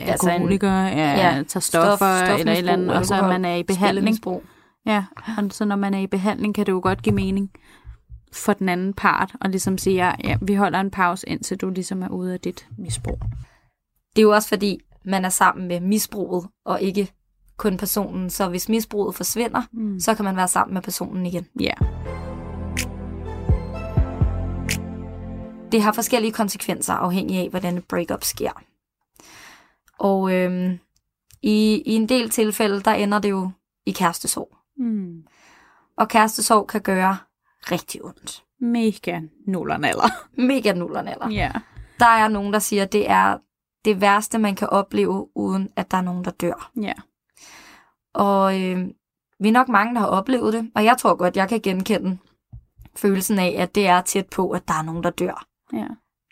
er 0.08 0.12
Altså 0.12 0.28
en- 0.28 0.34
alkoholiker, 0.34 0.72
ja, 0.72 1.36
ja, 1.36 1.44
tager 1.48 1.60
stoffer 1.62 2.22
stof- 2.26 2.40
eller 2.40 2.52
et 2.52 2.58
eller 2.58 2.74
andet, 2.74 2.94
og 2.96 3.06
så 3.06 3.14
alkohol, 3.14 3.32
man 3.34 3.46
er 3.46 3.56
i 3.56 3.64
behandling. 3.64 4.18
Ja, 4.86 5.04
og 5.38 5.44
så 5.52 5.66
når 5.66 5.76
man 5.76 5.94
er 5.94 6.00
i 6.00 6.08
behandling, 6.08 6.56
kan 6.56 6.66
det 6.66 6.72
jo 6.72 6.80
godt 6.84 7.02
give 7.02 7.16
mening 7.16 7.52
for 8.34 8.54
den 8.54 8.70
anden 8.70 8.94
part, 8.94 9.32
og 9.42 9.50
ligesom 9.50 9.78
sige, 9.78 9.96
ja, 9.96 10.12
ja, 10.24 10.38
vi 10.42 10.56
holder 10.56 10.80
en 10.80 10.92
pause, 10.92 11.30
indtil 11.30 11.58
du 11.58 11.70
ligesom 11.70 12.02
er 12.04 12.08
ude 12.10 12.34
af 12.34 12.40
dit 12.40 12.68
misbrug. 12.78 13.20
Det 14.16 14.22
er 14.22 14.24
jo 14.24 14.32
også 14.32 14.50
fordi, 14.50 14.80
man 15.06 15.26
er 15.26 15.30
sammen 15.30 15.68
med 15.68 15.80
misbruget, 15.80 16.48
og 16.66 16.82
ikke 16.82 17.12
kun 17.58 17.78
personen. 17.78 18.30
Så 18.30 18.48
hvis 18.50 18.70
misbruget 18.70 19.16
forsvinder, 19.16 19.62
Mm. 19.72 20.00
så 20.00 20.16
kan 20.16 20.26
man 20.26 20.36
være 20.36 20.48
sammen 20.48 20.74
med 20.74 20.82
personen 20.82 21.26
igen. 21.26 21.46
Ja. 21.60 21.74
Det 25.72 25.82
har 25.82 25.92
forskellige 25.92 26.32
konsekvenser, 26.32 26.94
afhængig 26.94 27.38
af, 27.38 27.48
hvordan 27.50 27.78
et 27.78 27.84
breakup 27.90 28.24
sker. 28.24 28.62
Og 30.02 30.34
øhm, 30.34 30.80
i, 31.42 31.84
i 31.86 31.94
en 31.94 32.10
del 32.10 32.30
tilfælde, 32.30 32.82
der 32.82 32.92
ender 32.92 33.20
det 33.20 33.30
jo 33.30 33.52
i 33.86 33.92
kærestesorg. 33.92 34.58
Mm. 34.78 35.24
Og 35.98 36.08
kærestesorg 36.08 36.68
kan 36.68 36.82
gøre 36.82 37.18
rigtig 37.72 38.06
ondt. 38.06 38.44
Mega 38.60 39.22
nullernaller. 39.48 40.10
Mega 40.48 40.74
nullernaller. 40.74 41.30
Ja. 41.30 41.52
Der 42.00 42.06
er 42.06 42.28
nogen, 42.28 42.54
der 42.54 42.60
siger, 42.60 42.84
at 42.84 42.92
det 42.92 43.10
er 43.10 43.38
det 43.86 44.02
værste, 44.02 44.38
man 44.38 44.56
kan 44.56 44.70
opleve, 44.70 45.38
uden 45.38 45.70
at 45.76 45.92
der 45.92 45.98
er 45.98 46.02
nogen, 46.02 46.26
der 46.26 46.32
dør. 46.32 46.72
Ja. 46.82 46.94
Og 48.14 48.62
øh, 48.62 48.88
vi 49.40 49.48
er 49.48 49.52
nok 49.52 49.70
mange, 49.70 49.94
der 49.94 50.00
har 50.00 50.08
oplevet 50.08 50.54
det, 50.54 50.72
og 50.76 50.84
jeg 50.84 50.98
tror 50.98 51.16
godt, 51.16 51.38
jeg 51.38 51.50
kan 51.50 51.62
genkende 51.62 52.18
følelsen 52.96 53.40
af, 53.40 53.56
at 53.58 53.76
det 53.76 53.88
er 53.88 54.02
tæt 54.02 54.30
på, 54.30 54.50
at 54.50 54.68
der 54.68 54.74
er 54.74 54.82
nogen, 54.82 55.04
der 55.04 55.10
dør. 55.10 55.46
Ja. 55.74 55.88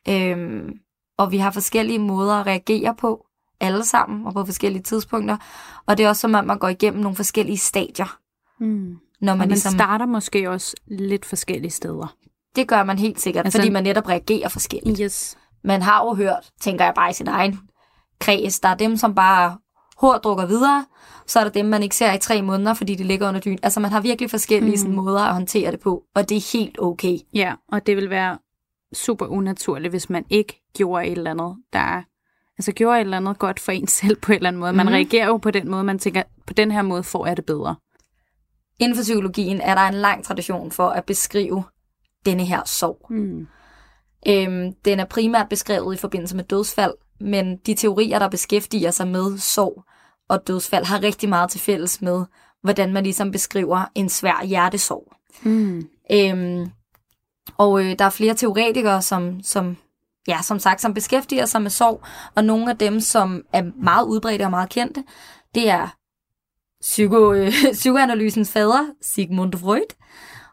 Øhm, 0.10 0.80
og 1.18 1.32
vi 1.32 1.38
har 1.38 1.52
forskellige 1.52 2.00
måder 2.00 2.34
at 2.34 2.46
reagere 2.46 2.96
på, 2.96 3.26
alle 3.62 3.86
sammen, 3.86 4.26
og 4.28 4.34
på 4.34 4.46
forskellige 4.46 4.84
tidspunkter. 4.84 5.38
Og 5.86 5.98
det 5.98 6.06
er 6.06 6.10
også 6.10 6.20
som 6.20 6.34
om, 6.36 6.46
man 6.46 6.60
går 6.60 6.68
igennem 6.68 7.02
nogle 7.02 7.16
forskellige 7.16 7.58
stadier, 7.58 8.18
Mm. 8.60 8.98
når 9.22 9.32
Og 9.32 9.38
man, 9.38 9.38
man 9.38 9.48
ligesom... 9.48 9.74
starter 9.74 10.06
måske 10.06 10.50
også 10.50 10.76
lidt 10.88 11.26
forskellige 11.26 11.72
steder. 11.72 12.16
Det 12.56 12.68
gør 12.68 12.84
man 12.84 13.00
helt 13.00 13.22
sikkert, 13.22 13.46
Altså- 13.46 13.60
fordi 13.60 13.70
man 13.70 13.84
netop 13.84 14.08
reagerer 14.10 14.50
forskelligt. 14.50 15.00
Yes. 15.04 15.38
Man 15.64 15.82
har 15.82 16.04
jo 16.06 16.14
hørt, 16.14 16.50
tænker 16.62 16.86
jeg 16.86 16.94
bare 16.94 17.10
i 17.10 17.14
sin 17.14 17.28
egen 17.28 17.60
kreds, 18.20 18.60
der 18.60 18.70
er 18.70 18.76
dem, 18.76 18.98
som 18.98 19.16
bare 19.16 19.58
hårdt 19.98 20.24
drukker 20.24 20.46
videre, 20.46 20.86
så 21.28 21.40
er 21.40 21.44
der 21.44 21.52
dem, 21.52 21.66
man 21.66 21.84
ikke 21.84 21.96
ser 21.96 22.14
i 22.14 22.18
tre 22.20 22.42
måneder, 22.42 22.74
fordi 22.74 22.96
de 22.96 23.04
ligger 23.04 23.28
under 23.28 23.40
dyn. 23.42 23.58
Altså 23.64 23.80
man 23.80 23.92
har 23.92 24.02
virkelig 24.02 24.30
forskellige 24.30 24.72
mm. 24.72 24.78
sådan, 24.78 24.96
måder 24.96 25.22
at 25.22 25.34
håndtere 25.34 25.72
det 25.72 25.80
på, 25.80 26.04
og 26.16 26.30
det 26.30 26.38
er 26.38 26.58
helt 26.58 26.82
okay. 26.82 27.18
Ja, 27.34 27.54
og 27.72 27.88
det 27.88 27.96
vil 27.98 28.10
være 28.10 28.38
super 28.94 29.26
unaturligt, 29.26 29.92
hvis 29.92 30.10
man 30.10 30.26
ikke 30.30 30.62
gjorde 30.78 31.06
et 31.08 31.12
eller 31.18 31.32
andet, 31.32 31.56
der 31.74 32.04
altså 32.60 32.72
gjorde 32.72 32.98
et 32.98 33.02
eller 33.02 33.18
andet 33.18 33.40
godt 33.40 33.60
for 33.60 33.72
en 33.72 33.88
selv 34.02 34.16
på 34.16 34.32
en 34.32 34.36
eller 34.36 34.48
anden 34.48 34.60
måde. 34.60 34.74
Man 34.74 34.86
Mhm. 34.86 34.94
reagerer 34.94 35.28
jo 35.28 35.38
på 35.38 35.52
den 35.52 35.70
måde, 35.72 35.84
man 35.84 36.00
tænker, 36.00 36.24
på 36.48 36.54
den 36.54 36.72
her 36.72 36.82
måde 36.82 37.04
får 37.04 37.28
jeg 37.28 37.38
det 37.38 37.46
bedre. 37.46 37.76
Inden 38.80 38.96
for 38.98 39.04
psykologien 39.04 39.62
er 39.62 39.76
der 39.76 39.82
en 39.82 39.94
lang 39.94 40.24
tradition 40.26 40.72
for 40.72 40.90
at 40.90 41.06
beskrive 41.06 41.64
denne 42.26 42.46
her 42.46 42.62
sorg. 42.66 43.06
Mm. 43.10 43.48
Øhm, 44.28 44.74
den 44.86 45.00
er 45.00 45.06
primært 45.06 45.50
beskrevet 45.50 45.96
i 45.96 45.98
forbindelse 45.98 46.36
med 46.36 46.44
dødsfald, 46.44 46.94
men 47.20 47.58
de 47.58 47.74
teorier, 47.74 48.20
der 48.20 48.30
beskæftiger 48.30 48.92
sig 48.92 49.08
med 49.08 49.38
sorg 49.38 49.84
og 50.30 50.48
dødsfald, 50.48 50.86
har 50.86 51.04
rigtig 51.04 51.30
meget 51.30 51.50
til 51.50 51.60
fælles 51.60 52.02
med, 52.02 52.26
hvordan 52.64 52.94
man 52.94 53.04
ligesom 53.04 53.32
beskriver 53.32 53.86
en 53.96 54.10
svær 54.10 54.46
hjertesorg. 54.46 55.14
Mm. 55.44 55.88
Øhm, 56.12 56.72
og 57.58 57.86
øh, 57.86 57.96
der 58.00 58.06
er 58.06 58.10
flere 58.10 58.34
teoretikere, 58.34 59.02
som, 59.02 59.44
som, 59.44 59.78
ja, 60.30 60.42
som 60.42 60.60
sagt, 60.60 60.82
som 60.82 60.94
beskæftiger 60.94 61.46
sig 61.46 61.62
med 61.62 61.70
sorg, 61.70 62.04
og 62.36 62.44
nogle 62.46 62.70
af 62.70 62.78
dem, 62.78 63.00
som 63.00 63.44
er 63.54 63.64
meget 63.84 64.06
udbredte 64.06 64.44
og 64.44 64.52
meget 64.52 64.70
kendte, 64.70 65.04
det 65.56 65.70
er 65.70 65.96
psyko, 66.82 67.34
øh, 67.34 67.54
psykoanalysens 67.72 68.52
fader, 68.52 68.86
Sigmund 69.02 69.54
Freud, 69.54 69.96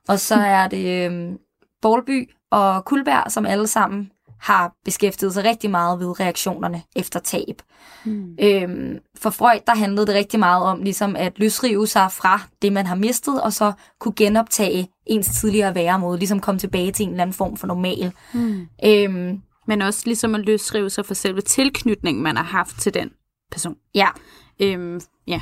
og 0.09 0.21
så 0.21 0.35
er 0.35 0.69
det 0.69 1.11
øh, 1.11 1.33
Bowlby 1.83 2.31
og 2.51 2.85
Kulberg, 2.85 3.33
som 3.33 3.47
alle 3.47 3.67
sammen 3.67 4.11
har 4.41 4.73
beskæftiget 4.85 5.35
sig 5.35 5.45
rigtig 5.45 5.71
meget 5.71 6.01
ved 6.01 6.21
reaktionerne 6.21 6.83
efter 6.97 7.21
tab. 7.21 7.63
Mm. 8.05 8.37
Øhm, 8.41 8.99
for 9.19 9.31
Freud, 9.31 9.61
der 9.67 9.75
handlede 9.75 10.07
det 10.07 10.15
rigtig 10.15 10.41
meget 10.41 10.65
om 10.65 10.83
ligesom 10.83 11.17
at 11.17 11.33
løsrive 11.37 11.87
sig 11.87 12.13
fra 12.13 12.41
det, 12.63 12.73
man 12.73 12.87
har 12.87 12.95
mistet, 12.95 13.43
og 13.43 13.53
så 13.53 13.73
kunne 14.01 14.15
genoptage 14.17 14.89
ens 15.07 15.41
tidligere 15.41 15.75
væremåde, 15.75 16.19
ligesom 16.19 16.41
komme 16.41 16.59
tilbage 16.59 16.93
til 16.93 17.05
en 17.05 17.11
eller 17.11 17.23
anden 17.23 17.35
form 17.35 17.57
for 17.57 17.67
normal. 17.67 18.13
Mm. 18.35 18.69
Øhm, 18.85 19.43
Men 19.67 19.83
også 19.83 20.03
ligesom 20.05 20.35
at 20.35 20.41
løsrive 20.41 20.91
sig 20.91 21.07
for 21.07 21.15
selve 21.15 21.41
tilknytningen, 21.41 22.23
man 22.23 22.37
har 22.37 22.45
haft 22.45 22.81
til 22.81 22.95
den 22.95 23.11
person. 23.51 23.77
ja, 23.95 24.09
Øhm, 24.61 25.01
ja. 25.27 25.41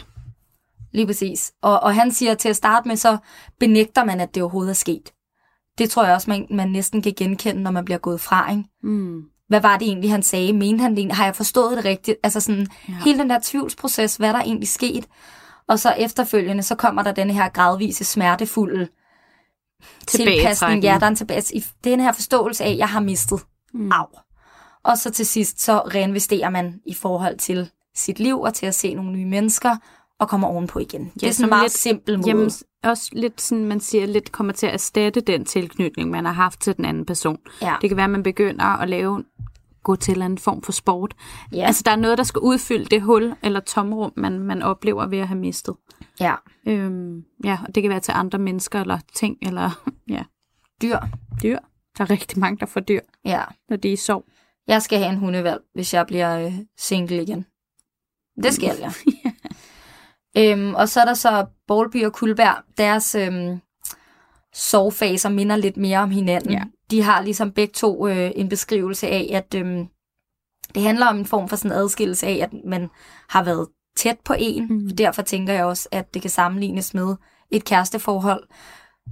lige 0.93 1.07
præcis. 1.07 1.53
Og, 1.63 1.81
og 1.81 1.95
han 1.95 2.13
siger 2.13 2.35
til 2.35 2.49
at 2.49 2.57
starte 2.57 2.89
med, 2.89 2.97
så 2.97 3.17
benægter 3.61 4.05
man, 4.05 4.21
at 4.21 4.35
det 4.35 4.43
overhovedet 4.43 4.71
er 4.71 4.75
sket. 4.75 5.13
Det 5.79 5.91
tror 5.91 6.05
jeg 6.05 6.15
også, 6.15 6.31
man, 6.31 6.47
man 6.51 6.69
næsten 6.71 7.03
kan 7.03 7.13
genkende, 7.17 7.63
når 7.63 7.71
man 7.71 7.85
bliver 7.85 7.99
gået 7.99 8.21
fra, 8.21 8.51
ikke? 8.51 8.65
Mm. 8.83 9.23
hvad 9.49 9.61
var 9.61 9.77
det 9.77 9.89
egentlig, 9.89 10.11
han 10.11 10.23
sagde? 10.23 10.53
Mente 10.53 10.83
han 10.83 10.91
det 10.91 10.99
egentlig? 10.99 11.17
Har 11.17 11.25
jeg 11.25 11.37
forstået 11.37 11.77
det 11.77 11.85
rigtigt? 11.85 12.19
Altså 12.23 12.41
sådan, 12.41 12.67
Ja. 12.89 12.95
hele 13.05 13.19
den 13.19 13.31
der 13.31 13.39
tvivlsproces, 13.43 14.17
hvad 14.17 14.33
der 14.33 14.41
egentlig 14.41 14.69
sket. 14.69 15.07
Og 15.69 15.79
så 15.79 15.91
efterfølgende, 15.99 16.63
så 16.63 16.75
kommer 16.75 17.03
der 17.03 17.13
den 17.13 17.31
her 17.31 17.49
gradvise, 17.49 18.05
smertefulde 18.05 18.89
tilpasning. 20.07 20.83
Ja, 20.83 20.97
der 21.01 21.07
er 21.07 21.11
en 21.11 21.17
tilbage. 21.17 21.65
Den 21.85 22.01
her 22.01 22.13
forståelse 22.13 22.65
af, 22.65 22.71
at 22.71 22.79
jeg 22.79 22.89
har 22.89 23.01
mistet. 23.01 23.41
Mm. 23.75 23.93
Au. 23.93 24.07
Og 24.83 24.99
så 24.99 25.11
til 25.11 25.27
sidst, 25.27 25.61
så 25.63 25.79
reinvesterer 25.79 26.51
man 26.51 26.81
i 26.87 26.95
forhold 26.95 27.39
til 27.39 27.71
sit 27.97 28.19
liv, 28.19 28.41
og 28.41 28.55
til 28.55 28.67
at 28.67 28.75
se 28.75 28.95
nogle 28.95 29.13
nye 29.13 29.25
mennesker, 29.27 29.77
og 30.19 30.29
kommer 30.29 30.49
ovenpå 30.49 30.79
igen. 30.79 31.13
det 31.21 31.29
er 31.29 31.33
sådan 31.33 31.45
en 31.47 31.49
meget 31.51 31.63
lidt- 31.65 31.73
simpel 31.73 32.17
måde. 32.19 32.29
Jamen, 32.29 32.51
også 32.85 33.11
lidt 33.13 33.41
sådan, 33.41 33.65
man 33.65 33.81
siger, 33.81 34.07
lidt 34.07 34.33
kommer 34.33 34.53
til 34.53 34.67
at 34.67 34.73
erstatte 34.75 35.21
den 35.21 35.45
tilknytning, 35.45 36.11
man 36.11 36.25
har 36.25 36.33
haft 36.33 36.61
til 36.61 36.77
den 36.77 36.85
anden 36.85 37.07
person. 37.07 37.39
ja. 37.63 37.75
Det 37.81 37.91
kan 37.91 37.97
være, 37.97 38.05
at 38.05 38.11
man 38.11 38.23
begynder 38.23 38.65
at 38.65 38.89
lave 38.89 39.25
gå 39.83 39.97
til 39.97 40.23
en 40.23 40.39
form 40.39 40.63
for 40.63 40.73
sport. 40.73 41.15
Ja. 41.53 41.67
Altså, 41.67 41.83
der 41.87 41.91
er 41.91 41.97
noget, 41.97 42.19
der 42.19 42.25
skal 42.25 42.39
udfylde 42.41 42.85
det 42.85 43.03
hul 43.03 43.35
eller 43.43 43.61
tomrum, 43.61 44.13
man, 44.17 44.39
man 44.39 44.63
oplever 44.63 45.07
ved 45.07 45.19
at 45.19 45.29
have 45.29 45.39
mistet. 45.41 45.75
ja. 46.21 46.35
Øhm, 46.69 47.25
ja, 47.45 47.59
og 47.69 47.75
det 47.75 47.83
kan 47.83 47.91
være 47.91 48.01
til 48.01 48.13
andre 48.17 48.39
mennesker 48.39 48.81
eller 48.81 48.99
ting, 49.15 49.37
eller 49.43 49.85
ja, 50.09 50.23
Dyr. 50.83 50.99
dyr. 51.43 51.59
Der 51.99 52.05
er 52.05 52.11
rigtig 52.11 52.39
mange, 52.39 52.59
der 52.59 52.67
får 52.67 52.81
dyr, 52.81 53.01
Ja. 53.25 53.45
når 53.69 53.77
de 53.77 53.89
er 53.89 53.93
i 53.93 53.97
sorg. 53.97 54.25
Jeg 54.67 54.83
skal 54.83 54.99
have 54.99 55.11
en 55.13 55.19
hundevalg, 55.19 55.61
hvis 55.75 55.95
jeg 55.95 56.07
bliver 56.07 56.47
øh, 56.47 56.55
single 56.79 57.23
igen. 57.23 57.47
Det 58.43 58.55
skal 58.55 58.77
jeg. 58.81 58.93
øhm, 60.53 60.75
og 60.75 60.89
så 60.89 61.01
er 61.01 61.05
der 61.05 61.15
så 61.15 61.47
Bowlby 61.67 62.05
og 62.05 62.13
Kulberg. 62.13 62.57
Deres 62.79 63.15
øhm, 63.15 63.61
sovefaser 64.55 65.29
minder 65.29 65.57
lidt 65.57 65.77
mere 65.77 65.99
om 65.99 66.11
hinanden. 66.11 66.53
Ja. 66.53 66.63
De 66.91 67.03
har 67.03 67.23
ligesom 67.23 67.53
begge 67.53 67.73
to 67.73 68.09
øh, 68.09 68.31
en 68.35 68.49
beskrivelse 68.49 69.09
af, 69.09 69.31
at 69.33 69.55
øhm, 69.55 69.89
det 70.75 70.83
handler 70.83 71.07
om 71.07 71.17
en 71.19 71.27
form 71.27 71.49
for 71.49 71.57
sådan 71.57 71.71
en 71.71 71.79
adskillelse 71.79 72.27
af, 72.27 72.39
at 72.43 72.51
man 72.65 72.91
har 73.29 73.45
været 73.45 73.69
tæt 73.97 74.19
på 74.25 74.35
en. 74.39 74.67
Mm. 74.69 74.97
Derfor 74.97 75.23
tænker 75.23 75.53
jeg 75.53 75.65
også, 75.65 75.89
at 75.93 76.15
det 76.15 76.23
kan 76.23 76.31
sammenlignes 76.31 76.95
med 76.95 77.17
et 77.51 77.65
kæresteforhold. 77.65 78.45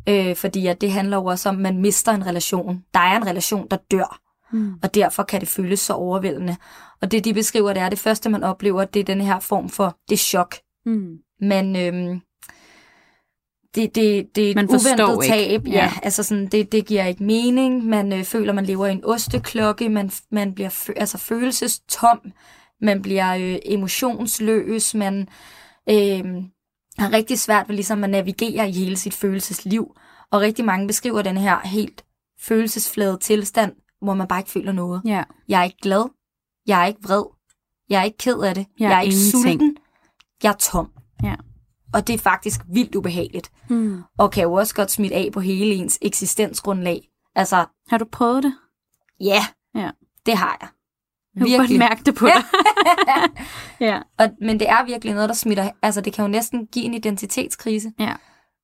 Øh, 0.08 0.36
fordi 0.36 0.66
at 0.66 0.80
det 0.80 0.92
handler 0.92 1.16
jo 1.16 1.24
også 1.24 1.48
om, 1.48 1.56
at 1.56 1.62
man 1.62 1.78
mister 1.78 2.12
en 2.12 2.26
relation. 2.26 2.84
Der 2.94 3.00
er 3.00 3.16
en 3.16 3.26
relation, 3.26 3.66
der 3.70 3.76
dør 3.90 4.18
Mm. 4.54 4.72
og 4.82 4.94
derfor 4.94 5.22
kan 5.22 5.40
det 5.40 5.48
føles 5.48 5.80
så 5.80 5.92
overvældende. 5.92 6.56
Og 7.02 7.10
det, 7.12 7.24
de 7.24 7.34
beskriver, 7.34 7.72
det 7.72 7.82
er 7.82 7.88
det 7.88 7.98
første, 7.98 8.28
man 8.30 8.42
oplever, 8.42 8.84
det 8.84 9.00
er 9.00 9.04
den 9.04 9.20
her 9.20 9.40
form 9.40 9.68
for 9.68 9.96
det 10.08 10.18
chok. 10.18 10.54
Mm. 10.86 11.16
Men 11.40 11.76
øhm, 11.76 12.20
det, 13.74 13.94
det, 13.94 14.28
det 14.36 14.46
er 14.46 14.50
et 14.50 14.56
Man 14.56 14.68
forstår 14.68 15.06
uventet 15.14 15.24
ikke. 15.24 15.54
tab. 15.54 15.66
Ja. 15.66 15.72
Ja. 15.72 15.84
ja, 15.84 15.92
altså 16.02 16.22
sådan, 16.22 16.46
det, 16.46 16.72
det 16.72 16.86
giver 16.86 17.04
ikke 17.06 17.24
mening. 17.24 17.84
Man 17.84 18.12
øh, 18.12 18.24
føler, 18.24 18.52
man 18.52 18.66
lever 18.66 18.86
i 18.86 18.92
en 18.92 19.04
osteklokke. 19.04 19.88
Man, 19.88 20.10
man 20.30 20.54
bliver 20.54 20.70
fø- 20.70 20.94
altså 20.96 21.18
følelsestom. 21.18 22.32
Man 22.80 23.02
bliver 23.02 23.34
øh, 23.36 23.58
emotionsløs. 23.64 24.94
Man 24.94 25.28
øh, 25.90 26.24
har 26.98 27.12
rigtig 27.12 27.38
svært 27.38 27.68
ved 27.68 27.74
ligesom 27.76 28.04
at 28.04 28.10
navigere 28.10 28.68
i 28.68 28.72
hele 28.72 28.96
sit 28.96 29.14
følelsesliv. 29.14 29.96
Og 30.30 30.40
rigtig 30.40 30.64
mange 30.64 30.86
beskriver 30.86 31.22
den 31.22 31.36
her 31.36 31.60
helt 31.60 32.04
følelsesflade 32.40 33.18
tilstand, 33.18 33.72
hvor 34.02 34.14
man 34.14 34.28
bare 34.28 34.40
ikke 34.40 34.50
føler 34.50 34.72
noget. 34.72 35.02
Ja. 35.04 35.22
Jeg 35.48 35.60
er 35.60 35.64
ikke 35.64 35.78
glad. 35.82 36.04
Jeg 36.66 36.82
er 36.82 36.86
ikke 36.86 37.02
vred. 37.02 37.24
Jeg 37.88 38.00
er 38.00 38.04
ikke 38.04 38.18
ked 38.18 38.38
af 38.40 38.54
det. 38.54 38.66
Jeg 38.78 38.84
Jeg 38.84 38.92
er 38.92 38.96
er 38.96 39.00
ikke 39.00 39.16
ingenting. 39.16 39.42
sulten. 39.60 39.76
Jeg 40.42 40.48
er 40.48 40.52
tom. 40.56 40.90
Ja. 41.22 41.34
Og 41.94 42.06
det 42.06 42.14
er 42.14 42.18
faktisk 42.18 42.60
vildt 42.72 42.94
ubehageligt. 42.94 43.50
Mm. 43.68 44.02
Og 44.18 44.30
kan 44.30 44.42
jo 44.42 44.52
også 44.52 44.74
godt 44.74 44.90
smitte 44.90 45.16
af 45.16 45.30
på 45.32 45.40
hele 45.40 45.74
ens 45.74 45.98
eksistensgrundlag. 46.02 47.08
Altså, 47.34 47.64
Har 47.88 47.98
du 47.98 48.04
prøvet 48.12 48.42
det? 48.42 48.54
ja, 49.20 49.44
Ja. 49.74 49.90
det 50.26 50.36
har 50.36 50.56
jeg. 50.60 50.68
Jeg 51.36 51.48
kan 51.48 51.58
godt 51.58 51.78
mærke 51.78 52.02
det 52.06 52.14
på 52.14 52.26
dig. 52.26 52.44
ja. 53.88 54.00
Og, 54.18 54.30
men 54.40 54.60
det 54.60 54.68
er 54.68 54.84
virkelig 54.84 55.14
noget, 55.14 55.28
der 55.28 55.34
smitter. 55.34 55.70
Altså, 55.82 56.00
det 56.00 56.12
kan 56.12 56.24
jo 56.24 56.28
næsten 56.28 56.66
give 56.66 56.84
en 56.84 56.94
identitetskrise. 56.94 57.92
Ja. 57.98 58.14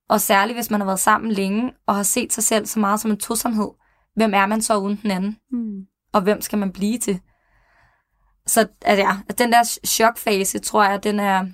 Og 0.09 0.21
særligt, 0.21 0.57
hvis 0.57 0.71
man 0.71 0.79
har 0.79 0.85
været 0.85 0.99
sammen 0.99 1.31
længe, 1.31 1.71
og 1.87 1.95
har 1.95 2.03
set 2.03 2.33
sig 2.33 2.43
selv 2.43 2.65
så 2.65 2.79
meget 2.79 2.99
som 2.99 3.11
en 3.11 3.17
tosomhed. 3.17 3.69
Hvem 4.15 4.33
er 4.33 4.45
man 4.45 4.61
så 4.61 4.77
uden 4.77 4.99
den 5.03 5.11
anden? 5.11 5.37
Mm. 5.51 5.85
og 6.13 6.21
hvem 6.21 6.41
skal 6.41 6.59
man 6.59 6.71
blive 6.71 6.97
til? 6.97 7.19
Så 8.47 8.67
altså, 8.81 9.05
ja, 9.05 9.33
den 9.37 9.51
der 9.51 9.63
chokfase, 9.85 10.59
tror 10.59 10.83
jeg, 10.83 11.03
den 11.03 11.19
er, 11.19 11.45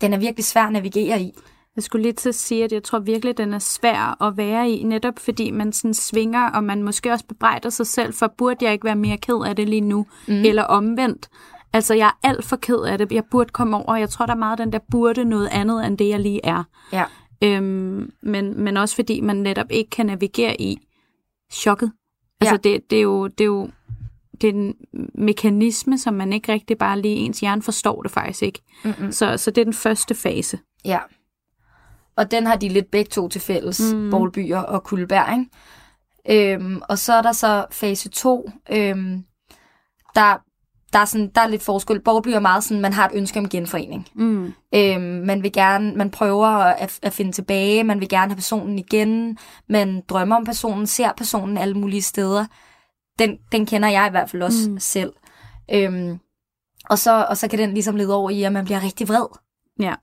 den 0.00 0.12
er 0.12 0.18
virkelig 0.18 0.44
svær 0.44 0.62
at 0.62 0.72
navigere 0.72 1.20
i. 1.20 1.32
Jeg 1.78 1.82
skulle 1.82 2.02
lige 2.02 2.12
til 2.12 2.28
at 2.28 2.34
sige, 2.34 2.64
at 2.64 2.72
jeg 2.72 2.82
tror 2.82 2.98
virkelig, 2.98 3.38
den 3.38 3.54
er 3.54 3.58
svær 3.58 4.22
at 4.22 4.36
være 4.36 4.70
i, 4.70 4.82
netop 4.82 5.18
fordi 5.18 5.50
man 5.50 5.72
sådan 5.72 5.94
svinger, 5.94 6.50
og 6.50 6.64
man 6.64 6.82
måske 6.82 7.12
også 7.12 7.24
bebrejder 7.26 7.70
sig 7.70 7.86
selv, 7.86 8.14
for 8.14 8.34
burde 8.38 8.64
jeg 8.64 8.72
ikke 8.72 8.84
være 8.84 8.96
mere 8.96 9.16
ked 9.16 9.44
af 9.46 9.56
det 9.56 9.68
lige 9.68 9.80
nu, 9.80 10.06
mm. 10.28 10.34
eller 10.34 10.62
omvendt. 10.62 11.28
Altså, 11.72 11.94
jeg 11.94 12.06
er 12.06 12.28
alt 12.28 12.44
for 12.44 12.56
ked 12.56 12.78
af 12.78 12.98
det. 12.98 13.12
Jeg 13.12 13.24
burde 13.30 13.50
komme 13.52 13.76
over. 13.76 13.96
Jeg 13.96 14.10
tror, 14.10 14.26
der 14.26 14.32
er 14.32 14.38
meget 14.38 14.58
den 14.58 14.72
der 14.72 14.78
burde 14.90 15.24
noget 15.24 15.48
andet, 15.52 15.86
end 15.86 15.98
det, 15.98 16.08
jeg 16.08 16.20
lige 16.20 16.40
er. 16.44 16.64
Ja. 16.92 17.04
Øhm, 17.44 18.10
men, 18.22 18.64
men 18.64 18.76
også 18.76 18.94
fordi 18.94 19.20
man 19.20 19.36
netop 19.36 19.66
ikke 19.70 19.90
kan 19.90 20.06
navigere 20.06 20.60
i 20.60 20.78
chokket. 21.52 21.92
Altså, 22.40 22.54
Ja. 22.64 22.70
det, 22.70 22.90
det, 22.90 22.98
er 22.98 23.02
jo, 23.02 23.26
det 23.26 23.40
er 23.40 23.48
jo 23.48 23.70
det 24.40 24.48
er 24.48 24.52
en 24.52 24.74
mekanisme, 25.14 25.98
som 25.98 26.14
man 26.14 26.32
ikke 26.32 26.52
rigtig 26.52 26.78
bare 26.78 27.00
lige, 27.00 27.16
ens 27.16 27.40
hjerne 27.40 27.62
forstår 27.62 28.02
det 28.02 28.10
faktisk 28.10 28.42
ikke. 28.42 28.60
Mm-mm. 28.84 29.12
Så, 29.12 29.36
så 29.36 29.50
det 29.50 29.60
er 29.60 29.64
den 29.64 29.74
første 29.74 30.14
fase. 30.14 30.58
Ja. 30.84 30.98
Og 32.18 32.30
den 32.30 32.46
har 32.46 32.56
de 32.56 32.68
lidt 32.68 32.90
begge 32.90 33.08
to 33.08 33.28
til 33.28 33.40
fælles, 33.40 33.80
Mm. 33.94 34.10
Bolbyer 34.10 34.58
og 34.58 34.84
Kuldberg, 34.84 35.38
ikke? 35.38 36.54
Øhm, 36.54 36.82
og 36.88 36.98
så 36.98 37.12
er 37.12 37.22
der 37.22 37.32
så 37.32 37.66
fase 37.70 38.08
2, 38.08 38.50
øhm, 38.70 39.24
der, 40.14 40.36
der, 40.92 40.98
er 40.98 41.04
sådan, 41.04 41.30
der 41.34 41.40
er 41.40 41.48
lidt 41.48 41.62
forskel. 41.62 42.00
Bolby 42.00 42.28
er 42.28 42.40
meget 42.40 42.64
sådan, 42.64 42.80
man 42.80 42.92
har 42.92 43.08
et 43.08 43.14
ønske 43.14 43.38
om 43.38 43.48
genforening. 43.48 44.08
Mm. 44.14 44.52
Øhm, 44.74 45.02
man 45.02 45.42
vil 45.42 45.52
gerne, 45.52 45.94
man 45.94 46.10
prøver 46.10 46.46
at, 46.46 46.98
at 47.02 47.12
finde 47.12 47.32
tilbage, 47.32 47.84
man 47.84 48.00
vil 48.00 48.08
gerne 48.08 48.30
have 48.30 48.36
personen 48.36 48.78
igen, 48.78 49.38
man 49.68 50.02
drømmer 50.08 50.36
om 50.36 50.44
personen, 50.44 50.86
ser 50.86 51.12
personen 51.16 51.58
alle 51.58 51.74
mulige 51.74 52.02
steder. 52.02 52.46
Den, 53.18 53.36
den 53.52 53.66
kender 53.66 53.88
jeg 53.88 54.06
i 54.06 54.10
hvert 54.10 54.30
fald 54.30 54.42
også 54.42 54.70
mm. 54.70 54.78
selv. 54.78 55.12
Øhm, 55.72 56.18
og, 56.90 56.98
så, 56.98 57.26
og 57.28 57.36
så 57.36 57.48
kan 57.48 57.58
den 57.58 57.74
ligesom 57.74 57.96
lede 57.96 58.14
over 58.14 58.30
i, 58.30 58.42
at 58.42 58.52
man 58.52 58.64
bliver 58.64 58.82
rigtig 58.82 59.08
vred. 59.08 59.26
Ja. 59.80 59.94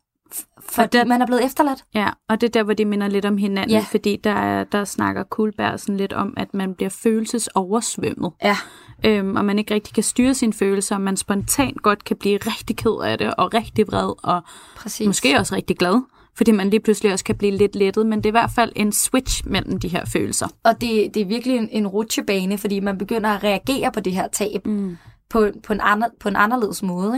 Fordi 0.70 0.98
der- 0.98 1.06
man 1.06 1.22
er 1.22 1.26
blevet 1.26 1.46
efterladt. 1.46 1.84
Ja, 1.94 2.10
og 2.30 2.42
det 2.42 2.48
er 2.48 2.52
der, 2.52 2.64
hvor 2.64 2.74
de 2.74 2.86
minder 2.86 3.08
lidt 3.08 3.26
om 3.26 3.38
hinanden, 3.38 3.72
Ja. 3.72 3.86
fordi 3.92 4.16
der, 4.24 4.32
er- 4.32 4.64
der 4.64 4.84
snakker 4.86 5.24
Kuhlberg 5.24 5.80
sådan 5.80 5.98
lidt 5.98 6.14
om, 6.14 6.34
at 6.38 6.54
man 6.54 6.74
bliver 6.76 6.90
følelsesoversvømmet, 6.90 8.32
Ja. 8.44 8.58
øhm, 9.06 9.36
og 9.36 9.46
man 9.46 9.60
ikke 9.60 9.74
rigtig 9.74 9.94
kan 9.94 10.04
styre 10.04 10.34
sine 10.34 10.54
følelser, 10.54 10.96
og 10.96 11.02
man 11.02 11.18
spontant 11.18 11.82
godt 11.82 12.04
kan 12.04 12.18
blive 12.18 12.38
rigtig 12.38 12.78
ked 12.78 13.02
af 13.04 13.18
det, 13.18 13.36
og 13.36 13.54
rigtig 13.54 13.88
vred, 13.88 14.14
og 14.24 14.42
Præcis. 14.78 15.08
måske 15.08 15.38
også 15.40 15.56
rigtig 15.56 15.78
glad, 15.78 16.02
fordi 16.38 16.52
man 16.52 16.70
lige 16.70 16.80
pludselig 16.80 17.14
også 17.14 17.26
kan 17.26 17.36
blive 17.36 17.52
lidt 17.58 17.76
lettet, 17.76 18.06
men 18.06 18.18
det 18.20 18.26
er 18.26 18.30
i 18.30 18.40
hvert 18.40 18.52
fald 18.56 18.72
en 18.76 18.92
switch 18.92 19.48
mellem 19.48 19.80
de 19.80 19.88
her 19.88 20.06
følelser. 20.06 20.48
Og 20.64 20.82
det, 20.82 21.14
det 21.14 21.22
er 21.22 21.26
virkelig 21.26 21.58
en, 21.58 21.70
en 21.72 21.88
rutsjebane, 21.88 22.58
fordi 22.58 22.80
man 22.80 22.98
begynder 22.98 23.30
at 23.30 23.44
reagere 23.44 23.92
på 23.92 24.00
det 24.00 24.14
her 24.14 24.28
tab 24.28 24.66
Mm. 24.68 24.98
på, 25.30 25.48
på, 25.64 25.74
en, 25.74 25.80
andre, 25.84 26.10
på 26.20 26.30
en 26.30 26.36
anderledes 26.36 26.84
måde. 26.84 27.18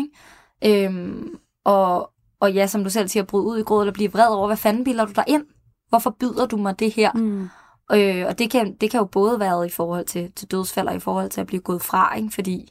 Ikke? 0.61 0.85
Øhm, 0.85 1.29
og, 1.65 2.09
og 2.41 2.53
ja, 2.53 2.67
som 2.67 2.83
du 2.83 2.89
selv 2.89 3.07
siger, 3.07 3.23
bryde 3.23 3.45
ud 3.45 3.57
i 3.57 3.61
gråd 3.61 3.81
eller 3.81 3.93
blive 3.93 4.11
vred 4.11 4.27
over, 4.27 4.47
hvad 4.47 4.57
fanden 4.57 4.83
bilder 4.83 5.05
du 5.05 5.11
dig 5.15 5.23
ind? 5.27 5.45
Hvorfor 5.89 6.15
byder 6.19 6.45
du 6.45 6.57
mig 6.57 6.79
det 6.79 6.91
her? 6.91 7.11
Mm. 7.13 7.49
Øh, 7.91 8.25
og 8.27 8.39
det 8.39 8.51
kan, 8.51 8.75
det 8.81 8.91
kan 8.91 8.97
jo 8.97 9.05
både 9.05 9.39
være 9.39 9.65
i 9.65 9.69
forhold 9.69 10.05
til, 10.05 10.31
til 10.35 10.51
dødsfald 10.51 10.87
og 10.87 10.95
i 10.95 10.99
forhold 10.99 11.29
til 11.29 11.41
at 11.41 11.47
blive 11.47 11.61
gået 11.61 11.81
fra, 11.81 12.15
ikke? 12.15 12.31
fordi 12.31 12.69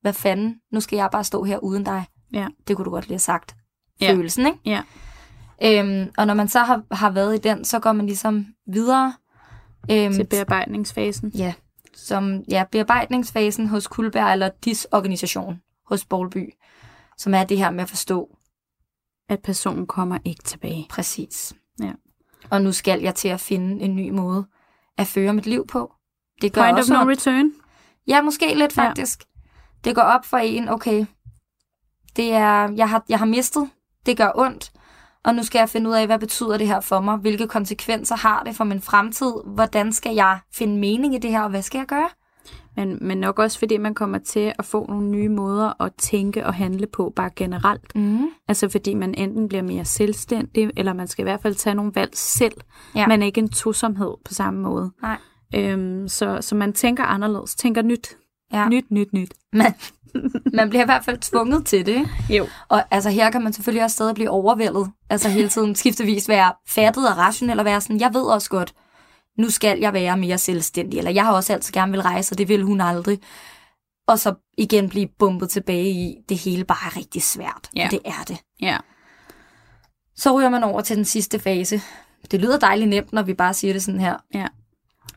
hvad 0.00 0.12
fanden, 0.12 0.56
nu 0.72 0.80
skal 0.80 0.96
jeg 0.96 1.08
bare 1.12 1.24
stå 1.24 1.44
her 1.44 1.58
uden 1.58 1.84
dig. 1.84 2.04
Ja. 2.32 2.46
Det 2.68 2.76
kunne 2.76 2.84
du 2.84 2.90
godt 2.90 3.04
lige 3.04 3.14
have 3.14 3.18
sagt. 3.18 3.56
Ja. 4.00 4.12
Følelsen, 4.12 4.46
ikke? 4.46 4.58
Ja. 4.64 4.82
Øhm, 5.62 6.10
og 6.16 6.26
når 6.26 6.34
man 6.34 6.48
så 6.48 6.58
har, 6.58 6.82
har 6.92 7.10
været 7.10 7.34
i 7.34 7.38
den, 7.38 7.64
så 7.64 7.78
går 7.78 7.92
man 7.92 8.06
ligesom 8.06 8.46
videre. 8.72 9.14
Øhm, 9.90 10.12
Til 10.12 10.26
bearbejdningsfasen. 10.26 11.28
Ja, 11.34 11.54
som 11.94 12.42
ja, 12.50 12.64
bearbejdningsfasen 12.72 13.66
hos 13.66 13.86
Kulberg, 13.86 14.32
eller 14.32 14.50
disorganisation 14.64 15.60
hos 15.86 16.04
Bolby, 16.04 16.50
som 17.18 17.34
er 17.34 17.44
det 17.44 17.58
her 17.58 17.70
med 17.70 17.82
at 17.82 17.88
forstå 17.88 18.37
At 19.28 19.40
personen 19.42 19.86
kommer 19.86 20.18
ikke 20.24 20.42
tilbage. 20.42 20.86
præcis. 20.90 21.54
Ja. 21.82 21.92
Og 22.50 22.62
nu 22.62 22.72
skal 22.72 23.00
jeg 23.00 23.14
til 23.14 23.28
at 23.28 23.40
finde 23.40 23.84
en 23.84 23.96
ny 23.96 24.10
måde 24.10 24.46
at 24.98 25.06
føre 25.06 25.32
mit 25.32 25.46
liv 25.46 25.66
på. 25.66 25.92
Det 26.42 26.52
gør 26.52 26.62
Point 26.62 26.74
of 26.74 26.78
også 26.78 26.92
no 26.92 27.00
ondt. 27.00 27.10
return. 27.10 27.52
Ja, 28.06 28.22
måske 28.22 28.54
lidt 28.54 28.76
Ja. 28.76 28.82
faktisk. 28.88 29.24
Det 29.84 29.94
går 29.94 30.02
op 30.02 30.24
for 30.24 30.36
en, 30.36 30.68
okay, 30.68 31.06
det 32.16 32.32
er, 32.32 32.68
jeg, 32.76 32.90
har, 32.90 33.04
jeg 33.08 33.18
har 33.18 33.26
mistet, 33.26 33.70
det 34.06 34.16
gør 34.16 34.30
ondt, 34.34 34.72
og 35.24 35.34
nu 35.34 35.42
skal 35.42 35.58
jeg 35.58 35.68
finde 35.68 35.90
ud 35.90 35.94
af, 35.94 36.06
hvad 36.06 36.18
betyder 36.18 36.58
det 36.58 36.66
her 36.66 36.80
for 36.80 37.00
mig? 37.00 37.16
Hvilke 37.16 37.46
konsekvenser 37.48 38.16
har 38.16 38.42
det 38.44 38.56
for 38.56 38.64
min 38.64 38.80
fremtid? 38.80 39.32
Hvordan 39.46 39.92
skal 39.92 40.14
jeg 40.14 40.38
finde 40.54 40.78
mening 40.78 41.14
i 41.14 41.18
det 41.18 41.30
her, 41.30 41.42
og 41.42 41.50
hvad 41.50 41.62
skal 41.62 41.78
jeg 41.78 41.86
gøre? 41.86 42.08
Men, 42.78 42.98
men 43.00 43.18
nok 43.18 43.38
også 43.38 43.58
fordi 43.58 43.76
man 43.76 43.94
kommer 43.94 44.18
til 44.18 44.52
at 44.58 44.64
få 44.64 44.86
nogle 44.88 45.08
nye 45.08 45.28
måder 45.28 45.82
at 45.82 45.92
tænke 45.98 46.46
og 46.46 46.54
handle 46.54 46.86
på, 46.86 47.12
bare 47.16 47.30
generelt. 47.36 47.94
Mm. 47.96 48.28
Altså 48.48 48.68
fordi 48.68 48.94
man 48.94 49.14
enten 49.14 49.48
bliver 49.48 49.62
mere 49.62 49.84
selvstændig, 49.84 50.70
eller 50.76 50.92
man 50.92 51.08
skal 51.08 51.22
i 51.22 51.28
hvert 51.28 51.42
fald 51.42 51.54
tage 51.54 51.74
nogle 51.74 51.92
valg 51.94 52.10
selv, 52.14 52.52
Ja. 52.94 53.06
men 53.06 53.22
ikke 53.22 53.38
en 53.38 53.48
tosomhed 53.48 54.14
på 54.24 54.34
samme 54.34 54.60
måde. 54.60 54.90
Nej. 55.02 55.16
Øhm, 55.54 56.08
så, 56.08 56.38
så 56.40 56.54
man 56.54 56.72
tænker 56.72 57.04
anderledes, 57.04 57.54
tænker 57.54 57.82
nyt. 57.82 58.16
Ja. 58.52 58.68
Nyt, 58.68 58.90
nyt, 58.90 59.12
nyt. 59.12 59.34
Man, 59.52 59.74
man 60.54 60.68
bliver 60.68 60.82
i 60.82 60.86
hvert 60.86 61.04
fald 61.04 61.18
tvunget 61.18 61.66
til 61.66 61.86
det. 61.86 62.08
Jo. 62.30 62.46
Og 62.68 62.82
altså, 62.90 63.10
her 63.10 63.30
kan 63.30 63.42
man 63.42 63.52
selvfølgelig 63.52 63.84
også 63.84 63.94
stadig 63.94 64.14
blive 64.14 64.30
overvældet. 64.30 64.90
Altså 65.10 65.28
hele 65.28 65.48
tiden 65.48 65.74
skiftevis 65.74 66.28
være 66.28 66.52
fattet 66.68 67.08
og 67.10 67.16
rationel 67.18 67.58
og 67.58 67.64
være 67.64 67.80
sådan, 67.80 68.00
jeg 68.00 68.14
ved 68.14 68.22
også 68.22 68.50
godt, 68.50 68.72
nu 69.38 69.50
skal 69.50 69.78
jeg 69.78 69.92
være 69.92 70.16
mere 70.16 70.38
selvstændig. 70.38 70.98
Eller 70.98 71.10
jeg 71.10 71.24
har 71.24 71.32
også 71.32 71.52
altid 71.52 71.72
gerne 71.72 71.92
vil 71.92 72.02
rejse, 72.02 72.32
og 72.32 72.38
det 72.38 72.48
vil 72.48 72.62
hun 72.62 72.80
aldrig. 72.80 73.20
Og 74.06 74.18
så 74.18 74.34
igen 74.58 74.88
blive 74.88 75.08
bumpet 75.18 75.50
tilbage 75.50 75.90
i, 75.90 76.16
det 76.28 76.38
hele 76.38 76.64
bare 76.64 76.86
er 76.86 76.96
rigtig 76.96 77.22
svært. 77.22 77.70
Og 77.86 77.90
det 77.90 78.00
er 78.04 78.24
det. 78.28 78.38
Ja. 78.60 78.78
Så 80.16 80.38
ryger 80.38 80.48
man 80.48 80.64
over 80.64 80.80
til 80.80 80.96
den 80.96 81.04
sidste 81.04 81.38
fase. 81.38 81.80
Det 82.30 82.40
lyder 82.40 82.58
dejligt 82.58 82.90
nemt, 82.90 83.12
når 83.12 83.22
vi 83.22 83.34
bare 83.34 83.54
siger 83.54 83.72
det 83.72 83.82
sådan 83.82 84.00
her. 84.00 84.16
Ja. 84.34 84.46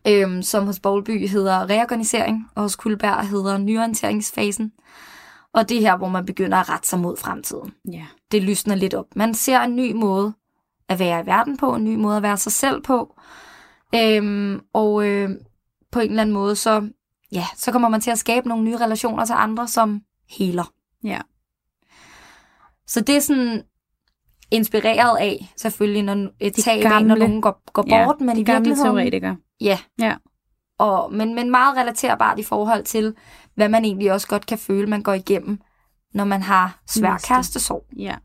Øhm, 0.08 0.42
som 0.44 0.66
hos 0.66 0.80
Bolby 0.80 1.28
hedder 1.28 1.70
reorganisering, 1.70 2.50
og 2.56 2.62
hos 2.62 2.76
Kulberg 2.76 3.28
hedder 3.28 3.58
nyorienteringsfasen. 3.58 4.72
Og 5.54 5.70
det 5.70 5.78
er 5.78 5.82
her, 5.82 5.98
hvor 5.98 6.08
man 6.08 6.26
begynder 6.26 6.58
at 6.58 6.70
rette 6.70 6.88
sig 6.88 7.00
mod 7.00 7.18
fremtiden. 7.18 7.74
Ja. 7.92 8.06
Det 8.32 8.44
lysner 8.44 8.76
lidt 8.76 8.94
op. 8.94 9.06
Man 9.16 9.34
ser 9.34 9.60
en 9.60 9.76
ny 9.76 9.92
måde 9.92 10.34
at 10.90 11.00
være 11.00 11.22
i 11.22 11.26
verden 11.26 11.58
på, 11.58 11.76
en 11.76 11.84
ny 11.84 11.96
måde 11.96 12.18
at 12.18 12.24
være 12.24 12.38
sig 12.38 12.52
selv 12.52 12.82
på. 12.82 13.16
Øhm, 13.96 14.60
og 14.74 15.08
øh, 15.08 15.30
på 15.92 16.00
en 16.00 16.10
eller 16.10 16.22
anden 16.22 16.34
måde, 16.34 16.56
så, 16.56 16.90
ja, 17.32 17.46
så 17.58 17.72
kommer 17.72 17.90
man 17.90 18.02
til 18.02 18.12
at 18.12 18.18
skabe 18.20 18.48
nogle 18.48 18.64
nye 18.64 18.78
relationer 18.78 19.26
til 19.26 19.36
andre, 19.38 19.68
som 19.68 20.02
heler. 20.30 20.74
Ja. 21.04 21.20
Så 22.88 23.02
det 23.02 23.16
er 23.16 23.20
sådan 23.20 23.64
inspireret 24.52 25.18
af, 25.18 25.54
selvfølgelig, 25.58 26.04
når 26.04 26.30
et 26.40 26.56
De 26.56 26.62
tab 26.62 26.86
af, 26.86 26.92
gamle- 26.92 27.08
når 27.08 27.16
nogen 27.16 27.42
går, 27.42 27.62
går 27.74 27.86
ja. 27.88 28.06
bort, 28.06 28.22
men 28.22 28.36
De 28.36 28.42
i 28.42 28.44
gamle 28.44 28.76
teoretikere. 28.76 29.38
Ja. 29.62 29.80
Ja. 30.00 30.16
Og, 30.80 31.14
men, 31.14 31.36
men 31.36 31.52
meget 31.52 31.78
relaterbart 31.78 32.40
i 32.40 32.44
forhold 32.44 32.84
til, 32.84 33.16
hvad 33.56 33.70
man 33.70 33.86
egentlig 33.86 34.12
også 34.14 34.28
godt 34.28 34.46
kan 34.46 34.58
føle, 34.58 34.88
man 34.88 35.04
går 35.04 35.14
igennem, 35.14 35.60
når 36.14 36.24
man 36.24 36.42
har 36.42 36.82
svær 36.88 37.18
kærestesorg. 37.28 37.86
Ja. 37.98 38.16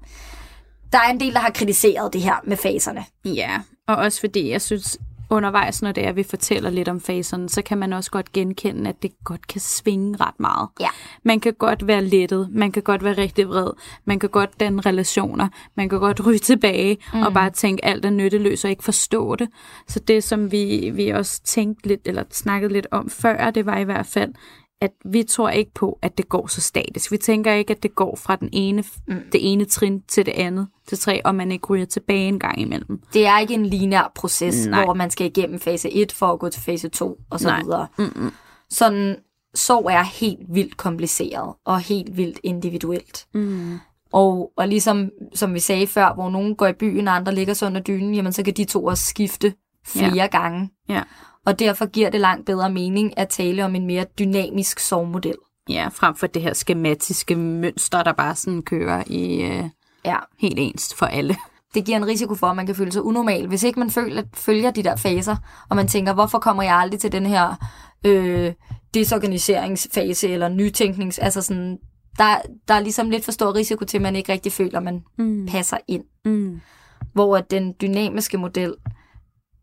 Der 0.93 0.99
er 0.99 1.11
en 1.11 1.21
del, 1.21 1.33
der 1.35 1.41
har 1.41 1.51
kritiseret 1.51 2.13
det 2.13 2.23
her 2.23 2.35
med 2.45 2.57
faserne. 2.57 3.05
Ja, 3.25 3.61
og 3.89 3.97
også 3.97 4.21
fordi 4.21 4.51
jeg 4.51 4.63
synes 4.63 4.99
undervejs, 5.31 5.83
når 5.83 5.93
det 5.93 6.05
er, 6.05 6.09
at 6.09 6.17
vi 6.17 6.23
fortæller 6.23 6.71
lidt 6.71 6.89
om 6.89 7.01
faserne, 7.01 7.49
så 7.49 7.63
kan 7.63 7.79
man 7.79 7.93
også 7.93 8.11
godt 8.11 8.33
genkende, 8.33 8.91
at 8.91 9.03
det 9.03 9.11
godt 9.25 9.47
kan 9.47 9.61
svinge 9.61 10.17
ret 10.21 10.41
meget. 10.41 10.69
Ja. 10.81 10.89
Man 11.23 11.41
kan 11.41 11.55
godt 11.55 11.87
være 11.87 12.05
lettet, 12.05 12.49
man 12.51 12.73
kan 12.73 12.83
godt 12.83 13.05
være 13.05 13.19
rigtig 13.19 13.49
vred, 13.49 13.71
man 14.05 14.19
kan 14.19 14.29
godt 14.29 14.61
danne 14.61 14.81
relationer, 14.81 15.49
man 15.75 15.89
kan 15.89 15.99
godt 15.99 16.27
ryge 16.27 16.39
tilbage 16.39 16.99
mm. 17.15 17.23
og 17.23 17.33
bare 17.33 17.51
tænke, 17.51 17.85
alt 17.85 18.05
er 18.05 18.11
nytteløst 18.11 18.65
og 18.65 18.71
ikke 18.71 18.85
forstå 18.85 19.37
det. 19.37 19.49
Så 19.89 20.01
det, 20.01 20.25
som 20.25 20.53
vi, 20.53 20.91
vi 20.95 21.09
også 21.09 21.43
tænkte 21.43 21.89
lidt, 21.89 22.01
eller 22.05 22.23
snakkede 22.31 22.73
lidt 22.73 22.87
om 22.91 23.11
før, 23.11 23.51
det 23.51 23.67
var 23.67 23.79
i 23.79 23.85
hvert 23.85 24.07
fald, 24.07 24.33
at 24.81 24.91
vi 25.05 25.23
tror 25.23 25.49
ikke 25.51 25.73
på, 25.75 25.99
at 26.03 26.19
det 26.19 26.29
går 26.29 26.47
så 26.47 26.61
statisk. 26.61 27.13
Vi 27.13 27.17
tænker 27.17 27.53
ikke, 27.53 27.71
at 27.71 27.83
det 27.83 27.95
går 27.95 28.17
fra 28.17 28.37
den 28.37 28.49
ene, 28.53 28.85
mm. 29.09 29.15
det 29.33 29.53
ene 29.53 29.65
trin 29.65 30.03
til 30.03 30.27
det 30.27 30.33
andet, 30.33 30.69
til 30.89 30.99
tre, 30.99 31.27
og 31.27 31.35
man 31.35 31.53
ikke 31.53 31.67
ryger 31.67 31.87
tilbage 31.87 32.29
en 32.29 32.39
gang 32.39 32.61
imellem. 32.61 33.01
Det 33.13 33.27
er 33.27 33.39
ikke 33.39 33.55
en 33.55 33.67
lineær 33.67 34.13
proces, 34.15 34.67
Nej. 34.67 34.85
hvor 34.85 34.95
man 34.95 35.11
skal 35.11 35.27
igennem 35.27 35.61
fase 35.61 35.91
1 35.91 36.13
for 36.13 36.27
at 36.27 36.39
gå 36.39 36.49
til 36.49 36.63
fase 36.63 36.89
2 36.89 37.19
og 37.31 37.41
så 37.41 37.49
Nej. 37.49 37.63
videre. 37.63 37.87
Mm-mm. 37.99 38.33
Sådan, 38.71 39.17
sorg 39.55 39.87
er 39.91 40.03
helt 40.03 40.41
vildt 40.49 40.77
kompliceret 40.77 41.55
og 41.65 41.81
helt 41.81 42.17
vildt 42.17 42.41
individuelt. 42.43 43.27
Mm. 43.35 43.79
Og, 44.13 44.53
og 44.57 44.69
ligesom 44.69 45.11
som 45.35 45.55
vi 45.55 45.61
sagde 45.61 45.87
før, 45.87 46.15
hvor 46.15 46.31
nogen 46.31 46.57
går 46.57 46.67
i 46.67 46.73
byen, 46.73 47.09
og 47.09 47.15
andre 47.17 47.35
ligger 47.35 47.55
så 47.55 47.67
under 47.67 47.81
dynen, 47.81 48.15
jamen 48.15 48.33
så 48.33 48.43
kan 48.43 48.55
de 48.55 48.65
to 48.65 48.85
også 48.85 49.05
skifte 49.05 49.55
flere 49.87 50.15
ja. 50.15 50.27
gange. 50.27 50.71
Ja. 50.89 51.03
Og 51.47 51.59
derfor 51.59 51.87
giver 51.87 52.11
det 52.11 52.21
langt 52.21 52.47
bedre 52.47 52.71
mening 52.71 53.19
at 53.19 53.29
tale 53.29 53.65
om 53.65 53.75
en 53.75 53.87
mere 53.87 54.05
dynamisk 54.19 54.79
sorgmodel. 54.79 55.35
Ja, 55.69 55.89
frem 55.93 56.15
for 56.17 56.27
det 56.27 56.43
her 56.43 56.55
skematiske 56.55 57.35
mønster, 57.37 58.03
der 58.03 58.13
bare 58.13 58.35
sådan 58.35 58.63
kører 58.63 59.05
i 59.07 59.43
øh, 59.43 59.65
Ja. 60.05 60.17
helt 60.41 60.55
ens 60.59 60.95
for 60.95 61.07
alle. 61.07 61.37
Det 61.75 61.85
giver 61.85 61.97
en 61.97 62.07
risiko 62.07 62.35
for, 62.35 62.47
at 62.47 62.57
man 62.57 62.67
kan 62.67 62.75
føle 62.75 62.93
sig 62.93 63.03
unormal, 63.03 63.47
hvis 63.47 63.63
ikke 63.63 63.79
man 63.81 63.91
føler, 63.91 64.23
følger 64.35 64.71
de 64.71 64.83
der 64.83 64.97
faser, 64.97 65.37
og 65.71 65.77
man 65.77 65.89
tænker, 65.89 66.13
hvorfor 66.15 66.39
kommer 66.39 66.63
jeg 66.63 66.75
aldrig 66.75 67.01
til 67.01 67.13
den 67.13 67.27
her 67.27 67.55
øh, 68.07 68.53
desorganiseringsfase 68.95 70.29
eller 70.29 70.49
nytænknings... 70.49 71.19
Altså 71.19 71.43
sådan, 71.43 71.79
der, 72.19 72.37
der 72.69 72.75
er 72.75 72.81
ligesom 72.81 73.11
lidt 73.11 73.25
for 73.25 73.33
stor 73.33 73.55
risiko 73.55 73.85
til, 73.85 73.99
at 73.99 74.03
man 74.03 74.17
ikke 74.17 74.33
rigtig 74.33 74.53
føler, 74.53 74.79
at 74.79 74.85
man 74.85 75.03
Mm. 75.19 75.47
passer 75.47 75.77
ind. 75.89 76.05
Mm. 76.25 76.61
Hvor 77.13 77.37
at 77.37 77.51
den 77.51 77.75
dynamiske 77.81 78.39
model, 78.39 78.75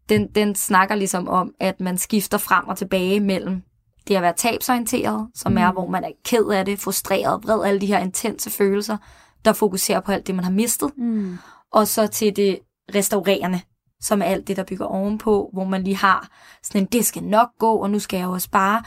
den, 0.10 0.28
den 0.28 0.56
snakker 0.56 0.96
ligesom 0.96 1.28
om, 1.28 1.54
at 1.60 1.80
man 1.80 1.98
skifter 1.98 2.38
frem 2.38 2.68
og 2.68 2.78
tilbage 2.78 3.20
mellem 3.20 3.62
det 4.08 4.16
at 4.16 4.22
være 4.22 4.34
tabsorienteret, 4.38 5.28
som 5.36 5.52
mm. 5.52 5.58
er, 5.58 5.72
hvor 5.72 5.88
man 5.90 6.04
er 6.04 6.10
ked 6.26 6.46
af 6.46 6.66
det, 6.66 6.80
frustreret, 6.80 7.44
vred, 7.44 7.64
alle 7.66 7.82
de 7.82 7.86
her 7.86 8.00
intense 8.00 8.50
følelser, 8.50 8.98
der 9.46 9.54
fokuserer 9.54 10.00
på 10.00 10.12
alt 10.12 10.28
det, 10.28 10.36
man 10.36 10.44
har 10.44 10.52
mistet, 10.52 10.92
Mm. 10.98 11.38
og 11.72 11.88
så 11.88 12.08
til 12.08 12.36
det 12.36 12.60
restaurerende, 12.96 13.62
som 14.02 14.22
er 14.22 14.26
alt 14.26 14.48
det, 14.48 14.58
der 14.58 14.64
bygger 14.64 14.86
ovenpå, 14.86 15.50
hvor 15.54 15.64
man 15.64 15.84
lige 15.84 15.96
har 15.98 16.30
sådan 16.64 16.82
en, 16.82 16.88
det 16.92 17.06
skal 17.06 17.24
nok 17.24 17.50
gå, 17.60 17.76
og 17.76 17.90
nu 17.92 18.00
skal 18.00 18.18
jeg 18.18 18.28
også 18.28 18.46
spare, 18.46 18.84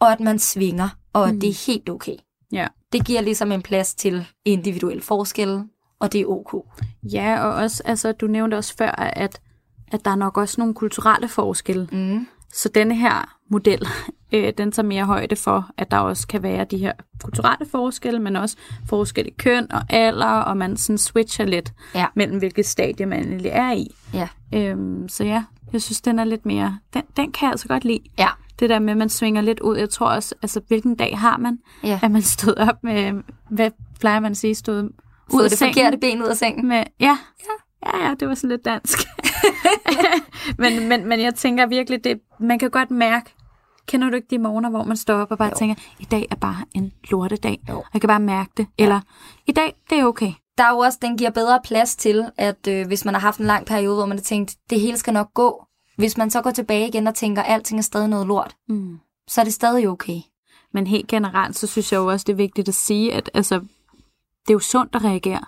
og 0.00 0.12
at 0.12 0.20
man 0.20 0.38
svinger, 0.38 0.88
og 1.12 1.28
at 1.28 1.34
Mm. 1.34 1.40
det 1.40 1.48
er 1.48 1.66
helt 1.66 1.88
okay. 1.90 2.16
Ja. 2.52 2.66
Det 2.92 3.04
giver 3.06 3.20
ligesom 3.20 3.52
en 3.52 3.62
plads 3.62 3.94
til 3.94 4.26
individuelle 4.44 5.02
forskelle, 5.02 5.64
og 6.00 6.12
det 6.12 6.20
er 6.20 6.26
ok. 6.26 6.54
Ja, 7.02 7.44
og 7.44 7.54
også, 7.54 7.82
altså, 7.84 8.12
du 8.12 8.26
nævnte 8.26 8.54
også 8.54 8.76
før, 8.76 8.90
at, 8.90 9.40
at 9.90 10.04
der 10.04 10.10
er 10.10 10.14
nok 10.16 10.36
også 10.36 10.54
nogle 10.60 10.74
kulturelle 10.74 11.28
forskelle. 11.28 11.88
Mm. 11.92 12.26
Så 12.52 12.68
denne 12.68 12.94
her 12.96 13.36
model, 13.50 13.88
øh, 14.34 14.52
den 14.58 14.72
tager 14.72 14.86
mere 14.86 15.04
højde 15.04 15.36
for, 15.36 15.70
at 15.76 15.90
der 15.90 15.98
også 15.98 16.26
kan 16.28 16.42
være 16.42 16.64
de 16.64 16.78
her 16.78 16.92
kulturelle 17.22 17.66
forskelle, 17.70 18.20
men 18.20 18.36
også 18.36 18.56
forskel 18.88 19.26
i 19.26 19.34
køn 19.38 19.72
og 19.72 19.82
alder, 19.88 20.26
og 20.26 20.56
man 20.56 20.76
sådan 20.76 20.98
switcher 20.98 21.44
lidt 21.46 21.72
Ja. 21.94 22.06
mellem, 22.14 22.38
hvilket 22.38 22.66
stadie 22.66 23.06
man 23.06 23.18
egentlig 23.28 23.50
er 23.54 23.72
i. 23.72 23.86
Ja. 24.14 24.28
Øhm, 24.54 25.08
så 25.08 25.24
ja, 25.24 25.44
jeg 25.72 25.82
synes, 25.82 26.00
den 26.00 26.18
er 26.18 26.24
lidt 26.24 26.46
mere... 26.46 26.78
Den, 26.94 27.02
den 27.16 27.32
kan 27.32 27.46
jeg 27.46 27.50
altså 27.50 27.68
godt 27.68 27.84
lide. 27.84 28.00
Ja. 28.18 28.28
Det 28.60 28.70
der 28.70 28.78
med, 28.78 28.90
at 28.90 28.96
man 28.96 29.08
svinger 29.08 29.40
lidt 29.42 29.60
ud. 29.60 29.76
Jeg 29.76 29.90
tror 29.90 30.06
også, 30.06 30.34
altså, 30.42 30.60
hvilken 30.68 30.94
dag 30.94 31.18
har 31.18 31.36
man? 31.36 31.58
Ja. 31.84 32.00
At 32.02 32.10
man 32.10 32.22
stod 32.22 32.54
op 32.56 32.82
med... 32.82 33.12
Hvad 33.50 33.70
plejer 34.00 34.20
man 34.20 34.30
at 34.30 34.36
sige? 34.36 34.54
Stod 34.54 34.90
ud 35.32 35.42
af 35.42 35.50
det 35.50 35.58
sengen 35.58 35.74
forkerte 35.74 35.98
ben 35.98 36.22
ud 36.22 36.26
af 36.26 36.36
sengen. 36.36 36.68
med... 36.68 36.84
Ja. 37.00 37.18
Ja, 37.86 38.06
ja, 38.08 38.14
det 38.20 38.28
var 38.28 38.34
sådan 38.34 38.50
lidt 38.50 38.64
dansk. 38.64 38.98
men, 40.58 40.88
men, 40.88 41.08
men 41.08 41.20
jeg 41.20 41.34
tænker 41.34 41.66
virkelig, 41.66 42.04
det, 42.04 42.20
man 42.40 42.58
kan 42.58 42.70
godt 42.70 42.90
mærke, 42.90 43.34
kender 43.86 44.10
du 44.10 44.16
ikke 44.16 44.28
de 44.30 44.38
morgener, 44.38 44.70
hvor 44.70 44.84
man 44.84 44.96
står 44.96 45.14
op 45.14 45.30
og 45.30 45.38
bare 45.38 45.48
jo. 45.48 45.56
tænker, 45.58 45.74
i 45.98 46.04
dag 46.04 46.26
er 46.30 46.34
bare 46.34 46.64
en 46.74 46.92
lortedag. 47.10 47.58
Jo. 47.68 47.76
Og 47.78 47.84
jeg 47.94 48.00
kan 48.00 48.08
bare 48.08 48.20
mærke 48.20 48.50
det. 48.56 48.66
Eller, 48.78 49.00
i 49.46 49.52
dag, 49.52 49.74
det 49.90 49.98
er 49.98 50.04
okay. 50.04 50.32
der 50.58 50.64
er 50.64 50.70
jo 50.70 50.78
også, 50.78 50.98
den 51.02 51.16
giver 51.16 51.30
bedre 51.30 51.60
plads 51.64 51.96
til, 51.96 52.30
at 52.36 52.66
øh, 52.68 52.86
hvis 52.86 53.04
man 53.04 53.14
har 53.14 53.20
haft 53.20 53.38
en 53.40 53.46
lang 53.46 53.66
periode, 53.66 53.94
hvor 53.96 54.06
man 54.06 54.18
har 54.18 54.22
tænkt, 54.22 54.56
det 54.70 54.80
hele 54.80 54.96
skal 54.96 55.12
nok 55.12 55.34
gå. 55.34 55.64
Hvis 55.96 56.16
man 56.16 56.30
så 56.30 56.42
går 56.42 56.50
tilbage 56.50 56.88
igen 56.88 57.06
og 57.06 57.14
tænker, 57.14 57.42
alting 57.42 57.78
er 57.78 57.82
stadig 57.82 58.08
noget 58.08 58.26
lort, 58.26 58.56
Mm. 58.68 58.98
så 59.28 59.40
er 59.40 59.44
det 59.44 59.54
stadig 59.54 59.88
okay. 59.88 60.20
Men 60.72 60.86
helt 60.86 61.08
generelt, 61.08 61.56
så 61.58 61.66
synes 61.66 61.92
jeg 61.92 61.98
jo 61.98 62.06
også, 62.06 62.24
det 62.24 62.32
er 62.32 62.36
vigtigt 62.36 62.68
at 62.68 62.74
sige, 62.74 63.12
at 63.14 63.30
altså, 63.34 63.54
det 64.42 64.48
er 64.48 64.52
jo 64.52 64.58
sundt 64.58 64.94
at 64.94 65.04
reagere. 65.04 65.40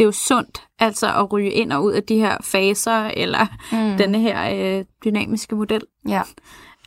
Det 0.00 0.04
er 0.04 0.08
jo 0.08 0.12
sundt 0.12 0.66
altså 0.78 1.14
at 1.14 1.32
ryge 1.32 1.50
ind 1.50 1.72
og 1.72 1.84
ud 1.84 1.92
af 1.92 2.02
de 2.02 2.16
her 2.16 2.36
faser, 2.42 3.10
eller 3.16 3.46
mm. 3.72 3.98
denne 3.98 4.20
her 4.20 4.78
øh, 4.78 4.84
dynamiske 5.04 5.56
model. 5.56 5.82
Ja. 6.08 6.22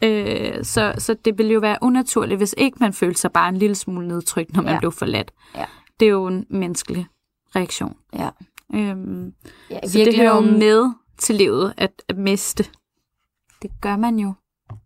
Øh, 0.04 0.64
så, 0.66 0.94
så 0.98 1.14
det 1.14 1.38
ville 1.38 1.54
jo 1.54 1.60
være 1.60 1.78
unaturligt, 1.82 2.38
hvis 2.40 2.56
ikke 2.58 2.78
man 2.80 2.94
følte 2.94 3.22
sig 3.22 3.32
bare 3.32 3.50
en 3.50 3.58
lille 3.58 3.76
smule 3.76 4.08
nedtrykt, 4.08 4.54
når 4.54 4.62
man 4.64 4.74
Ja. 4.74 4.80
blev 4.80 4.92
forladt. 4.92 5.32
Ja. 5.56 5.66
Det 6.00 6.06
er 6.06 6.10
jo 6.10 6.28
en 6.28 6.46
menneskelig 6.50 7.08
reaktion. 7.56 7.98
Ja. 8.14 8.30
Øhm, 8.76 9.34
ja 9.70 9.88
så 9.88 9.98
det 10.00 10.16
hører 10.16 10.36
jo 10.36 10.42
med 10.42 10.92
til 11.18 11.36
livet 11.36 11.74
at, 11.78 12.04
at 12.10 12.18
miste. 12.18 12.66
Det 13.62 13.72
gør 13.82 13.98
man 13.98 14.20
jo 14.20 14.34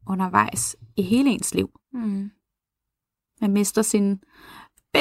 undervejs 0.09 0.75
i 0.97 1.01
hele 1.01 1.29
ens 1.29 1.53
liv. 1.55 1.69
Mm. 1.93 2.31
Man 3.41 3.51
mister 3.51 3.81
sin 3.81 4.19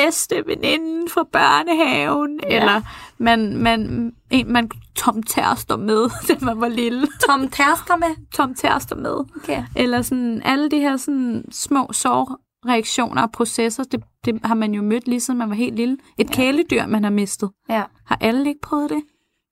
bedste 0.05 0.43
veninde 0.47 1.11
fra 1.11 1.25
børnehaven, 1.33 2.41
ja. 2.43 2.57
eller 2.57 2.81
man, 3.19 3.57
man, 3.57 4.13
en, 4.31 4.53
man 4.53 4.71
Tom 4.95 5.23
Terster 5.23 5.77
med, 5.77 6.11
da 6.29 6.45
man 6.45 6.61
var 6.61 6.69
lille. 6.69 7.09
Tom 7.27 7.49
Terster 7.49 7.97
med. 7.97 8.31
Tom 8.35 8.55
Terster 8.55 8.97
med. 8.97 9.17
Okay. 9.37 9.65
Eller 9.77 10.03
sådan 10.03 10.43
alle 10.45 10.71
de 10.71 10.79
her 10.79 10.97
sådan 10.97 11.45
små 11.51 11.89
sorgreaktioner 11.93 13.23
og 13.23 13.33
processer, 13.33 13.85
det, 13.85 14.03
det 14.25 14.41
har 14.45 14.55
man 14.55 14.75
jo 14.75 14.83
mødt 14.83 15.09
lige 15.09 15.21
siden 15.21 15.39
man 15.39 15.49
var 15.49 15.55
helt 15.55 15.77
lille. 15.77 15.97
Et 16.19 16.31
ja. 16.31 16.35
kæledyr, 16.35 16.87
man 16.87 17.03
har 17.05 17.11
mistet. 17.11 17.51
Ja. 17.69 17.83
Har 18.07 18.19
alle 18.21 18.49
ikke 18.49 18.61
prøvet 18.61 18.91
det? 18.91 19.03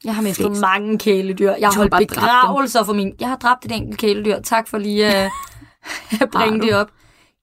Jeg 0.04 0.14
har 0.14 0.22
mistet 0.22 0.60
mange 0.60 0.98
kæledyr. 0.98 1.52
Jeg 1.60 1.68
har 1.68 1.76
holdt 1.76 2.08
begravelser 2.08 2.84
for 2.84 2.92
min... 2.92 3.12
Jeg 3.20 3.28
har 3.28 3.36
dræbt 3.36 3.64
et 3.64 3.72
enkelt 3.72 3.98
kæledyr. 3.98 4.40
Tak 4.40 4.68
for 4.68 4.78
lige 4.78 5.06
uh, 5.06 6.20
at 6.22 6.30
bringe 6.30 6.60
det 6.60 6.74
op. 6.74 6.90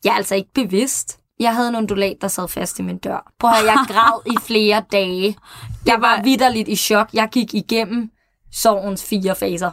Jeg 0.03 0.11
er 0.11 0.15
altså 0.15 0.35
ikke 0.35 0.53
bevidst. 0.53 1.20
Jeg 1.41 1.55
havde 1.55 1.69
en 1.69 1.75
undulat, 1.75 2.17
der 2.21 2.27
sad 2.27 2.47
fast 2.47 2.79
i 2.79 2.81
min 2.81 2.97
dør. 2.97 3.31
Prøv 3.39 3.49
at 3.51 3.57
høre, 3.61 3.71
jeg 3.71 3.85
græd 3.87 4.21
i 4.33 4.37
flere 4.47 4.83
dage. 4.91 5.37
Jeg 5.85 5.97
var 6.01 6.21
vidderligt 6.23 6.67
i 6.69 6.75
chok. 6.75 7.09
Jeg 7.13 7.29
gik 7.31 7.53
igennem 7.53 8.09
sorgens 8.53 9.05
fire 9.05 9.35
faser. 9.35 9.71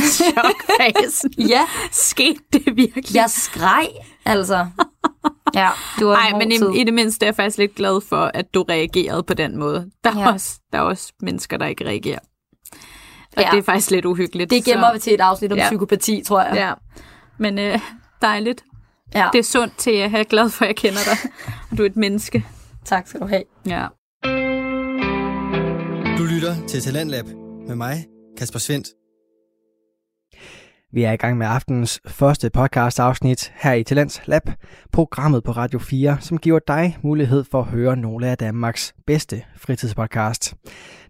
Chokfasen. 0.00 1.32
Ja, 1.48 1.66
Skete 1.92 2.40
det 2.52 2.76
virkelig? 2.76 3.14
jeg 3.14 3.30
skreg, 3.30 3.88
altså. 4.24 4.66
Ja, 5.54 5.68
det 5.98 6.06
var 6.06 6.30
hård 6.30 6.38
men 6.38 6.52
i, 6.52 6.80
i 6.80 6.84
det 6.84 6.94
mindste 6.94 7.26
er 7.26 7.28
jeg 7.28 7.36
faktisk 7.36 7.58
lidt 7.58 7.74
glad 7.74 8.00
for, 8.08 8.30
at 8.34 8.54
du 8.54 8.62
reagerede 8.62 9.22
på 9.22 9.34
den 9.34 9.58
måde. 9.58 9.90
Der 10.04 10.10
er, 10.10 10.20
Ja. 10.20 10.32
også, 10.32 10.60
der 10.72 10.78
er 10.78 10.82
også 10.82 11.12
mennesker, 11.22 11.56
der 11.56 11.66
ikke 11.66 11.84
reagerer. 11.86 12.18
Og 13.36 13.42
Ja. 13.42 13.48
det 13.52 13.58
er 13.58 13.62
faktisk 13.62 13.90
lidt 13.90 14.04
uhyggeligt. 14.04 14.50
Det 14.50 14.64
gemmer 14.64 14.92
vi 14.92 14.98
til 14.98 15.14
et 15.14 15.20
afsnit 15.20 15.52
om 15.52 15.58
Ja. 15.58 15.66
psykopati, 15.68 16.22
tror 16.26 16.42
jeg. 16.42 16.54
Ja, 16.54 16.72
men 17.38 17.58
øh, 17.58 17.80
dejligt. 18.22 18.64
Ja. 19.14 19.28
Det 19.32 19.38
er 19.38 19.42
sundt 19.42 19.76
til 19.78 19.90
at 19.90 20.10
have 20.10 20.24
glad 20.24 20.50
for, 20.50 20.64
at 20.64 20.68
jeg 20.68 20.76
kender 20.76 20.98
dig. 21.04 21.30
Og 21.70 21.76
du 21.78 21.82
er 21.82 21.86
et 21.86 21.96
menneske. 21.96 22.46
Tak 22.84 23.08
skal 23.08 23.20
du 23.20 23.26
have. 23.26 23.42
Ja. 23.66 23.86
Du 26.18 26.24
lytter 26.24 26.66
til 26.68 26.80
Talentlab 26.82 27.26
med 27.68 27.76
mig, 27.76 28.06
Kasper 28.38 28.58
Svendt. 28.58 28.88
Vi 30.92 31.02
er 31.02 31.12
i 31.12 31.16
gang 31.16 31.38
med 31.38 31.46
aftenens 31.46 32.00
første 32.06 32.50
podcast 32.50 33.00
afsnit 33.00 33.52
her 33.56 33.72
i 33.72 33.84
Talents 33.84 34.20
Lab, 34.26 34.42
programmet 34.92 35.44
på 35.44 35.52
Radio 35.52 35.78
4, 35.78 36.16
som 36.20 36.38
giver 36.38 36.58
dig 36.58 36.98
mulighed 37.02 37.44
for 37.50 37.60
at 37.60 37.66
høre 37.66 37.96
nogle 37.96 38.28
af 38.28 38.38
Danmarks 38.38 38.94
bedste 39.06 39.42
fritidspodcast. 39.56 40.54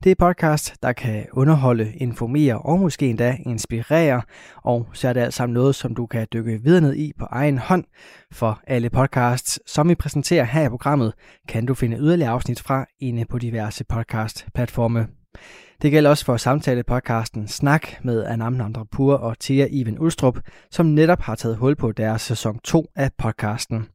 Det 0.05 0.11
er 0.11 0.15
podcast, 0.19 0.75
der 0.83 0.93
kan 0.93 1.27
underholde, 1.33 1.93
informere 1.95 2.59
og 2.59 2.79
måske 2.79 3.07
endda 3.07 3.37
inspirere, 3.47 4.23
og 4.57 4.87
så 4.93 5.09
er 5.09 5.13
det 5.13 5.21
alt 5.21 5.35
sammen 5.35 5.55
noget, 5.55 5.75
som 5.75 5.95
du 5.95 6.07
kan 6.07 6.27
dykke 6.33 6.63
videre 6.63 6.81
ned 6.81 6.95
i 6.95 7.13
på 7.19 7.27
egen 7.31 7.59
hånd. 7.59 7.85
For 8.33 8.61
alle 8.67 8.91
podcasts, 8.91 9.61
som 9.67 9.89
vi 9.89 9.95
præsenterer 9.95 10.45
her 10.45 10.67
i 10.67 10.69
programmet, 10.69 11.13
kan 11.49 11.67
du 11.67 11.75
finde 11.75 11.97
yderligere 11.97 12.31
afsnit 12.31 12.63
fra 12.63 12.87
inde 13.01 13.25
på 13.25 13.39
diverse 13.39 13.85
podcast-platforme. 13.85 15.07
Det 15.83 15.91
gælder 15.91 16.11
også 16.11 16.25
for 16.25 16.37
samtale-podcasten 16.37 17.47
Snak 17.47 18.05
med 18.05 18.25
Anam 18.25 18.53
Nandrapur 18.53 19.15
og 19.15 19.39
Thea 19.41 19.67
Iven 19.71 19.99
Ulstrup, 19.99 20.39
som 20.71 20.87
netop 20.87 21.21
har 21.21 21.35
taget 21.35 21.57
hul 21.57 21.77
på 21.77 21.93
deres 21.93 22.23
sæson 22.23 22.59
2 22.59 22.87
af 22.95 23.11
podcasten. 23.19 23.87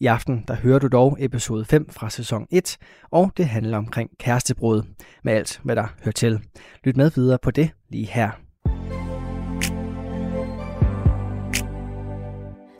I 0.00 0.06
aften 0.06 0.44
der 0.48 0.54
hører 0.54 0.78
du 0.78 0.88
dog 0.88 1.16
episode 1.20 1.64
5 1.64 1.90
fra 1.90 2.10
sæson 2.10 2.46
1, 2.50 2.76
og 3.10 3.32
det 3.36 3.46
handler 3.46 3.78
omkring 3.78 4.10
kærestebrud, 4.18 4.82
med 5.24 5.32
alt 5.32 5.60
hvad 5.64 5.76
der 5.76 5.86
hører 6.04 6.12
til. 6.12 6.40
Lyt 6.84 6.96
med 6.96 7.10
videre 7.14 7.38
på 7.42 7.50
det 7.50 7.70
lige 7.88 8.06
her. 8.06 8.30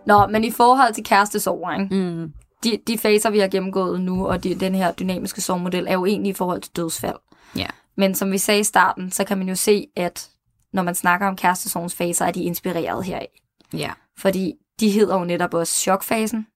Nå, 0.06 0.26
men 0.26 0.44
i 0.44 0.50
forhold 0.50 0.94
til 0.94 1.04
kærestesorger, 1.04 1.82
ikke? 1.82 1.94
Mm. 1.94 2.32
de, 2.64 2.78
de 2.86 2.98
faser, 2.98 3.30
vi 3.30 3.38
har 3.38 3.48
gennemgået 3.48 4.00
nu, 4.00 4.26
og 4.26 4.44
de, 4.44 4.54
den 4.54 4.74
her 4.74 4.92
dynamiske 4.92 5.40
sorgmodel, 5.40 5.86
er 5.88 5.92
jo 5.92 6.06
egentlig 6.06 6.30
i 6.30 6.34
forhold 6.34 6.60
til 6.60 6.72
dødsfald. 6.76 7.16
Ja. 7.56 7.66
Men 8.00 8.14
som 8.14 8.32
vi 8.32 8.38
sagde 8.38 8.60
i 8.60 8.64
starten, 8.64 9.10
så 9.10 9.24
kan 9.24 9.38
man 9.38 9.48
jo 9.48 9.54
se, 9.54 9.86
at 9.96 10.30
når 10.72 10.82
man 10.82 10.94
snakker 10.94 11.26
om 11.28 11.36
kærestesorgens 11.36 11.94
faser, 11.94 12.24
er 12.26 12.30
de 12.30 12.42
inspireret 12.42 13.04
heraf. 13.04 13.40
Ja. 13.72 13.90
Fordi 14.18 14.54
de 14.80 14.90
hedder 14.90 15.18
jo 15.18 15.24
netop 15.24 15.54
også 15.54 15.74
chokfasen, 15.80 16.46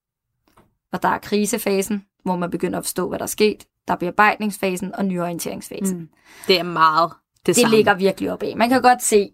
og 0.93 1.03
der 1.03 1.09
er 1.09 1.17
krisefasen, 1.17 2.05
hvor 2.23 2.35
man 2.35 2.51
begynder 2.51 2.77
at 2.79 2.85
forstå, 2.85 3.09
hvad 3.09 3.19
der 3.19 3.23
er 3.23 3.27
sket. 3.27 3.65
Der 3.87 3.93
er 3.93 3.97
bearbejdningsfasen 3.97 4.95
og 4.95 5.05
nyorienteringsfasen. 5.05 5.97
Mm. 5.97 6.09
Det 6.47 6.59
er 6.59 6.63
meget 6.63 7.11
det, 7.37 7.45
Det 7.45 7.55
samme. 7.55 7.75
ligger 7.75 7.93
virkelig 7.93 8.31
op 8.31 8.43
af. 8.43 8.57
Man 8.57 8.69
kan 8.69 8.81
godt 8.81 9.03
se, 9.03 9.29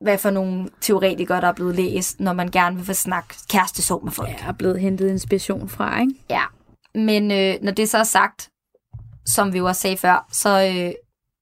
hvad 0.00 0.18
for 0.18 0.30
nogle 0.30 0.68
teoretikere, 0.80 1.40
der 1.40 1.46
er 1.48 1.52
blevet 1.52 1.74
læst, 1.76 2.20
når 2.20 2.32
man 2.32 2.50
gerne 2.50 2.76
vil 2.76 2.84
få 2.84 2.92
snak 2.92 3.34
kærestesorg 3.48 4.04
med 4.04 4.12
folk. 4.12 4.28
Jeg 4.28 4.48
er 4.48 4.52
blevet 4.52 4.80
hentet 4.80 5.08
inspiration 5.08 5.68
fra, 5.68 6.00
ikke? 6.00 6.14
Ja, 6.30 6.42
men 6.94 7.30
øh, 7.30 7.54
når 7.62 7.72
det 7.72 7.88
så 7.88 7.98
er 7.98 8.04
sagt, 8.04 8.50
som 9.26 9.52
vi 9.52 9.58
jo 9.58 9.66
også 9.66 9.80
sagde 9.80 9.96
før, 9.96 10.26
så, 10.32 10.48
øh, 10.74 10.92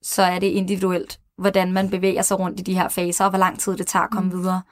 så 0.03 0.23
er 0.23 0.39
det 0.39 0.47
individuelt, 0.47 1.21
hvordan 1.39 1.73
man 1.73 1.91
bevæger 1.91 2.23
sig 2.23 2.39
rundt 2.39 2.61
i 2.61 2.63
de 2.63 2.75
her 2.75 2.89
faser, 2.89 3.25
og 3.25 3.31
hvor 3.31 3.39
lang 3.39 3.59
tid 3.59 3.77
det 3.77 3.87
tager 3.87 4.05
at 4.05 4.11
komme 4.11 4.31
mm. 4.31 4.39
videre. 4.39 4.63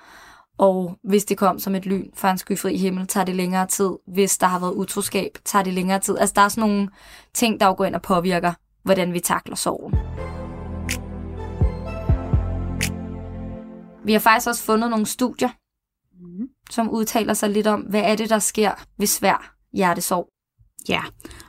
Og 0.59 0.97
hvis 1.05 1.25
det 1.25 1.39
kom 1.39 1.59
som 1.59 1.75
et 1.75 1.87
lyn 1.87 2.11
fra 2.15 2.31
en 2.31 2.39
skyfri 2.39 2.77
himmel, 2.77 3.07
tager 3.07 3.25
det 3.25 3.37
længere 3.37 3.67
tid. 3.67 3.91
Hvis 4.07 4.39
der 4.39 4.47
har 4.47 4.59
været 4.59 4.73
utroskab, 4.73 5.39
tager 5.45 5.63
det 5.63 5.75
længere 5.75 5.99
tid. 5.99 6.19
Altså 6.19 6.33
der 6.37 6.43
er 6.43 6.49
sådan 6.49 6.71
nogle 6.71 6.89
ting, 7.35 7.61
der 7.61 7.67
jo 7.67 7.75
går 7.77 7.85
ind 7.85 7.95
og 7.95 8.03
påvirker, 8.03 8.53
hvordan 8.83 9.13
vi 9.13 9.21
takler 9.21 9.57
sorgen. 9.57 9.95
Vi 14.05 14.13
har 14.13 14.21
faktisk 14.21 14.49
også 14.49 14.63
fundet 14.63 14.91
nogle 14.91 15.07
studier, 15.07 15.49
mm. 16.21 16.49
som 16.71 16.91
udtaler 16.91 17.35
sig 17.35 17.51
lidt 17.51 17.67
om, 17.67 17.81
hvad 17.81 18.03
er 18.03 18.17
det, 18.17 18.31
der 18.31 18.39
sker 18.39 18.73
ved 18.99 19.07
svær 19.07 19.55
hjertesorg. 19.73 20.29
Ja, 20.89 21.03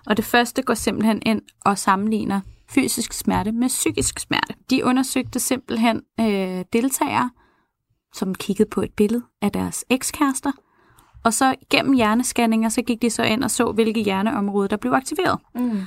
og 0.05 0.17
det 0.17 0.25
første 0.25 0.61
går 0.61 0.73
simpelthen 0.73 1.21
ind 1.25 1.41
og 1.65 1.77
sammenligner 1.77 2.41
fysisk 2.74 3.13
smerte 3.13 3.51
med 3.51 3.67
psykisk 3.67 4.19
smerte. 4.19 4.53
De 4.69 4.86
undersøgte 4.86 5.39
simpelthen 5.39 6.01
øh, 6.19 6.65
deltagere, 6.74 7.30
som 8.13 8.36
kiggede 8.36 8.69
på 8.69 8.82
et 8.82 8.93
billede 8.93 9.24
af 9.41 9.51
deres 9.51 9.86
ekskærester, 9.89 10.51
og 11.24 11.34
så 11.34 11.55
gennem 11.69 11.93
hjernescanninger, 11.93 12.69
så 12.69 12.82
gik 12.82 13.01
de 13.01 13.09
så 13.09 13.24
ind 13.24 13.43
og 13.43 13.51
så, 13.51 13.72
hvilke 13.72 14.01
hjerneområde, 14.01 14.67
der 14.67 14.78
blev 14.78 14.91
aktiveret. 14.93 15.39
Mm. 15.55 15.82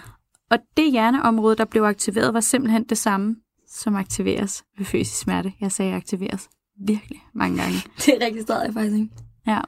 Og 0.50 0.58
det 0.76 0.92
hjerneområde, 0.92 1.56
der 1.56 1.64
blev 1.64 1.82
aktiveret, 1.82 2.34
var 2.34 2.40
simpelthen 2.40 2.84
det 2.84 2.98
samme, 2.98 3.36
som 3.68 3.96
aktiveres 3.96 4.64
ved 4.78 4.86
fysisk 4.86 5.20
smerte. 5.20 5.52
Jeg 5.60 5.72
sagde 5.72 5.94
aktiveres 5.94 6.48
virkelig 6.86 7.22
mange 7.34 7.62
gange. 7.62 7.76
Det 8.06 8.14
registrerede 8.22 8.64
jeg 8.64 8.74
faktisk 8.74 8.96
ikke. 8.96 9.10
Ja. 9.46 9.60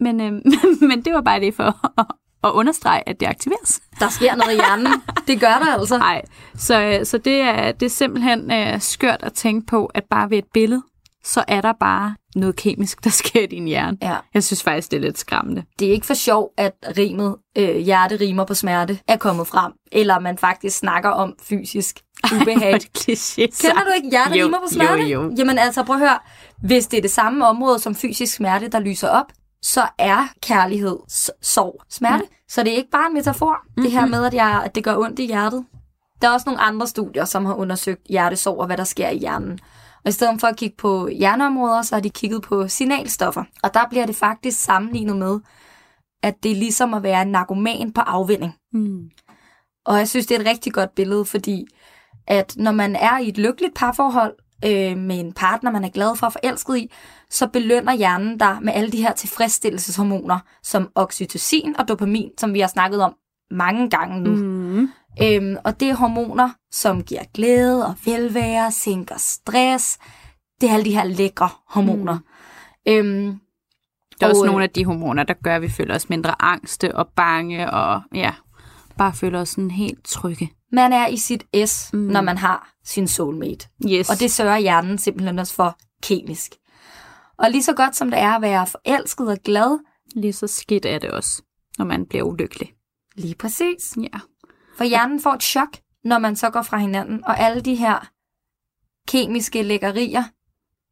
Men, 0.00 0.20
øh, 0.20 0.32
men 0.88 1.04
det 1.04 1.14
var 1.14 1.20
bare 1.20 1.40
det 1.40 1.54
for 1.54 2.00
at, 2.00 2.06
at 2.44 2.50
understrege, 2.50 3.08
at 3.08 3.20
det 3.20 3.26
aktiveres. 3.26 3.80
Der 4.00 4.08
sker 4.08 4.34
noget 4.34 4.52
i 4.52 4.54
hjernen. 4.54 4.86
Det 5.26 5.40
gør 5.40 5.58
der 5.64 5.78
altså. 5.78 5.98
Nej, 6.08 6.22
så, 6.56 6.80
øh, 6.82 7.06
så 7.06 7.18
det, 7.18 7.40
er, 7.40 7.72
det 7.72 7.86
er 7.86 7.90
simpelthen 7.90 8.52
øh, 8.52 8.80
skørt 8.80 9.22
at 9.22 9.32
tænke 9.32 9.66
på, 9.66 9.86
at 9.86 10.04
bare 10.10 10.30
ved 10.30 10.38
et 10.38 10.44
billede, 10.54 10.82
så 11.24 11.44
er 11.48 11.60
der 11.60 11.72
bare 11.80 12.14
noget 12.36 12.56
kemisk, 12.56 13.04
der 13.04 13.10
sker 13.10 13.40
i 13.42 13.46
din 13.46 13.66
hjerne. 13.66 13.98
Ja. 14.02 14.16
Jeg 14.34 14.44
synes 14.44 14.62
faktisk, 14.62 14.90
det 14.90 14.96
er 14.96 15.00
lidt 15.00 15.18
skræmmende. 15.18 15.62
Det 15.78 15.88
er 15.88 15.92
ikke 15.92 16.06
for 16.06 16.14
sjov, 16.14 16.50
at 16.56 16.72
rimet 16.98 17.36
øh, 17.58 17.76
hjerte 17.76 18.16
rimer 18.16 18.44
på 18.44 18.54
smerte 18.54 18.98
er 19.08 19.16
kommet 19.16 19.46
frem. 19.46 19.72
Eller 19.92 20.18
man 20.18 20.38
faktisk 20.38 20.78
snakker 20.78 21.10
om 21.10 21.34
fysisk 21.42 22.00
ubehag. 22.40 22.74
Kliché, 22.98 23.36
Kender 23.60 23.84
du 23.84 23.90
ikke 23.96 24.10
hjerte 24.10 24.38
Jo, 24.38 24.46
rimer 24.46 24.58
på 24.58 24.68
smerte? 24.74 25.02
jo, 25.02 25.22
jo. 25.22 25.34
Jamen 25.38 25.58
altså, 25.58 25.82
prøv 25.82 25.96
at 25.96 26.00
høre. 26.00 26.18
Hvis 26.62 26.86
det 26.86 26.96
er 26.96 27.00
det 27.02 27.10
samme 27.10 27.46
område 27.46 27.78
som 27.78 27.94
fysisk 27.94 28.34
smerte, 28.34 28.68
der 28.68 28.78
lyser 28.80 29.08
op, 29.08 29.32
så 29.62 29.88
er 29.98 30.26
kærlighed 30.42 30.98
sorg 31.42 31.82
smerte. 31.88 32.24
Mm. 32.24 32.34
Så 32.48 32.62
det 32.62 32.72
er 32.72 32.76
ikke 32.76 32.90
bare 32.90 33.06
en 33.06 33.14
metafor. 33.14 33.56
Mm-hmm. 33.64 33.82
Det 33.82 33.92
her 33.92 34.06
med, 34.06 34.24
at, 34.24 34.34
jeg, 34.34 34.62
at 34.64 34.74
det 34.74 34.84
gør 34.84 34.96
ondt 34.96 35.18
i 35.18 35.26
hjertet. 35.26 35.64
Der 36.22 36.28
er 36.28 36.32
også 36.32 36.48
nogle 36.48 36.60
andre 36.60 36.86
studier, 36.86 37.24
som 37.24 37.44
har 37.44 37.54
undersøgt 37.54 38.06
hjertesorg 38.08 38.58
og 38.58 38.66
hvad 38.66 38.76
der 38.76 38.84
sker 38.84 39.08
i 39.08 39.18
hjernen. 39.18 39.58
Og 40.04 40.08
i 40.08 40.12
stedet 40.12 40.40
for 40.40 40.46
at 40.46 40.56
kigge 40.56 40.76
på 40.76 41.08
hjerneområder, 41.08 41.82
så 41.82 41.94
har 41.94 42.00
de 42.00 42.10
kigget 42.10 42.42
på 42.42 42.68
signalstoffer. 42.68 43.44
Og 43.62 43.74
der 43.74 43.88
bliver 43.90 44.06
det 44.06 44.16
faktisk 44.16 44.60
sammenlignet 44.60 45.16
med, 45.16 45.40
at 46.22 46.42
det 46.42 46.50
er 46.50 46.56
ligesom 46.56 46.94
at 46.94 47.02
være 47.02 47.22
en 47.22 47.28
narkoman 47.28 47.92
på 47.92 48.00
afvinding. 48.00 48.54
Mm. 48.72 49.10
Og 49.84 49.98
jeg 49.98 50.08
synes, 50.08 50.26
det 50.26 50.36
er 50.36 50.40
et 50.40 50.46
rigtig 50.46 50.72
godt 50.72 50.94
billede, 50.94 51.24
fordi 51.24 51.66
at 52.26 52.54
når 52.56 52.72
man 52.72 52.96
er 52.96 53.18
i 53.18 53.28
et 53.28 53.38
lykkeligt 53.38 53.74
parforhold 53.74 54.34
øh, 54.64 54.96
med 54.96 55.20
en 55.20 55.32
partner, 55.32 55.70
man 55.70 55.84
er 55.84 55.88
glad 55.88 56.16
for 56.16 56.26
og 56.26 56.32
forelsket 56.32 56.78
i, 56.78 56.90
så 57.30 57.46
belønner 57.46 57.92
hjernen 57.92 58.38
dig 58.38 58.58
med 58.62 58.72
alle 58.72 58.92
de 58.92 59.02
her 59.02 59.12
tilfredsstillelseshormoner, 59.12 60.38
som 60.62 60.90
oxytocin 60.94 61.74
og 61.78 61.88
dopamin, 61.88 62.30
som 62.38 62.54
vi 62.54 62.60
har 62.60 62.68
snakket 62.68 63.02
om 63.02 63.14
mange 63.50 63.90
gange 63.90 64.20
nu. 64.20 64.30
Mm. 64.30 64.88
Øhm, 65.22 65.56
og 65.64 65.80
det 65.80 65.90
er 65.90 65.94
hormoner, 65.94 66.50
som 66.72 67.02
giver 67.02 67.22
glæde 67.34 67.86
og 67.86 67.94
velvære, 68.04 68.72
sænker 68.72 69.14
stress. 69.18 69.98
Det 70.60 70.68
er 70.68 70.74
alle 70.74 70.84
de 70.84 70.94
her 70.94 71.04
lækre 71.04 71.48
hormoner. 71.68 72.14
Mm. 72.14 72.92
Øhm, 72.92 73.40
Det 74.20 74.22
er 74.22 74.28
også 74.28 74.40
Og, 74.40 74.46
øh, 74.46 74.50
nogle 74.50 74.64
af 74.64 74.70
de 74.70 74.84
hormoner, 74.84 75.22
der 75.22 75.34
gør, 75.34 75.56
at 75.56 75.62
vi 75.62 75.68
føler 75.68 75.94
os 75.94 76.08
mindre 76.08 76.42
angste 76.42 76.96
og 76.96 77.08
bange, 77.16 77.70
og 77.70 78.02
ja, 78.14 78.32
bare 78.98 79.12
føler 79.12 79.40
os 79.40 79.48
sådan 79.48 79.70
helt 79.70 80.04
trygge. 80.04 80.50
Man 80.72 80.92
er 80.92 81.06
i 81.06 81.16
sit 81.16 81.44
S, 81.66 81.90
Mm. 81.92 81.98
mm. 81.98 82.06
når 82.06 82.20
man 82.20 82.38
har 82.38 82.72
sin 82.84 83.08
soulmate. 83.08 83.68
Yes. 83.88 84.10
Og 84.10 84.20
det 84.20 84.30
sørger 84.30 84.58
hjernen 84.58 84.98
simpelthen 84.98 85.38
også 85.38 85.54
for 85.54 85.78
kemisk. 86.02 86.52
Og 87.38 87.50
lige 87.50 87.62
så 87.62 87.72
godt 87.72 87.96
som 87.96 88.10
det 88.10 88.18
er 88.20 88.32
at 88.32 88.42
være 88.42 88.66
forelsket 88.66 89.28
og 89.28 89.38
glad, 89.44 89.78
lige 90.14 90.32
så 90.32 90.46
skidt 90.46 90.84
er 90.86 90.98
det 90.98 91.10
også, 91.10 91.42
når 91.78 91.84
man 91.84 92.06
bliver 92.06 92.22
ulykkelig. 92.24 92.72
lige 93.16 93.34
præcis. 93.34 93.96
Ja. 93.96 94.18
For 94.76 94.84
hjernen 94.84 95.20
får 95.22 95.32
et 95.32 95.42
chok, 95.42 95.76
når 96.04 96.18
man 96.18 96.36
så 96.36 96.50
går 96.50 96.62
fra 96.62 96.76
hinanden, 96.78 97.24
og 97.24 97.40
alle 97.40 97.60
de 97.60 97.74
her 97.74 98.10
kemiske 99.08 99.62
lækkerier, 99.62 100.24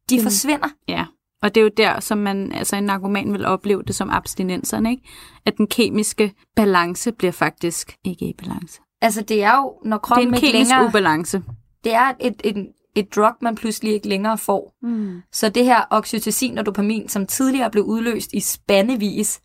de 0.09 0.15
Dem- 0.15 0.23
forsvinder. 0.23 0.67
Ja, 0.87 1.05
og 1.41 1.55
det 1.55 1.61
er 1.61 1.63
jo 1.63 1.71
der, 1.77 1.99
som 1.99 2.17
man, 2.17 2.51
altså 2.51 2.75
en 2.75 2.83
narkoman 2.83 3.33
vil 3.33 3.45
opleve 3.45 3.83
det 3.83 3.95
som 3.95 4.09
abstinenserne, 4.09 4.91
ikke? 4.91 5.03
At 5.45 5.57
den 5.57 5.67
kemiske 5.67 6.33
balance 6.55 7.11
bliver 7.11 7.31
faktisk 7.31 7.97
ikke 8.03 8.25
i 8.25 8.33
balance. 8.37 8.81
Altså 9.01 9.21
det 9.21 9.43
er 9.43 9.55
jo, 9.57 9.73
når 9.85 9.97
Det 9.97 10.03
er 10.03 10.07
kroppen 10.07 10.27
en 10.27 10.33
ikke 10.33 10.51
længere... 10.51 10.85
ubalance. 10.85 11.43
Det 11.83 11.93
er 11.93 12.13
et, 12.19 12.41
et, 12.43 12.67
et 12.95 13.15
drug, 13.15 13.33
man 13.41 13.55
pludselig 13.55 13.93
ikke 13.93 14.07
længere 14.09 14.37
får. 14.37 14.73
Mm. 14.81 15.21
Så 15.31 15.49
det 15.49 15.65
her 15.65 15.81
oxytocin 15.89 16.57
og 16.57 16.65
dopamin, 16.65 17.09
som 17.09 17.25
tidligere 17.25 17.71
blev 17.71 17.83
udløst 17.83 18.29
i 18.33 18.39
spandevis, 18.39 19.41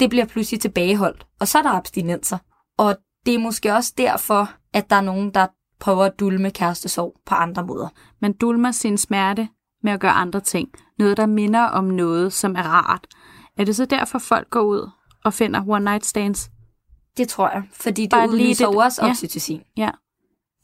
det 0.00 0.10
bliver 0.10 0.24
pludselig 0.24 0.60
tilbageholdt. 0.60 1.26
Og 1.40 1.48
så 1.48 1.58
er 1.58 1.62
der 1.62 1.70
abstinenser. 1.70 2.38
Og 2.78 2.96
det 3.26 3.34
er 3.34 3.38
måske 3.38 3.74
også 3.74 3.92
derfor, 3.98 4.50
at 4.72 4.90
der 4.90 4.96
er 4.96 5.00
nogen, 5.00 5.30
der 5.30 5.46
prøver 5.80 6.04
at 6.04 6.20
dulme 6.20 6.50
kærestesorg 6.50 7.14
på 7.26 7.34
andre 7.34 7.64
måder. 7.66 7.88
Man 8.20 8.32
dulmer 8.32 8.70
sin 8.70 8.98
smerte 8.98 9.48
med 9.82 9.92
at 9.92 10.00
gøre 10.00 10.12
andre 10.12 10.40
ting. 10.40 10.68
Noget, 10.98 11.16
der 11.16 11.26
minder 11.26 11.62
om 11.62 11.84
noget, 11.84 12.32
som 12.32 12.56
er 12.56 12.62
rart. 12.62 13.06
Er 13.58 13.64
det 13.64 13.76
så 13.76 13.84
derfor, 13.84 14.18
folk 14.18 14.50
går 14.50 14.60
ud 14.62 14.90
og 15.24 15.34
finder 15.34 15.62
one 15.68 15.84
night 15.84 16.06
stands? 16.06 16.50
Det 17.16 17.28
tror 17.28 17.50
jeg, 17.54 17.62
fordi 17.72 18.02
det 18.02 18.10
Bare 18.10 18.26
lige 18.30 18.32
udløser 18.42 18.66
det- 18.66 18.74
jo 18.74 18.78
også 18.78 19.04
ja. 19.04 19.10
oxytocin. 19.10 19.62
Ja. 19.76 19.90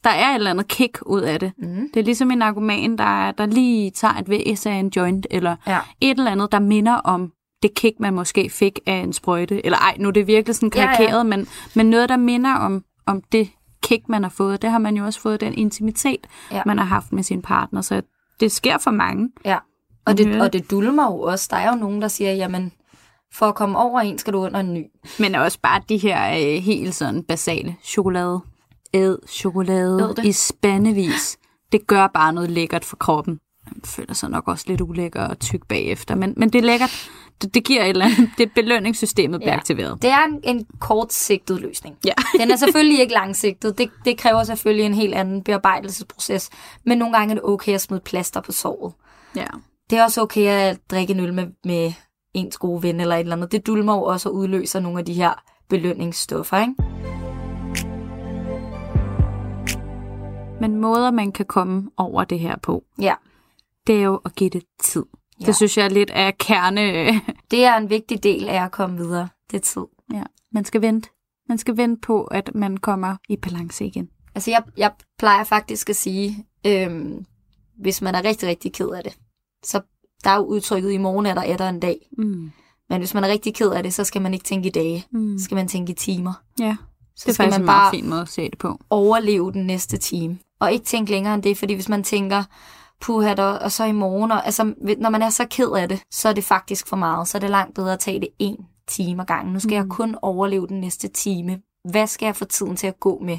Der 0.03 0.09
er 0.09 0.29
et 0.29 0.35
eller 0.35 0.49
andet 0.51 0.67
kick 0.67 0.99
ud 1.05 1.21
af 1.21 1.39
det. 1.39 1.51
Mm. 1.57 1.89
Det 1.93 1.99
er 1.99 2.03
ligesom 2.03 2.31
en 2.31 2.37
narkoman, 2.37 2.97
der, 2.97 3.31
der 3.31 3.45
lige 3.45 3.91
tager 3.91 4.13
et 4.13 4.29
væs 4.29 4.65
af 4.65 4.71
en 4.71 4.91
joint, 4.95 5.27
eller 5.31 5.55
Ja. 5.67 5.79
et 6.01 6.17
eller 6.17 6.31
andet, 6.31 6.51
der 6.51 6.59
minder 6.59 6.93
om 6.93 7.31
det 7.63 7.73
kick, 7.75 7.99
man 7.99 8.13
måske 8.13 8.49
fik 8.49 8.79
af 8.85 8.93
en 8.93 9.13
sprøjte. 9.13 9.65
Eller 9.65 9.77
ej, 9.77 9.95
nu 9.99 10.07
er 10.07 10.11
det 10.11 10.27
virkelig 10.27 10.55
sådan 10.55 10.71
Ja, 10.75 10.81
ja. 10.81 10.95
karikeret, 10.95 11.25
Men, 11.25 11.47
men 11.75 11.89
noget, 11.89 12.09
der 12.09 12.17
minder 12.17 12.53
om, 12.55 12.83
om 13.05 13.21
det 13.31 13.49
kick, 13.83 14.09
man 14.09 14.23
har 14.23 14.29
fået. 14.29 14.61
Det 14.61 14.69
har 14.71 14.77
man 14.77 14.97
jo 14.97 15.05
også 15.05 15.19
fået, 15.21 15.41
den 15.41 15.53
intimitet, 15.53 16.27
Ja. 16.51 16.61
man 16.65 16.77
har 16.77 16.85
haft 16.85 17.11
med 17.13 17.23
sin 17.23 17.41
partner. 17.41 17.81
Så 17.81 18.01
det 18.39 18.51
sker 18.51 18.77
for 18.77 18.91
mange. 18.91 19.29
Ja. 19.45 19.57
Og 20.05 20.17
det, 20.17 20.41
og 20.41 20.53
det 20.53 20.71
dulmer 20.71 21.03
jo 21.05 21.19
også. 21.21 21.47
Der 21.51 21.57
er 21.57 21.69
jo 21.69 21.75
nogen, 21.75 22.01
der 22.01 22.07
siger, 22.07 22.31
jamen, 22.33 22.71
for 23.33 23.45
at 23.45 23.55
komme 23.55 23.77
over 23.79 23.99
en, 23.99 24.17
skal 24.17 24.33
du 24.33 24.39
under 24.45 24.59
en 24.59 24.73
ny. 24.73 24.85
Men 25.19 25.35
også 25.35 25.59
bare 25.63 25.81
de 25.89 25.97
her 25.97 26.31
øh, 26.33 26.63
helt 26.63 26.95
sådan 26.95 27.23
basale 27.23 27.75
chokolade. 27.83 28.41
Æd 28.93 29.15
chokolade 29.29 30.15
Æd 30.19 30.25
i 30.25 30.31
spandevis. 30.31 31.37
Det 31.71 31.87
gør 31.87 32.07
bare 32.07 32.33
noget 32.33 32.51
lækkert 32.51 32.85
for 32.85 32.95
kroppen. 32.95 33.39
Man 33.65 33.81
føler 33.85 34.13
sig 34.13 34.29
nok 34.29 34.47
også 34.47 34.65
lidt 34.67 34.81
ulækker 34.81 35.21
og 35.27 35.39
tyk 35.39 35.67
bagefter, 35.67 36.15
men, 36.15 36.33
men 36.37 36.49
det 36.49 36.59
er 36.59 36.63
lækkert. 36.63 37.09
Det, 37.41 37.53
det 37.53 37.63
giver 37.65 37.83
et 37.83 37.89
eller 37.89 38.05
andet. 38.05 38.29
Det 38.37 38.51
belønningssystemet 38.55 39.39
bliver 39.39 39.51
Ja. 39.51 39.57
aktiveret. 39.57 40.01
Det 40.01 40.09
er 40.09 40.23
en, 40.25 40.39
en 40.43 40.65
kortsigtet 40.79 41.61
løsning. 41.61 41.95
Ja. 42.05 42.13
Den 42.39 42.51
er 42.51 42.55
selvfølgelig 42.55 42.99
ikke 42.99 43.13
langsigtet. 43.13 43.77
Det, 43.77 43.89
det 44.05 44.17
kræver 44.17 44.43
selvfølgelig 44.43 44.85
en 44.85 44.93
helt 44.93 45.13
anden 45.15 45.43
bearbejdelsesproces. 45.43 46.49
Men 46.85 46.97
nogle 46.97 47.17
gange 47.17 47.31
er 47.31 47.35
det 47.35 47.43
okay 47.43 47.73
at 47.73 47.81
smide 47.81 48.01
plaster 48.05 48.41
på 48.41 48.51
såret. 48.51 48.93
Ja. 49.35 49.45
Det 49.89 49.97
er 49.97 50.03
også 50.03 50.21
okay 50.21 50.47
at 50.47 50.79
drikke 50.91 51.13
en 51.13 51.19
øl 51.19 51.33
med, 51.33 51.47
med 51.65 51.93
ens 52.33 52.57
gode 52.57 52.83
ven 52.83 52.99
eller 52.99 53.15
et 53.15 53.19
eller 53.19 53.35
andet. 53.35 53.51
Det 53.51 53.67
dulmer 53.67 53.93
jo 53.95 54.03
også 54.03 54.29
og 54.29 54.35
udløser 54.35 54.79
nogle 54.79 54.99
af 54.99 55.05
de 55.05 55.13
her 55.13 55.43
belønningsstoffer, 55.69 56.57
ikke? 56.61 56.73
Men 60.61 60.75
måder, 60.81 61.11
man 61.11 61.31
kan 61.31 61.45
komme 61.45 61.89
over 61.97 62.23
det 62.23 62.39
her 62.39 62.55
på, 62.57 62.83
Ja. 63.01 63.13
det 63.87 63.95
er 63.95 64.01
jo 64.03 64.21
at 64.25 64.35
give 64.35 64.49
det 64.49 64.63
tid. 64.79 65.05
Ja. 65.41 65.45
Det 65.45 65.55
synes 65.55 65.77
jeg 65.77 65.85
er 65.85 65.89
lidt 65.89 66.09
af 66.09 66.37
kerne. 66.37 66.81
Det 67.51 67.65
er 67.65 67.77
en 67.77 67.89
vigtig 67.89 68.23
del 68.23 68.49
af 68.49 68.63
at 68.65 68.71
komme 68.71 68.97
videre. 68.97 69.29
Det 69.51 69.57
er 69.57 69.61
tid. 69.61 69.81
ja. 70.13 70.23
Man 70.51 70.65
skal 70.65 70.81
vente. 70.81 71.09
Man 71.49 71.57
skal 71.57 71.77
vente 71.77 72.01
på, 72.01 72.23
at 72.23 72.55
man 72.55 72.77
kommer 72.77 73.15
i 73.29 73.35
balance 73.37 73.85
igen. 73.85 74.09
Altså, 74.35 74.51
jeg, 74.51 74.63
jeg 74.77 74.91
plejer 75.19 75.43
faktisk 75.43 75.89
at 75.89 75.95
sige, 75.95 76.45
øhm, 76.67 77.25
hvis 77.79 78.01
man 78.01 78.15
er 78.15 78.23
rigtig, 78.23 78.49
rigtig 78.49 78.73
ked 78.73 78.89
af 78.89 79.03
det, 79.03 79.17
så 79.63 79.81
der 80.23 80.29
er 80.29 80.35
jo 80.35 80.43
udtrykket, 80.45 80.91
i 80.91 80.97
morgen 80.97 81.25
er 81.25 81.33
der 81.33 81.41
etter 81.43 81.69
en 81.69 81.79
dag. 81.79 81.97
Mm. 82.17 82.51
Men 82.89 82.99
hvis 82.99 83.13
man 83.13 83.23
er 83.23 83.27
rigtig 83.27 83.55
ked 83.55 83.69
af 83.71 83.83
det, 83.83 83.93
så 83.93 84.03
skal 84.03 84.21
man 84.21 84.33
ikke 84.33 84.45
tænke 84.45 84.67
i 84.67 84.71
dage. 84.71 85.05
Mm. 85.11 85.37
Så 85.37 85.43
skal 85.45 85.55
man 85.55 85.67
tænke 85.67 85.91
i 85.91 85.95
timer. 85.95 86.33
Ja, 86.59 86.75
Så 87.15 87.23
det 87.25 87.29
er 87.29 87.33
skal 87.33 87.49
man 87.49 87.61
en 87.61 87.67
bare 87.67 87.91
fin 87.91 88.09
måde 88.09 88.21
at 88.21 88.29
se 88.29 88.49
det 88.49 88.57
på. 88.57 88.79
overleve 88.89 89.51
den 89.51 89.65
næste 89.67 89.97
time. 89.97 90.37
Og 90.59 90.71
ikke 90.71 90.85
tænke 90.85 91.11
længere 91.11 91.33
end 91.33 91.43
det, 91.43 91.57
fordi 91.57 91.73
hvis 91.73 91.89
man 91.89 92.03
tænker, 92.03 92.43
puha, 93.01 93.33
der, 93.33 93.43
og 93.43 93.71
så 93.71 93.83
i 93.83 93.91
morgen, 93.91 94.31
og, 94.31 94.45
altså, 94.45 94.73
når 94.97 95.09
man 95.09 95.21
er 95.21 95.29
så 95.29 95.45
ked 95.49 95.69
af 95.71 95.89
det, 95.89 96.01
så 96.11 96.29
er 96.29 96.33
det 96.33 96.43
faktisk 96.43 96.87
for 96.87 96.95
meget. 96.95 97.27
Så 97.27 97.37
er 97.37 97.39
det 97.39 97.49
langt 97.49 97.75
bedre 97.75 97.93
at 97.93 97.99
tage 97.99 98.19
det 98.19 98.27
en 98.39 98.57
time 98.87 99.21
ad 99.21 99.25
gangen. 99.25 99.53
Nu 99.53 99.59
skal 99.59 99.69
mm. 99.69 99.75
jeg 99.75 99.85
kun 99.89 100.15
overleve 100.21 100.67
den 100.67 100.79
næste 100.79 101.07
time. 101.07 101.59
Hvad 101.91 102.07
skal 102.07 102.25
jeg 102.25 102.35
få 102.35 102.45
tiden 102.45 102.75
til 102.75 102.87
at 102.87 102.99
gå 102.99 103.19
med? 103.25 103.37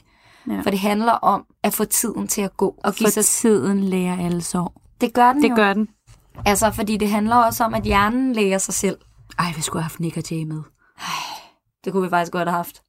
Ja. 0.51 0.61
For 0.61 0.71
det 0.71 0.79
handler 0.79 1.13
om 1.13 1.45
at 1.63 1.73
få 1.73 1.85
tiden 1.85 2.29
til 2.29 2.43
at 2.43 2.57
gå. 2.57 2.75
Og 2.85 2.95
give 2.95 3.07
For 3.07 3.11
sig... 3.13 3.25
tiden 3.25 3.81
lærer 3.85 4.25
alle 4.27 4.43
sår. 4.43 4.81
Det 5.01 5.13
gør 5.15 5.33
den 5.33 5.43
Det 5.43 5.51
jo. 5.51 5.55
gør 5.57 5.73
den. 5.75 5.89
Altså, 6.47 6.71
fordi 6.71 6.97
det 6.97 7.11
handler 7.11 7.37
også 7.37 7.65
om, 7.65 7.75
at 7.75 7.83
hjernen 7.83 8.33
læger 8.33 8.59
sig 8.59 8.75
selv. 8.75 8.99
Ej, 9.39 9.53
vi 9.57 9.63
skulle 9.63 9.83
have 9.83 9.89
haft 9.89 10.01
Nick 10.01 10.17
og 10.17 10.23
Jay 10.31 10.45
med. 10.45 10.63
Det 11.85 11.93
kunne 11.93 12.03
vi 12.03 12.09
faktisk 12.09 12.33
godt 12.33 12.49
have 12.49 12.57
haft. 12.57 12.83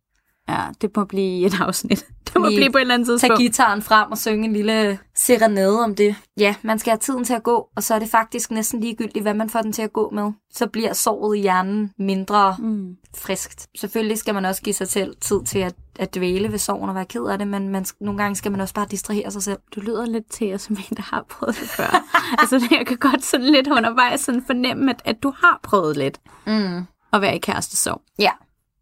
Ja, 0.50 0.62
det 0.82 0.91
må 0.96 1.06
blive 1.06 1.46
et 1.46 1.62
afsnit. 1.62 2.06
Det 2.36 2.41
må 2.45 2.47
blive 2.47 2.71
på 2.71 2.77
et 2.77 2.81
eller 2.81 2.93
andet 2.93 3.07
Tag 3.07 3.13
tidspunkt. 3.19 3.39
gitaren 3.41 3.81
frem 3.81 4.11
og 4.11 4.17
synge 4.17 4.45
en 4.47 4.53
lille 4.53 4.99
serenade 5.15 5.83
om 5.83 5.95
det. 5.95 6.15
Ja, 6.39 6.55
man 6.61 6.79
skal 6.79 6.91
have 6.91 6.97
tiden 6.99 7.23
til 7.23 7.33
at 7.33 7.43
gå, 7.43 7.67
og 7.75 7.83
så 7.83 7.95
er 7.95 7.99
det 7.99 8.09
faktisk 8.09 8.51
næsten 8.51 8.79
ligegyldigt, 8.79 9.23
hvad 9.23 9.33
man 9.33 9.49
får 9.49 9.61
den 9.61 9.73
til 9.73 9.81
at 9.81 9.93
gå 9.93 10.09
med. 10.09 10.31
Så 10.53 10.67
bliver 10.67 10.93
såret 10.93 11.38
i 11.38 11.41
hjernen 11.41 11.91
mindre 11.99 12.55
Mm. 12.59 12.95
friskt. 13.17 13.67
Selvfølgelig 13.79 14.17
skal 14.17 14.33
man 14.33 14.45
også 14.45 14.61
give 14.61 14.73
sig 14.73 14.88
selv 14.88 15.15
tid 15.21 15.43
til 15.45 15.59
at, 15.59 15.75
at 15.99 16.15
dvæle 16.15 16.51
ved 16.51 16.57
sorgen 16.59 16.89
og 16.89 16.95
være 16.95 17.05
ked 17.05 17.23
af 17.25 17.38
det, 17.38 17.47
men 17.47 17.69
man, 17.69 17.86
nogle 18.01 18.17
gange 18.21 18.36
skal 18.36 18.51
man 18.51 18.61
også 18.61 18.73
bare 18.73 18.88
distrahere 18.91 19.31
sig 19.31 19.43
selv. 19.43 19.57
Du 19.75 19.79
lyder 19.81 20.05
lidt 20.05 20.31
til 20.31 20.47
jer 20.47 20.57
som 20.57 20.77
en, 20.89 20.97
der 20.97 21.03
har 21.03 21.25
prøvet 21.29 21.55
det 21.61 21.69
før. 21.69 22.03
altså, 22.39 22.67
jeg 22.71 22.86
kan 22.88 22.97
godt 22.97 23.23
sådan 23.25 23.45
lidt 23.45 23.67
undervejs 23.67 24.19
sådan 24.21 24.43
fornemme, 24.45 24.91
at, 24.91 25.01
at 25.05 25.23
du 25.23 25.33
har 25.43 25.59
prøvet 25.63 25.97
lidt 25.97 26.19
Mm. 26.47 26.77
at 27.13 27.21
være 27.21 27.36
i 27.36 27.39
kærestesorg. 27.39 28.01
Ja. 28.19 28.31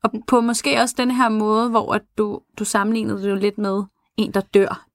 Og 0.04 0.12
på 0.28 0.42
måske 0.42 0.82
også 0.82 0.96
den 0.98 1.12
her 1.12 1.30
måde, 1.30 1.70
hvor 1.70 1.94
at 1.94 2.02
du, 2.18 2.40
du 2.60 2.66
sammenlignede 2.66 3.24
det 3.24 3.30
jo 3.30 3.36
lidt 3.36 3.58
med 3.58 3.84
en, 4.18 4.32
der 4.34 4.42
dør. 4.42 4.86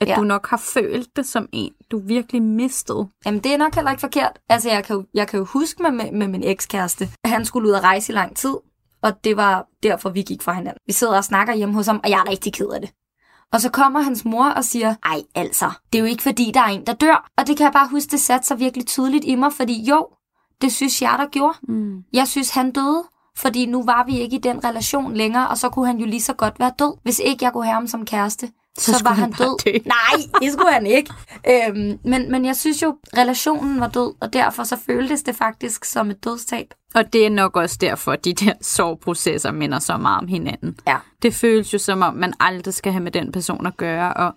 At 0.00 0.08
Ja. 0.08 0.14
du 0.16 0.22
nok 0.22 0.46
har 0.48 0.56
følt 0.56 1.16
det 1.16 1.26
som 1.26 1.48
en, 1.52 1.72
du 1.90 1.98
virkelig 1.98 2.42
mistede. 2.42 3.08
Jamen, 3.26 3.40
det 3.40 3.52
er 3.52 3.56
nok 3.56 3.74
heller 3.74 3.90
ikke 3.90 4.00
forkert. 4.00 4.38
Altså, 4.48 4.70
jeg 4.70 4.84
kan 4.84 4.96
jo, 4.96 5.04
jeg 5.14 5.28
kan 5.28 5.38
jo 5.38 5.44
huske 5.44 5.82
med, 5.82 5.90
med, 5.90 6.12
med 6.12 6.28
min 6.28 6.42
ekskæreste, 6.44 7.08
han 7.24 7.44
skulle 7.44 7.68
ud 7.68 7.74
og 7.74 7.82
rejse 7.82 8.12
i 8.12 8.14
lang 8.14 8.36
tid, 8.36 8.54
og 9.02 9.24
det 9.24 9.36
var 9.36 9.66
derfor, 9.82 10.10
vi 10.10 10.22
gik 10.22 10.42
fra 10.42 10.52
hinanden. 10.52 10.80
Vi 10.86 10.92
sidder 10.92 11.16
og 11.16 11.24
snakker 11.24 11.54
hjemme 11.54 11.74
hos 11.74 11.86
ham, 11.86 12.00
og 12.04 12.10
jeg 12.10 12.18
er 12.26 12.30
rigtig 12.30 12.52
ked 12.52 12.66
af 12.68 12.80
det. 12.80 12.90
Og 13.52 13.60
så 13.60 13.70
kommer 13.70 14.00
hans 14.00 14.24
mor 14.24 14.44
og 14.50 14.64
siger, 14.64 14.94
ej 15.04 15.22
altså, 15.34 15.70
det 15.92 15.98
er 15.98 16.02
jo 16.02 16.06
ikke 16.08 16.22
fordi, 16.22 16.50
der 16.54 16.60
er 16.60 16.66
en, 16.66 16.86
der 16.86 16.92
dør. 16.92 17.30
Og 17.38 17.46
det 17.46 17.56
kan 17.56 17.64
jeg 17.64 17.72
bare 17.72 17.88
huske, 17.88 18.10
det 18.10 18.20
satte 18.20 18.46
sig 18.46 18.58
virkelig 18.58 18.86
tydeligt 18.86 19.24
i 19.24 19.34
mig, 19.34 19.52
fordi 19.52 19.82
jo, 19.90 20.06
det 20.60 20.72
synes 20.72 21.02
jeg, 21.02 21.14
der 21.18 21.26
gjorde. 21.26 21.58
Mm. 21.68 22.02
Jeg 22.12 22.28
synes, 22.28 22.50
han 22.50 22.70
døde, 22.72 23.04
fordi 23.38 23.66
nu 23.66 23.84
var 23.84 24.04
vi 24.06 24.18
ikke 24.18 24.36
i 24.36 24.40
den 24.40 24.64
relation 24.64 25.14
længere, 25.14 25.48
og 25.48 25.58
så 25.58 25.68
kunne 25.68 25.86
han 25.86 25.98
jo 25.98 26.06
lige 26.06 26.22
så 26.22 26.32
godt 26.32 26.60
være 26.60 26.72
død. 26.78 26.96
Hvis 27.02 27.18
ikke 27.24 27.44
jeg 27.44 27.52
kunne 27.52 27.64
have 27.64 27.74
ham 27.74 27.86
som 27.86 28.04
kæreste, 28.04 28.48
så, 28.78 28.92
Så 28.92 29.04
var 29.04 29.10
han 29.12 29.22
han 29.22 29.32
død. 29.32 29.56
dø. 29.64 29.70
Nej, 29.86 30.22
det 30.42 30.52
skulle 30.52 30.72
han 30.72 30.86
ikke. 30.86 31.10
Øhm, 31.50 31.98
men, 32.04 32.30
men 32.30 32.44
jeg 32.44 32.56
synes 32.56 32.82
jo, 32.82 32.96
relationen 33.16 33.80
var 33.80 33.88
død, 33.88 34.12
og 34.20 34.32
derfor 34.32 34.64
så 34.64 34.76
føltes 34.86 35.22
det 35.22 35.36
faktisk 35.36 35.84
som 35.84 36.10
et 36.10 36.24
dødstab. 36.24 36.66
Og 36.94 37.12
det 37.12 37.26
er 37.26 37.30
nok 37.30 37.56
også 37.56 37.76
derfor, 37.80 38.12
at 38.12 38.24
de 38.24 38.34
der 38.34 38.52
sorgprocesser 38.60 39.52
minder 39.52 39.78
så 39.78 39.96
meget 39.96 40.18
om 40.22 40.28
hinanden. 40.28 40.76
Ja. 40.86 40.96
Det 41.22 41.34
føles 41.34 41.74
jo 41.74 41.78
som 41.78 42.02
om, 42.02 42.14
man 42.14 42.34
aldrig 42.40 42.74
skal 42.74 42.92
have 42.92 43.02
med 43.04 43.12
den 43.12 43.32
person 43.32 43.66
at 43.66 43.76
gøre, 43.76 44.14
og 44.14 44.34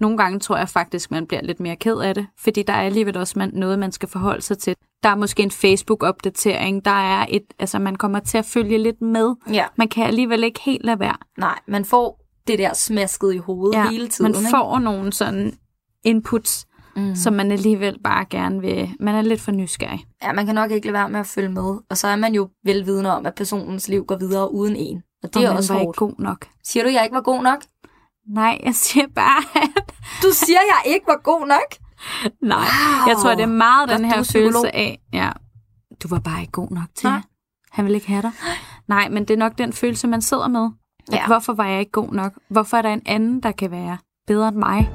nogle 0.00 0.18
gange 0.18 0.38
tror 0.40 0.56
jeg 0.56 0.68
faktisk, 0.68 1.10
man 1.10 1.26
bliver 1.26 1.42
lidt 1.42 1.60
mere 1.60 1.76
ked 1.76 1.96
af 1.96 2.14
det, 2.14 2.26
fordi 2.38 2.62
der 2.62 2.72
er 2.72 2.82
alligevel 2.82 3.16
også 3.16 3.38
man, 3.38 3.50
noget, 3.52 3.78
man 3.78 3.92
skal 3.92 4.08
forholde 4.08 4.42
sig 4.42 4.58
til. 4.58 4.76
Der 5.02 5.08
er 5.08 5.14
måske 5.14 5.42
en 5.42 5.50
Facebook-opdatering, 5.50 6.84
der 6.84 6.90
er 6.90 7.26
et, 7.28 7.42
altså 7.58 7.78
man 7.78 7.96
kommer 7.96 8.18
til 8.20 8.38
at 8.38 8.44
følge 8.44 8.78
lidt 8.78 9.00
med. 9.02 9.34
Ja. 9.52 9.64
Man 9.76 9.88
kan 9.88 10.06
alligevel 10.06 10.44
ikke 10.44 10.60
helt 10.60 10.84
lade 10.84 11.00
være. 11.00 11.16
Nej, 11.38 11.58
man 11.68 11.84
får 11.84 12.20
det 12.46 12.58
der 12.58 12.74
smasket 12.74 13.34
i 13.34 13.38
hovedet 13.38 13.76
ja, 13.78 13.90
hele 13.90 14.08
tiden. 14.08 14.32
man 14.32 14.50
får 14.50 14.78
nogle 14.78 15.12
sådan 15.12 15.52
inputs, 16.04 16.66
ikke? 16.96 17.08
mm. 17.08 17.14
som 17.16 17.32
man 17.34 17.50
alligevel 17.52 17.98
bare 18.04 18.24
gerne 18.30 18.60
vil... 18.60 18.90
Man 19.00 19.14
er 19.14 19.22
lidt 19.22 19.40
for 19.40 19.52
nysgerrig. 19.52 20.06
Ja, 20.22 20.32
man 20.32 20.46
kan 20.46 20.54
nok 20.54 20.70
ikke 20.70 20.86
lade 20.86 20.92
være 20.94 21.08
med 21.10 21.20
at 21.20 21.26
følge 21.26 21.48
med. 21.48 21.78
Og 21.90 21.96
så 21.96 22.08
er 22.08 22.16
man 22.16 22.34
jo 22.34 22.48
velvidende 22.64 23.16
om, 23.16 23.26
at 23.26 23.34
personens 23.34 23.88
liv 23.88 24.04
går 24.04 24.16
videre 24.16 24.52
uden 24.54 24.76
en. 24.76 25.02
Og 25.22 25.34
det 25.34 25.36
Og 25.36 25.42
er 25.54 25.56
også 25.56 25.72
var 25.72 25.80
hårdt. 25.80 25.96
ikke 25.96 25.98
god 25.98 26.14
nok. 26.24 26.46
Siger 26.64 26.84
du, 26.84 26.90
jeg 26.90 27.04
ikke 27.04 27.14
var 27.14 27.20
god 27.22 27.42
nok? 27.42 27.62
Nej, 28.28 28.60
jeg 28.64 28.74
siger 28.74 29.06
bare, 29.14 29.62
at... 29.62 29.94
Du 30.22 30.28
siger, 30.32 30.58
jeg 30.58 30.92
ikke 30.92 31.06
var 31.06 31.20
god 31.22 31.46
nok? 31.46 31.74
Nej, 32.42 32.58
Wow. 32.58 33.08
jeg 33.08 33.16
tror, 33.16 33.30
det 33.34 33.42
er 33.42 33.46
meget 33.46 33.88
Godt, 33.88 33.98
den 34.00 34.10
her 34.10 34.18
er 34.18 34.22
følelse 34.32 34.74
af... 34.76 34.98
Ja, 35.12 35.30
du 36.02 36.08
var 36.08 36.18
bare 36.18 36.40
ikke 36.40 36.52
god 36.52 36.70
nok 36.70 36.86
til 36.94 37.08
Nej. 37.08 37.20
Han 37.70 37.84
vil 37.84 37.94
ikke 37.94 38.08
have 38.08 38.22
dig. 38.22 38.30
Nej, 38.88 39.08
men 39.08 39.24
det 39.24 39.34
er 39.34 39.38
nok 39.38 39.58
den 39.58 39.72
følelse, 39.72 40.06
man 40.06 40.22
sidder 40.22 40.48
med. 40.48 40.70
At 41.08 41.14
Ja. 41.14 41.26
Hvorfor 41.26 41.52
var 41.52 41.66
jeg 41.66 41.80
ikke 41.80 41.92
god 41.92 42.12
nok? 42.12 42.32
Hvorfor 42.50 42.76
er 42.76 42.82
der 42.82 42.92
en 42.92 43.02
anden, 43.06 43.40
der 43.42 43.52
kan 43.52 43.70
være 43.70 43.98
bedre 44.26 44.48
end 44.48 44.56
mig? 44.56 44.90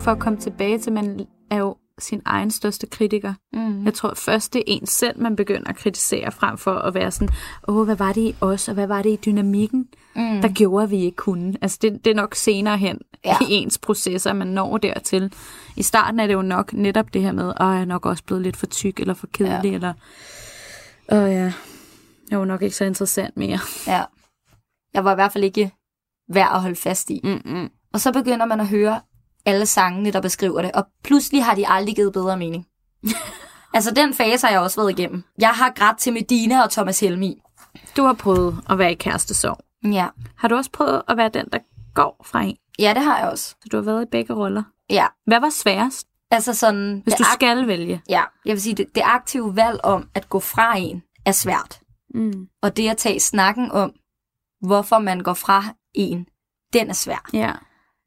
For 0.00 0.10
at 0.10 0.18
komme 0.18 0.38
tilbage 0.38 0.78
til, 0.78 0.92
man 0.92 1.26
er 1.50 1.56
jo 1.56 1.76
sin 1.98 2.22
egen 2.24 2.50
største 2.50 2.86
kritiker. 2.86 3.34
Mm. 3.52 3.84
Jeg 3.84 3.94
tror 3.94 4.14
først, 4.14 4.52
det 4.52 4.58
er 4.58 4.64
en 4.66 4.86
selv, 4.86 5.20
man 5.20 5.36
begynder 5.36 5.68
at 5.70 5.76
kritisere, 5.76 6.32
frem 6.32 6.58
for 6.58 6.74
at 6.74 6.94
være 6.94 7.10
sådan, 7.10 7.28
åh, 7.68 7.84
hvad 7.84 7.96
var 7.96 8.12
det 8.12 8.20
i 8.20 8.34
os, 8.40 8.68
og 8.68 8.74
hvad 8.74 8.86
var 8.86 9.02
det 9.02 9.10
i 9.10 9.16
dynamikken, 9.26 9.88
Mm. 10.16 10.40
der 10.42 10.48
gjorde, 10.48 10.84
at 10.84 10.90
vi 10.90 10.96
ikke 11.04 11.16
kunne. 11.16 11.54
Altså, 11.62 11.78
det, 11.82 12.04
det 12.04 12.10
er 12.10 12.14
nok 12.14 12.34
senere 12.34 12.78
hen 12.78 12.98
Ja. 13.24 13.36
i 13.40 13.44
ens 13.52 13.78
processer, 13.78 14.32
man 14.32 14.46
når 14.46 14.78
dertil. 14.78 15.32
I 15.76 15.82
starten 15.82 16.20
er 16.20 16.26
det 16.26 16.34
jo 16.34 16.42
nok 16.42 16.72
netop 16.72 17.14
det 17.14 17.22
her 17.22 17.32
med, 17.32 17.44
åh, 17.44 17.52
jeg 17.60 17.80
er 17.80 17.84
nok 17.84 18.06
også 18.06 18.24
blevet 18.24 18.42
lidt 18.42 18.56
for 18.56 18.66
tyk, 18.66 19.00
eller 19.00 19.14
for 19.14 19.26
kedelig, 19.32 19.68
ja. 19.70 19.74
eller, 19.74 19.92
åh 21.12 21.18
ja, 21.18 21.24
jeg 21.30 21.52
er 22.32 22.36
jo 22.36 22.44
nok 22.44 22.62
ikke 22.62 22.76
så 22.76 22.84
interessant 22.84 23.36
mere. 23.36 23.58
Ja. 23.86 24.02
Jeg 24.94 25.04
var 25.04 25.12
i 25.12 25.14
hvert 25.14 25.32
fald 25.32 25.44
ikke 25.44 25.70
værd 26.32 26.50
at 26.54 26.60
holde 26.60 26.76
fast 26.76 27.10
i. 27.10 27.20
Mm-mm. 27.24 27.68
Og 27.92 28.00
så 28.00 28.12
begynder 28.12 28.46
man 28.46 28.60
at 28.60 28.68
høre 28.68 29.00
alle 29.48 29.66
sangene, 29.66 30.10
der 30.10 30.20
beskriver 30.20 30.62
det. 30.62 30.72
Og 30.72 30.84
pludselig 31.04 31.44
har 31.44 31.54
de 31.54 31.68
aldrig 31.68 31.96
givet 31.96 32.12
bedre 32.12 32.36
mening. 32.36 32.66
altså, 33.74 33.90
den 33.94 34.14
fase 34.14 34.46
har 34.46 34.52
jeg 34.52 34.60
også 34.60 34.80
været 34.80 34.98
igennem. 34.98 35.24
Jeg 35.38 35.48
har 35.50 35.70
grædt 35.76 35.98
til 35.98 36.12
Medina 36.12 36.62
og 36.62 36.70
Thomas 36.70 37.00
Helmi. 37.00 37.40
Du 37.96 38.02
har 38.04 38.12
prøvet 38.12 38.60
at 38.70 38.78
være 38.78 38.92
i 38.92 38.94
kærestesorg. 38.94 39.58
Ja. 39.92 40.06
Har 40.36 40.48
du 40.48 40.54
også 40.56 40.70
prøvet 40.70 41.02
at 41.08 41.16
være 41.16 41.28
den, 41.28 41.46
der 41.52 41.58
går 41.94 42.24
fra 42.26 42.42
en? 42.42 42.56
ja, 42.78 42.94
det 42.94 43.02
har 43.02 43.18
jeg 43.18 43.28
også. 43.28 43.44
Så 43.48 43.68
du 43.72 43.76
har 43.76 43.84
været 43.84 44.02
i 44.02 44.08
begge 44.10 44.34
roller. 44.34 44.62
Ja. 44.90 45.06
Hvad 45.26 45.40
var 45.40 45.50
sværest, 45.50 46.06
Altså 46.30 46.54
sådan... 46.54 47.00
hvis 47.04 47.14
du 47.14 47.22
ak- 47.24 47.34
skal 47.34 47.66
vælge? 47.66 48.02
Ja, 48.08 48.22
jeg 48.44 48.52
vil 48.52 48.62
sige, 48.62 48.74
det, 48.74 48.86
det 48.94 49.02
aktive 49.04 49.56
valg 49.56 49.80
om 49.84 50.08
at 50.14 50.28
gå 50.28 50.40
fra 50.40 50.76
en 50.78 51.02
er 51.24 51.32
svært. 51.32 51.80
Mm. 52.14 52.46
Og 52.62 52.76
det 52.76 52.88
at 52.88 52.96
tage 52.96 53.20
snakken 53.20 53.72
om, 53.72 53.92
hvorfor 54.60 54.98
man 54.98 55.20
går 55.20 55.34
fra 55.34 55.64
en, 55.94 56.26
den 56.72 56.88
er 56.90 56.94
svær. 56.94 57.28
Ja. 57.32 57.52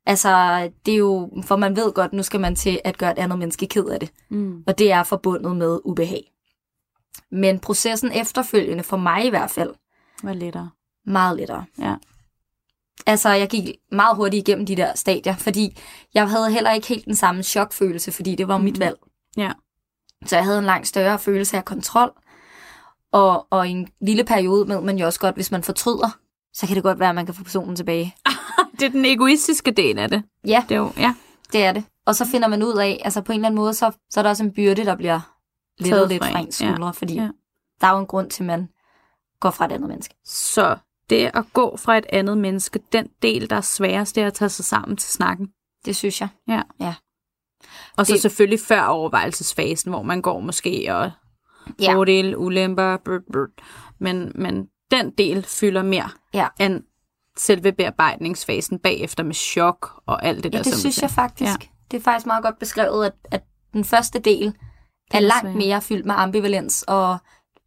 Altså, 0.05 0.69
det 0.85 0.93
er 0.93 0.97
jo, 0.97 1.31
for 1.43 1.55
man 1.55 1.75
ved 1.75 1.93
godt, 1.93 2.13
nu 2.13 2.23
skal 2.23 2.39
man 2.39 2.55
til 2.55 2.81
at 2.83 2.97
gøre 2.97 3.11
et 3.11 3.17
andet 3.17 3.39
menneske 3.39 3.67
ked 3.67 3.85
af 3.85 3.99
det. 3.99 4.11
Mm. 4.29 4.63
Og 4.67 4.77
det 4.77 4.91
er 4.91 5.03
forbundet 5.03 5.55
med 5.55 5.79
ubehag. 5.83 6.31
Men 7.31 7.59
processen 7.59 8.11
efterfølgende, 8.11 8.83
for 8.83 8.97
mig 8.97 9.25
i 9.25 9.29
hvert 9.29 9.51
fald, 9.51 9.73
Var 10.23 10.33
lettere. 10.33 10.69
meget 11.05 11.37
lettere. 11.37 11.65
Ja. 11.79 11.95
Altså, 13.05 13.29
jeg 13.29 13.49
gik 13.49 13.69
meget 13.91 14.15
hurtigt 14.15 14.47
igennem 14.47 14.65
de 14.65 14.75
der 14.75 14.95
stadier, 14.95 15.35
fordi 15.35 15.77
jeg 16.13 16.29
havde 16.29 16.51
heller 16.51 16.71
ikke 16.71 16.87
helt 16.87 17.05
den 17.05 17.15
samme 17.15 17.43
chokfølelse, 17.43 18.11
fordi 18.11 18.35
det 18.35 18.47
var 18.47 18.57
mm. 18.57 18.63
mit 18.63 18.79
valg. 18.79 18.97
Ja. 19.37 19.51
Så 20.25 20.35
jeg 20.35 20.45
havde 20.45 20.59
en 20.59 20.65
langt 20.65 20.87
større 20.87 21.19
følelse 21.19 21.57
af 21.57 21.65
kontrol. 21.65 22.11
Og, 23.11 23.47
og 23.49 23.69
en 23.69 23.87
lille 24.01 24.23
periode 24.23 24.65
med 24.65 24.81
man 24.81 24.97
jo 24.97 25.05
også 25.05 25.19
godt, 25.19 25.35
hvis 25.35 25.51
man 25.51 25.63
fortryder, 25.63 26.17
så 26.53 26.67
kan 26.67 26.75
det 26.75 26.83
godt 26.83 26.99
være, 26.99 27.09
at 27.09 27.15
man 27.15 27.25
kan 27.25 27.35
få 27.35 27.43
personen 27.43 27.75
tilbage. 27.75 28.15
Det 28.81 28.87
er 28.87 28.91
den 28.91 29.05
egoistiske 29.05 29.71
del 29.71 29.99
af 29.99 30.09
det. 30.09 30.23
Ja, 30.47 30.63
Det 30.69 30.75
er 30.75 30.79
jo, 30.79 30.91
ja. 30.97 31.15
det 31.53 31.63
er 31.63 31.71
det. 31.73 31.83
Og 32.05 32.15
så 32.15 32.25
finder 32.25 32.47
man 32.47 32.63
ud 32.63 32.77
af, 32.77 33.01
altså 33.05 33.21
på 33.21 33.31
en 33.31 33.39
eller 33.39 33.47
anden 33.47 33.55
måde, 33.61 33.73
så, 33.73 33.91
så 34.09 34.19
er 34.19 34.21
der 34.23 34.29
også 34.29 34.43
en 34.43 34.53
byrde, 34.53 34.85
der 34.85 34.95
bliver 34.95 35.19
lettet 35.79 36.09
lidt 36.09 36.23
fra 36.23 36.31
fra 36.31 36.39
en. 36.39 36.45
ens 36.45 36.55
skuldre, 36.55 36.85
Ja. 36.85 36.91
fordi 36.91 37.13
Ja. 37.13 37.29
der 37.81 37.87
er 37.87 37.91
jo 37.91 37.97
en 37.99 38.05
grund 38.05 38.29
til, 38.29 38.43
at 38.43 38.47
man 38.47 38.69
går 39.39 39.49
fra 39.51 39.65
et 39.65 39.71
andet 39.71 39.89
menneske. 39.89 40.15
Så 40.25 40.77
det 41.09 41.31
at 41.33 41.45
gå 41.53 41.77
fra 41.77 41.97
et 41.97 42.05
andet 42.09 42.37
menneske, 42.37 42.79
den 42.93 43.07
del, 43.21 43.49
der 43.49 43.55
er 43.55 43.61
sværest, 43.61 44.15
det 44.15 44.23
er 44.23 44.27
at 44.27 44.33
tage 44.33 44.49
sig 44.49 44.65
sammen 44.65 44.97
til 44.97 45.09
snakken. 45.09 45.47
Det 45.85 45.95
synes 45.95 46.21
jeg. 46.21 46.29
Og 47.97 48.05
så 48.05 48.13
Det- 48.13 48.21
selvfølgelig 48.21 48.59
før 48.59 48.81
overvejelsesfasen, 48.83 49.91
hvor 49.91 50.01
man 50.01 50.21
går 50.21 50.39
måske 50.39 50.85
og 50.95 51.11
Ja. 51.81 51.93
fordele, 51.93 52.37
ulemper, 52.37 52.97
brr, 52.97 53.19
brr. 53.33 53.61
Men, 53.99 54.31
men 54.35 54.67
den 54.91 55.11
del 55.11 55.43
fylder 55.43 55.83
mere 55.83 56.09
Ja. 56.33 56.47
end 56.59 56.83
selve 57.37 57.71
bearbejdningsfasen 57.71 58.79
bagefter 58.79 59.23
med 59.23 59.35
chok 59.35 60.01
og 60.05 60.25
alt 60.25 60.43
det 60.43 60.53
Ja, 60.53 60.57
der. 60.57 60.63
det 60.63 60.73
som 60.73 60.79
synes 60.79 61.01
jeg 61.01 61.09
faktisk. 61.11 61.61
Ja. 61.61 61.67
Det 61.91 61.97
er 61.97 62.01
faktisk 62.01 62.25
meget 62.27 62.43
godt 62.43 62.59
beskrevet, 62.59 63.05
at, 63.05 63.13
at 63.31 63.43
den 63.73 63.83
første 63.85 64.19
del 64.19 64.53
er 65.11 65.19
langt 65.19 65.55
mere 65.55 65.81
fyldt 65.81 66.05
med 66.05 66.15
ambivalens 66.17 66.83
og 66.87 67.17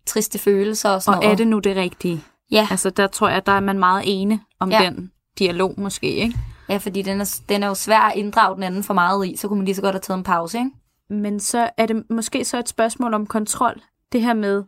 triste 0.07 0.39
følelser 0.39 0.91
og 0.91 1.03
sådan 1.03 1.19
Og 1.19 1.23
noget. 1.23 1.33
er 1.33 1.37
det 1.37 1.47
nu 1.49 1.59
det 1.59 1.77
rigtige? 1.77 2.25
Ja, 2.51 2.69
Altså, 2.71 2.91
der 2.91 3.07
tror 3.07 3.29
jeg, 3.29 3.47
der 3.47 3.53
er 3.53 3.61
man 3.61 3.79
meget 3.79 4.03
ene 4.07 4.41
om 4.61 4.71
ja. 4.71 4.79
den 4.85 5.11
dialog 5.39 5.75
måske, 5.81 6.07
ikke? 6.07 6.39
ja, 6.69 6.77
fordi 6.77 7.03
den 7.03 7.21
er, 7.21 7.41
den 7.49 7.63
er 7.63 7.67
jo 7.67 7.75
svær 7.75 8.01
at 8.01 8.17
inddrage 8.17 8.55
den 8.55 8.63
anden 8.63 8.83
for 8.83 8.95
meget 8.95 9.27
i, 9.27 9.37
så 9.37 9.49
kunne 9.49 9.57
man 9.59 9.65
lige 9.65 9.75
så 9.75 9.83
godt 9.83 9.95
have 9.95 10.01
taget 10.01 10.19
en 10.19 10.25
pause, 10.25 10.59
ikke? 10.59 10.71
Men 11.11 11.41
så 11.41 11.71
er 11.77 11.87
det 11.87 12.05
måske 12.11 12.45
så 12.45 12.59
et 12.59 12.69
spørgsmål 12.69 13.15
om 13.15 13.27
kontrol. 13.27 13.81
Det 14.13 14.23
her 14.23 14.35
med 14.35 14.65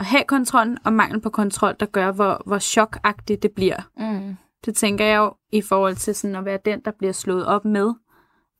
at 0.00 0.06
have 0.06 0.24
kontrollen 0.24 0.78
og 0.84 0.92
mangel 0.92 1.20
på 1.20 1.30
kontrol, 1.30 1.74
der 1.80 1.86
gør, 1.86 2.12
hvor, 2.12 2.42
hvor 2.46 2.58
chokagtigt 2.58 3.42
det 3.42 3.52
bliver. 3.52 3.76
Mm. 3.96 4.36
Det 4.64 4.76
tænker 4.76 5.04
jeg 5.04 5.16
jo 5.16 5.34
i 5.52 5.62
forhold 5.62 5.96
til 5.96 6.14
sådan 6.14 6.36
at 6.36 6.44
være 6.44 6.58
den, 6.64 6.80
der 6.84 6.90
bliver 6.98 7.12
slået 7.12 7.46
op 7.46 7.64
med. 7.64 7.94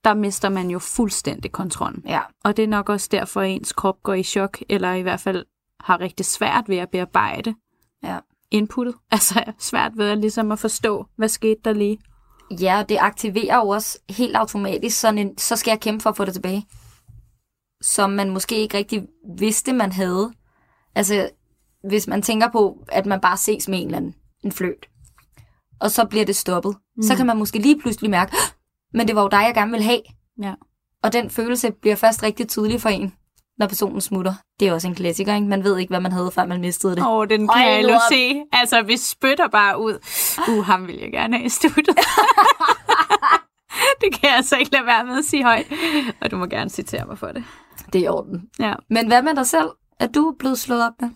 Der 0.04 0.14
mister 0.14 0.48
man 0.48 0.70
jo 0.70 0.78
fuldstændig 0.78 1.52
kontrollen. 1.52 2.02
Ja, 2.06 2.20
Og 2.44 2.56
det 2.56 2.62
er 2.62 2.68
nok 2.68 2.88
også 2.88 3.08
derfor, 3.10 3.40
at 3.40 3.50
ens 3.50 3.72
krop 3.72 4.02
går 4.02 4.14
i 4.14 4.22
chok, 4.22 4.58
eller 4.68 4.92
i 4.92 5.02
hvert 5.02 5.20
fald 5.20 5.44
har 5.80 6.00
rigtig 6.00 6.26
svært 6.26 6.68
ved 6.68 6.76
at 6.76 6.90
bearbejde 6.90 7.54
ja. 8.02 8.18
inputtet. 8.50 8.94
Altså 9.10 9.44
svært 9.58 9.92
ved 9.96 10.08
at, 10.08 10.18
ligesom 10.18 10.52
at 10.52 10.58
forstå, 10.58 11.06
hvad 11.16 11.28
skete 11.28 11.60
der 11.64 11.72
lige. 11.72 11.98
Ja, 12.50 12.78
og 12.78 12.88
det 12.88 12.98
aktiverer 13.00 13.56
jo 13.56 13.68
også 13.68 13.98
helt 14.10 14.36
automatisk 14.36 15.00
sådan 15.00 15.18
en, 15.18 15.38
så 15.38 15.56
skal 15.56 15.70
jeg 15.70 15.80
kæmpe 15.80 16.02
for 16.02 16.10
at 16.10 16.16
få 16.16 16.24
det 16.24 16.34
tilbage. 16.34 16.66
Som 17.80 18.10
man 18.10 18.30
måske 18.30 18.56
ikke 18.56 18.76
rigtig 18.76 19.06
vidste, 19.38 19.72
man 19.72 19.92
havde. 19.92 20.32
Altså, 20.98 21.30
hvis 21.88 22.06
man 22.06 22.22
tænker 22.22 22.48
på, 22.50 22.84
at 22.88 23.06
man 23.06 23.20
bare 23.20 23.36
ses 23.36 23.68
med 23.68 23.78
en 23.78 23.84
eller 23.86 23.96
anden, 23.96 24.14
en 24.44 24.52
fløt, 24.52 24.86
og 25.80 25.90
så 25.90 26.04
bliver 26.04 26.24
det 26.24 26.36
stoppet, 26.36 26.76
mm. 26.96 27.02
så 27.02 27.16
kan 27.16 27.26
man 27.26 27.36
måske 27.36 27.58
lige 27.58 27.80
pludselig 27.80 28.10
mærke, 28.10 28.32
"Åh, 28.32 28.38
men 28.94 29.08
det 29.08 29.16
var 29.16 29.22
jo 29.22 29.28
dig, 29.28 29.42
jeg 29.42 29.54
gerne 29.54 29.70
ville 29.70 29.84
have. 29.84 30.00
Ja. 30.42 30.54
Og 31.02 31.12
den 31.12 31.30
følelse 31.30 31.70
bliver 31.72 31.96
først 31.96 32.22
rigtig 32.22 32.48
tydelig 32.48 32.80
for 32.80 32.88
en, 32.88 33.14
når 33.58 33.66
personen 33.66 34.00
smutter. 34.00 34.34
Det 34.60 34.68
er 34.68 34.72
også 34.72 34.88
en 34.88 34.94
klassiker, 34.94 35.34
ikke? 35.34 35.46
Man 35.46 35.64
ved 35.64 35.78
ikke, 35.78 35.90
hvad 35.90 36.00
man 36.00 36.12
havde, 36.12 36.30
før 36.30 36.44
man 36.44 36.60
mistede 36.60 36.96
det. 36.96 37.02
Åh, 37.02 37.10
oh, 37.12 37.26
den 37.28 37.48
kan 37.48 37.86
jeg 37.86 37.94
op. 37.94 38.00
se. 38.12 38.42
Altså, 38.52 38.82
vi 38.82 38.96
spytter 38.96 39.48
bare 39.48 39.80
ud. 39.80 39.98
Uh, 40.48 40.64
ham 40.64 40.86
vil 40.86 40.96
jeg 41.02 41.12
gerne 41.12 41.36
have 41.36 41.46
i 41.46 41.48
studiet. 41.48 41.98
det 44.00 44.12
kan 44.12 44.28
jeg 44.28 44.36
altså 44.36 44.56
ikke 44.56 44.72
lade 44.72 44.86
være 44.86 45.04
med 45.04 45.18
at 45.18 45.24
sige 45.24 45.44
højt. 45.44 45.66
Og 46.20 46.30
du 46.30 46.36
må 46.36 46.46
gerne 46.46 46.70
citere 46.70 47.06
mig 47.06 47.18
for 47.18 47.26
det. 47.26 47.44
Det 47.92 47.98
er 47.98 48.04
i 48.04 48.08
orden. 48.08 48.42
Ja. 48.58 48.74
Men 48.90 49.06
hvad 49.06 49.22
med 49.22 49.34
dig 49.36 49.46
selv? 49.46 49.68
Er 50.00 50.06
du 50.06 50.34
blevet 50.38 50.58
slået 50.58 50.86
op 50.86 50.92
med? 51.00 51.10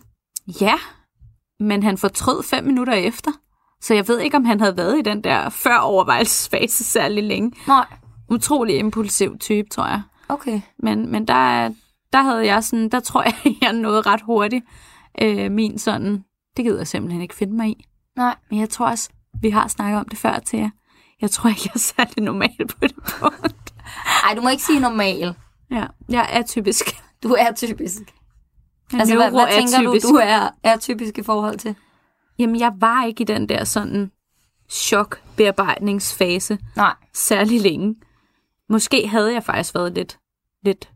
Ja, 0.61 0.75
men 1.59 1.83
han 1.83 1.97
fortrød 1.97 2.43
fem 2.43 2.63
minutter 2.63 2.93
efter. 2.93 3.31
Så 3.81 3.93
jeg 3.93 4.07
ved 4.07 4.19
ikke, 4.19 4.37
om 4.37 4.45
han 4.45 4.59
havde 4.59 4.77
været 4.77 4.99
i 4.99 5.01
den 5.01 5.23
der 5.23 5.49
før 5.49 5.77
overvejelsesfase 5.77 6.83
særlig 6.83 7.23
længe. 7.23 7.51
Nej. 7.67 7.85
Utrolig 8.29 8.77
impulsiv 8.77 9.37
type, 9.39 9.69
tror 9.69 9.85
jeg. 9.87 10.01
Okay. 10.29 10.61
Men, 10.79 11.11
men 11.11 11.27
der, 11.27 11.73
der 12.13 12.21
havde 12.21 12.45
jeg 12.45 12.63
sådan, 12.63 12.89
der 12.89 12.99
tror 12.99 13.23
jeg, 13.45 13.55
jeg 13.61 13.73
nåede 13.73 14.01
ret 14.01 14.21
hurtigt. 14.21 14.65
Øh, 15.21 15.51
min 15.51 15.79
sådan, 15.79 16.23
det 16.57 16.65
gider 16.65 16.77
jeg 16.77 16.87
simpelthen 16.87 17.21
ikke 17.21 17.35
finde 17.35 17.55
mig 17.55 17.69
i. 17.69 17.85
Nej. 18.15 18.35
Men 18.49 18.59
jeg 18.59 18.69
tror 18.69 18.87
også, 18.89 19.09
vi 19.41 19.49
har 19.49 19.67
snakket 19.67 19.99
om 19.99 20.09
det 20.09 20.17
før 20.17 20.39
til 20.39 20.59
jer. 20.59 20.69
Jeg 21.21 21.31
tror 21.31 21.49
ikke, 21.49 21.61
jeg 21.65 21.71
er 21.75 21.79
særlig 21.79 22.23
normal 22.23 22.67
på 22.69 22.75
det 22.81 22.95
punkt. 22.95 23.73
Ej, 24.23 24.35
du 24.35 24.41
må 24.41 24.49
ikke 24.49 24.63
sige 24.63 24.79
normal. 24.79 25.35
Ja, 25.71 25.85
jeg 26.09 26.29
er 26.31 26.41
typisk. 26.41 26.85
Du 27.23 27.35
er 27.39 27.51
typisk. 27.55 28.01
Altså, 28.99 29.15
hvad, 29.15 29.31
hvad 29.31 29.41
er 29.41 29.51
tænker 29.51 29.81
du, 29.81 29.97
du 30.09 30.15
er, 30.15 30.49
er 30.63 30.77
typisk 30.77 31.17
i 31.17 31.23
forhold 31.23 31.57
til? 31.57 31.75
Jamen, 32.39 32.59
jeg 32.59 32.71
var 32.79 33.05
ikke 33.05 33.21
i 33.21 33.25
den 33.25 33.49
der 33.49 33.63
sådan 33.63 34.11
chok-bearbejdningsfase 34.69 36.57
Nej. 36.75 36.93
særlig 37.13 37.61
længe. 37.61 37.95
Måske 38.69 39.07
havde 39.07 39.33
jeg 39.33 39.43
faktisk 39.43 39.75
været 39.75 39.93
lidt, 39.93 40.19
lidt 40.63 40.91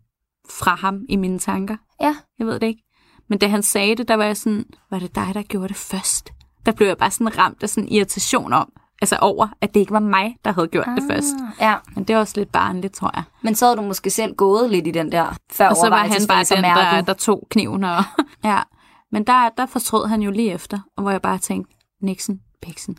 fra 0.49 0.75
ham 0.75 1.01
i 1.09 1.15
mine 1.15 1.39
tanker. 1.39 1.77
Ja. 2.01 2.15
Jeg 2.39 2.47
ved 2.47 2.59
det 2.59 2.67
ikke. 2.67 2.83
Men 3.29 3.39
da 3.39 3.47
han 3.47 3.63
sagde 3.63 3.95
det, 3.95 4.07
der 4.07 4.15
var 4.15 4.25
jeg 4.25 4.37
sådan, 4.37 4.65
var 4.91 4.99
det 4.99 5.15
dig, 5.15 5.31
der 5.33 5.41
gjorde 5.41 5.67
det 5.67 5.75
først? 5.77 6.29
Der 6.65 6.71
blev 6.71 6.87
jeg 6.87 6.97
bare 6.97 7.11
sådan 7.11 7.37
ramt 7.37 7.63
af 7.63 7.69
sådan 7.69 7.89
irritation 7.89 8.53
om, 8.53 8.71
altså 9.01 9.15
over, 9.15 9.47
at 9.61 9.73
det 9.73 9.79
ikke 9.79 9.91
var 9.91 9.99
mig, 9.99 10.35
der 10.45 10.51
havde 10.51 10.67
gjort 10.67 10.87
ah. 10.87 10.95
det 10.95 11.03
først. 11.11 11.35
Ja, 11.61 11.75
Men 11.95 12.03
det 12.03 12.13
er 12.13 12.17
også 12.17 12.33
lidt 12.37 12.51
barnligt, 12.51 12.93
tror 12.93 13.11
jeg. 13.15 13.23
men 13.41 13.55
så 13.55 13.65
havde 13.65 13.77
du 13.77 13.81
måske 13.81 14.09
selv 14.09 14.35
gået 14.35 14.69
lidt 14.69 14.87
i 14.87 14.91
den 14.91 15.11
der 15.11 15.37
før 15.51 15.69
Og 15.69 15.75
så 15.75 15.89
var 15.89 15.97
han 15.97 16.21
bare 16.27 16.43
den, 16.43 16.63
der, 16.63 16.75
mærket. 16.75 17.07
der 17.07 17.13
tog 17.13 17.47
kniven. 17.49 17.83
Og, 17.83 18.03
ja. 18.43 18.59
Men 19.11 19.23
der, 19.23 19.49
der 19.57 19.65
fortrød 19.65 20.07
han 20.07 20.21
jo 20.21 20.31
lige 20.31 20.51
efter, 20.51 20.79
og 20.97 21.01
hvor 21.01 21.11
jeg 21.11 21.21
bare 21.21 21.37
tænkte, 21.37 21.75
Nixon, 22.01 22.39
Bæksen. 22.61 22.97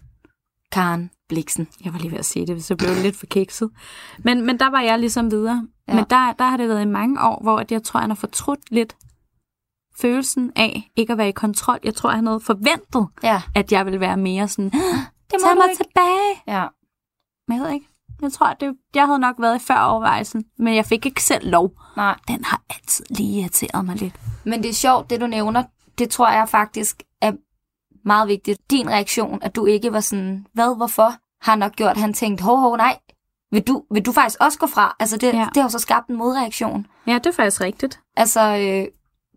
Karen 0.73 1.11
Bliksen. 1.29 1.69
Jeg 1.85 1.93
var 1.93 1.99
lige 1.99 2.11
ved 2.11 2.19
at 2.19 2.25
sige 2.25 2.47
det, 2.47 2.65
så 2.65 2.77
blev 2.77 2.91
det 2.91 3.03
lidt 3.03 3.17
for 3.17 3.27
kikset. 3.27 3.71
Men, 4.19 4.47
men 4.47 4.59
der 4.61 4.71
var 4.71 4.81
jeg 4.81 4.99
ligesom 4.99 5.31
videre. 5.31 5.67
Ja. 5.89 5.95
Men 5.95 6.05
der, 6.11 6.33
der 6.33 6.45
har 6.45 6.57
det 6.57 6.69
været 6.69 6.83
i 6.83 6.89
mange 6.89 7.23
år, 7.23 7.43
hvor 7.43 7.59
at 7.59 7.73
jeg 7.73 7.83
tror, 7.83 8.01
han 8.01 8.11
har 8.11 8.15
fortrudt 8.15 8.61
lidt 8.71 8.97
følelsen 10.01 10.53
af 10.57 10.91
ikke 10.97 11.13
at 11.13 11.19
være 11.19 11.29
i 11.29 11.33
kontrol. 11.33 11.79
Jeg 11.85 11.95
tror, 11.95 12.11
han 12.11 12.27
havde 12.27 12.41
forventet, 12.41 13.07
Ja. 13.23 13.43
at 13.55 13.73
jeg 13.73 13.85
ville 13.85 14.01
være 14.01 14.17
mere 14.17 14.49
sådan, 14.49 14.73
Det 15.31 15.41
tag 15.45 15.57
mig 15.57 15.77
tilbage. 15.77 16.43
Ja. 16.47 16.67
Men 17.49 17.59
jeg 17.59 17.67
ved 17.67 17.73
ikke. 17.73 17.89
Jeg 18.23 18.33
tror, 18.33 18.53
det, 18.53 18.77
jeg 18.95 19.07
havde 19.07 19.19
nok 19.19 19.37
været 19.39 19.57
i 19.57 19.65
før 19.65 19.79
overvejelsen, 19.79 20.45
men 20.59 20.75
jeg 20.75 20.87
fik 20.87 21.07
ikke 21.07 21.23
selv 21.23 21.51
lov. 21.51 21.73
Nej. 21.97 22.17
Den 22.29 22.45
har 22.45 22.63
altid 22.71 23.05
lige 23.11 23.41
irriteret 23.41 23.85
mig 23.85 23.97
lidt. 23.97 24.15
Men 24.45 24.63
det 24.63 24.69
er 24.69 24.75
sjovt, 24.75 25.11
det 25.11 25.21
du 25.21 25.27
nævner. 25.27 25.63
Det 25.99 26.11
tror 26.11 26.29
jeg 26.29 26.49
faktisk 26.49 27.03
er 27.21 27.33
meget 28.05 28.29
vigtigt. 28.29 28.71
Din 28.71 28.89
reaktion, 28.89 29.39
at 29.43 29.57
du 29.57 29.67
ikke 29.67 29.93
var 29.93 30.01
sådan, 30.01 30.47
hvad, 30.53 30.77
hvorfor, 30.77 31.13
har 31.41 31.57
nok 31.57 31.73
gjort, 31.73 31.97
han 31.97 32.13
tænkte, 32.13 32.45
hov, 32.45 32.59
hov, 32.59 32.77
nej. 32.77 32.99
Vil 33.51 33.63
du, 33.63 33.85
vil 33.91 34.07
du 34.07 34.13
faktisk 34.13 34.41
også 34.41 34.59
gå 34.59 34.67
fra? 34.67 34.97
Altså, 35.01 35.17
det, 35.17 35.33
ja. 35.33 35.39
Ja. 35.39 35.45
det 35.45 35.57
har 35.57 35.63
jo 35.63 35.69
så 35.69 35.79
skabt 35.79 36.09
en 36.09 36.17
modreaktion. 36.17 36.87
Ja, 37.07 37.15
det 37.15 37.27
er 37.27 37.33
faktisk 37.33 37.61
rigtigt. 37.61 38.01
Altså, 38.17 38.41
øh, 38.41 38.87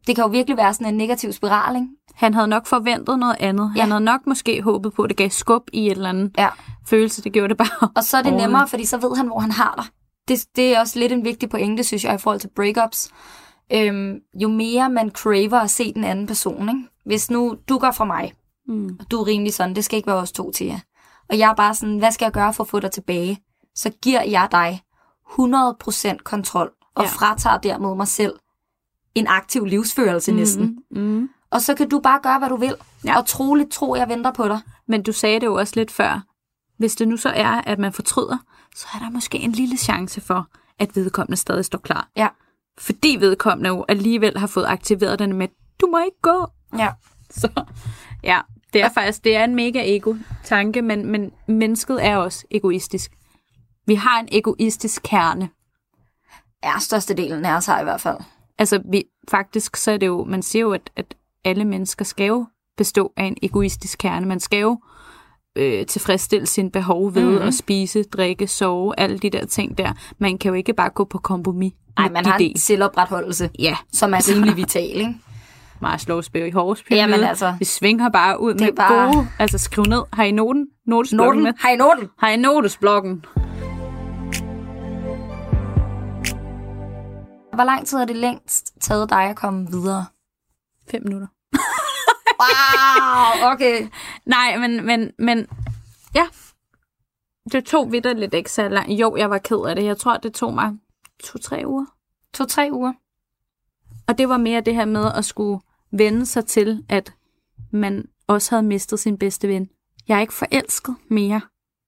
det 0.07 0.15
kan 0.15 0.23
jo 0.23 0.27
virkelig 0.27 0.57
være 0.57 0.73
sådan 0.73 0.87
en 0.87 0.97
negativ 0.97 1.31
spiral, 1.31 1.75
ikke? 1.75 1.87
Han 2.13 2.33
havde 2.33 2.47
nok 2.47 2.65
forventet 2.67 3.19
noget 3.19 3.35
andet. 3.39 3.71
Ja. 3.75 3.81
Han 3.81 3.91
havde 3.91 4.03
nok 4.03 4.21
måske 4.27 4.61
håbet 4.61 4.93
på, 4.93 5.03
at 5.03 5.09
det 5.09 5.17
gav 5.17 5.29
skub 5.29 5.63
i 5.73 5.85
et 5.85 5.91
eller 5.91 6.09
andet 6.09 6.31
Ja. 6.37 6.49
følelse. 6.87 7.21
Det 7.23 7.33
gjorde 7.33 7.49
det 7.49 7.57
bare. 7.57 7.89
Og 7.97 8.03
så 8.03 8.17
er 8.17 8.21
det 8.21 8.33
nemmere, 8.33 8.67
fordi 8.67 8.85
så 8.85 8.97
ved 8.97 9.15
han, 9.17 9.27
hvor 9.27 9.39
han 9.39 9.51
har 9.51 9.73
dig. 9.77 9.85
Det, 10.27 10.45
det 10.55 10.75
er 10.75 10.79
også 10.79 10.99
lidt 10.99 11.11
en 11.11 11.25
vigtig 11.25 11.49
pointe, 11.49 11.83
synes 11.83 12.03
jeg, 12.03 12.15
i 12.15 12.17
forhold 12.17 12.39
til 12.39 12.49
breakups. 12.55 13.09
Øhm, 13.73 14.15
jo 14.41 14.47
mere 14.49 14.89
man 14.89 15.09
craver 15.09 15.59
at 15.59 15.69
se 15.69 15.93
den 15.93 16.03
anden 16.03 16.27
person, 16.27 16.69
ikke? 16.69 16.81
Hvis 17.05 17.31
nu 17.31 17.55
du 17.69 17.77
går 17.77 17.91
fra 17.91 18.05
mig, 18.05 18.33
Mm. 18.67 18.97
og 18.99 19.11
du 19.11 19.19
er 19.21 19.27
rimelig 19.27 19.53
sådan, 19.53 19.75
det 19.75 19.85
skal 19.85 19.97
ikke 19.97 20.07
være 20.07 20.15
os 20.17 20.31
to 20.31 20.51
til 20.51 20.67
jer. 20.67 20.79
Og 21.29 21.37
jeg 21.37 21.49
er 21.49 21.55
bare 21.55 21.75
sådan, 21.75 21.97
hvad 21.97 22.11
skal 22.11 22.25
jeg 22.25 22.31
gøre 22.31 22.53
for 22.53 22.63
at 22.63 22.67
få 22.69 22.79
dig 22.79 22.91
tilbage? 22.91 23.39
Så 23.75 23.91
giver 24.01 24.23
jeg 24.23 24.47
dig 24.51 24.81
100% 25.39 26.17
kontrol, 26.23 26.71
og 26.95 27.03
ja. 27.03 27.09
Fratager 27.09 27.57
dermed 27.57 27.95
mig 27.95 28.07
selv 28.07 28.33
en 29.15 29.27
aktiv 29.27 29.65
livsførelse 29.65 30.31
næsten. 30.31 30.77
Mm. 30.91 31.29
Og 31.51 31.61
så 31.61 31.75
kan 31.75 31.89
du 31.89 31.99
bare 31.99 32.19
gøre, 32.23 32.39
hvad 32.39 32.49
du 32.49 32.55
vil. 32.55 32.75
Ja. 33.05 33.17
Og 33.17 33.25
troligt 33.25 33.71
tro, 33.71 33.95
jeg 33.95 34.09
venter 34.09 34.31
på 34.31 34.47
dig. 34.47 34.59
Men 34.87 35.03
du 35.03 35.11
sagde 35.11 35.39
det 35.39 35.45
jo 35.45 35.55
også 35.55 35.73
lidt 35.75 35.91
før. 35.91 36.21
Hvis 36.77 36.95
det 36.95 37.07
nu 37.07 37.17
så 37.17 37.29
er, 37.29 37.61
at 37.61 37.79
man 37.79 37.93
fortryder, 37.93 38.37
så 38.75 38.87
er 38.95 38.99
der 38.99 39.09
måske 39.09 39.37
en 39.37 39.51
lille 39.51 39.77
chance 39.77 40.21
for, 40.21 40.47
at 40.79 40.95
vedkommende 40.95 41.37
stadig 41.37 41.65
står 41.65 41.79
klar. 41.79 42.09
Ja. 42.15 42.27
Fordi 42.77 43.17
vedkommende 43.19 43.69
jo 43.69 43.85
alligevel 43.87 44.37
har 44.37 44.47
fået 44.47 44.65
aktiveret 44.65 45.19
den 45.19 45.33
med, 45.33 45.47
du 45.81 45.87
må 45.87 45.99
ikke 46.05 46.21
gå. 46.21 46.47
Ja. 46.77 46.89
Så 47.29 47.63
ja, 48.23 48.41
det 48.73 48.81
er 48.81 48.89
faktisk 48.89 49.23
det 49.23 49.35
er 49.35 49.43
en 49.43 49.55
mega 49.55 49.95
ego-tanke, 49.95 50.81
men, 50.81 51.05
men 51.05 51.31
mennesket 51.47 52.05
er 52.05 52.17
også 52.17 52.45
egoistisk. 52.51 53.11
Vi 53.87 53.95
har 53.95 54.19
en 54.19 54.27
egoistisk 54.31 55.01
kerne. 55.03 55.49
Ja, 56.63 56.79
størstedelen 56.79 57.45
af 57.45 57.55
os 57.55 57.65
har 57.65 57.79
i 57.79 57.83
hvert 57.83 58.01
fald. 58.01 58.17
Altså, 58.57 58.81
vi, 58.91 59.03
faktisk 59.31 59.75
så 59.75 59.91
er 59.91 59.97
det 59.97 60.07
jo, 60.07 60.23
man 60.23 60.41
siger 60.41 60.61
jo, 60.61 60.71
at, 60.71 60.91
at 60.95 61.15
alle 61.45 61.65
mennesker 61.65 62.05
skal 62.05 62.27
jo 62.27 62.45
bestå 62.77 63.13
af 63.17 63.23
en 63.23 63.37
egoistisk 63.43 63.97
kerne. 63.99 64.25
Man 64.27 64.39
skal 64.39 64.59
jo 64.59 64.79
øh, 65.57 65.85
tilfredsstille 65.85 66.45
sine 66.47 66.71
behov 66.71 67.15
ved 67.15 67.25
mm-hmm. 67.25 67.47
at 67.47 67.53
spise, 67.53 68.03
drikke, 68.03 68.47
sove, 68.47 68.99
alle 68.99 69.17
de 69.19 69.29
der 69.29 69.45
ting 69.45 69.77
der. 69.77 69.91
Man 70.17 70.37
kan 70.37 70.49
jo 70.49 70.55
ikke 70.55 70.73
bare 70.73 70.89
gå 70.89 71.03
på 71.05 71.17
kompromis 71.17 71.73
Nej, 71.97 72.07
med 72.07 72.13
man 72.13 72.25
har 72.25 72.37
en 72.37 72.39
del. 72.39 72.59
selvopretholdelse, 72.59 73.49
Ja, 73.59 73.77
som 73.93 74.13
er 74.13 74.29
rimelig 74.35 74.57
vital, 74.57 74.95
ikke? 74.95 75.15
Marslov's 75.85 76.37
i 76.47 76.51
Horse 76.51 76.83
Jamen 76.91 77.19
altså. 77.23 77.55
Vi 77.59 77.65
svinger 77.65 78.09
bare 78.09 78.41
ud 78.41 78.53
med 78.53 78.71
bare- 78.75 79.13
gode... 79.13 79.27
Altså, 79.39 79.57
skriv 79.57 79.83
ned. 79.85 80.01
Har 80.13 80.23
I 80.23 80.31
noten? 80.31 80.67
Notesblokken 80.87 81.43
med? 81.43 81.51
Noten. 81.51 81.59
Har 81.61 81.69
I 81.69 81.75
noten? 81.75 82.09
Har 82.19 82.29
I 82.29 82.37
notesblokken? 82.37 83.25
Hvor 87.53 87.63
lang 87.63 87.87
tid 87.87 87.97
har 87.97 88.05
det 88.05 88.15
længst 88.15 88.73
taget 88.81 89.09
dig 89.09 89.23
at 89.23 89.35
komme 89.35 89.67
videre? 89.71 90.05
Fem 90.91 91.01
minutter. 91.03 91.27
Wow, 92.41 93.51
okay. 93.51 93.87
Nej, 94.25 94.57
men, 94.57 94.85
men, 94.85 95.11
men 95.19 95.47
ja. 96.15 96.27
Det 97.51 97.65
tog 97.65 97.91
vidderligt 97.91 98.33
ikke 98.33 98.51
så 98.51 98.69
langt. 98.69 98.91
Jo, 98.91 99.15
jeg 99.15 99.29
var 99.29 99.37
ked 99.37 99.65
af 99.67 99.75
det. 99.75 99.85
Jeg 99.85 99.97
tror, 99.97 100.17
det 100.17 100.33
tog 100.33 100.53
mig 100.53 100.73
to-tre 101.23 101.63
uger. 101.65 101.85
To-tre 102.33 102.69
uger. 102.71 102.93
Og 104.07 104.17
det 104.17 104.29
var 104.29 104.37
mere 104.37 104.61
det 104.61 104.75
her 104.75 104.85
med 104.85 105.11
at 105.15 105.25
skulle 105.25 105.61
vende 105.91 106.25
sig 106.25 106.45
til, 106.45 106.85
at 106.89 107.13
man 107.71 108.05
også 108.27 108.51
havde 108.51 108.63
mistet 108.63 108.99
sin 108.99 109.17
bedste 109.17 109.47
ven. 109.47 109.69
Jeg 110.07 110.17
er 110.17 110.21
ikke 110.21 110.33
forelsket 110.33 110.95
mere, 111.09 111.41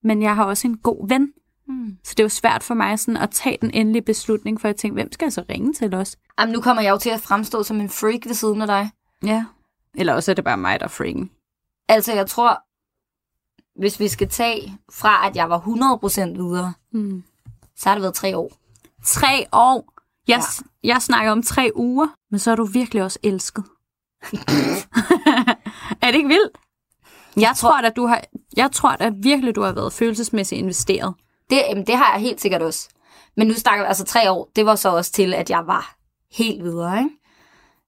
men 0.04 0.22
jeg 0.22 0.36
har 0.36 0.46
også 0.46 0.68
en 0.68 0.78
god 0.78 1.08
ven. 1.08 1.34
Hmm. 1.68 1.98
Så 2.04 2.14
det 2.18 2.24
var 2.24 2.30
svært 2.30 2.64
for 2.64 2.74
mig 2.74 3.00
sådan 3.00 3.18
at 3.18 3.32
tage 3.32 3.58
den 3.62 3.72
endelige 3.74 4.02
beslutning, 4.02 4.62
for 4.62 4.68
jeg 4.68 4.76
tænkte, 4.76 4.94
hvem 4.94 5.12
skal 5.12 5.26
jeg 5.26 5.34
så 5.34 5.44
ringe 5.50 5.74
til 5.74 5.94
os? 5.94 6.18
Jamen, 6.40 6.54
nu 6.54 6.62
kommer 6.62 6.82
jeg 6.84 6.92
jo 6.92 6.98
til 6.98 7.10
at 7.10 7.20
fremstå 7.22 7.64
som 7.64 7.80
en 7.82 7.90
freak 7.90 8.20
ved 8.26 8.34
siden 8.34 8.62
af 8.62 8.68
dig. 8.68 8.92
Ja. 9.26 9.46
Eller 9.96 10.14
også 10.14 10.32
er 10.32 10.36
det 10.36 10.44
bare 10.44 10.58
mig, 10.58 10.80
der 10.80 10.86
er 10.86 10.90
freaken. 10.90 11.32
Altså, 11.88 12.14
jeg 12.14 12.28
tror, 12.28 12.64
hvis 13.80 14.00
vi 14.00 14.08
skal 14.08 14.30
tage 14.30 14.78
fra, 14.92 15.28
at 15.28 15.36
jeg 15.36 15.50
var 15.50 15.60
100% 15.60 16.22
videre, 16.44 16.74
Hmm. 16.92 17.24
så 17.76 17.90
har 17.90 17.96
det 17.96 18.02
været 18.02 18.14
tre 18.16 18.38
år. 18.38 18.52
Tre 19.06 19.46
år. 19.52 19.94
Jeg, 20.28 20.44
ja. 20.84 20.88
jeg 20.94 21.02
snakker 21.02 21.32
om 21.32 21.44
tre 21.44 21.72
uger, 21.76 22.08
men 22.32 22.40
så 22.40 22.52
er 22.52 22.56
du 22.56 22.66
virkelig 22.66 23.04
også 23.04 23.20
elsket. 23.24 23.64
er 26.02 26.08
det 26.12 26.16
ikke 26.16 26.28
vildt? 26.28 26.58
Jeg 27.38 27.54
tror, 27.58 27.82
at 27.82 27.96
du 27.96 28.06
har, 28.06 28.22
jeg 28.58 28.72
tror 28.72 28.90
at 28.90 29.14
virkelig, 29.18 29.56
du 29.56 29.62
har 29.62 29.72
været 29.72 29.94
følelsesmæssigt 29.94 30.60
investeret. 30.60 31.14
Det, 31.50 31.62
jamen, 31.70 31.88
det 31.88 31.96
har 31.98 32.14
jeg 32.14 32.22
helt 32.22 32.42
sikkert 32.42 32.62
også. 32.62 32.90
Men 33.38 33.48
nu 33.48 33.54
snakker 33.54 33.84
vi 33.86 33.88
altså 33.88 34.06
tre 34.06 34.32
år. 34.32 34.50
Det 34.56 34.66
var 34.66 34.76
så 34.76 34.90
også 34.96 35.12
til, 35.12 35.34
at 35.34 35.50
jeg 35.50 35.68
var 35.68 35.96
helt 36.32 36.64
videre, 36.64 36.98
ikke? 36.98 37.10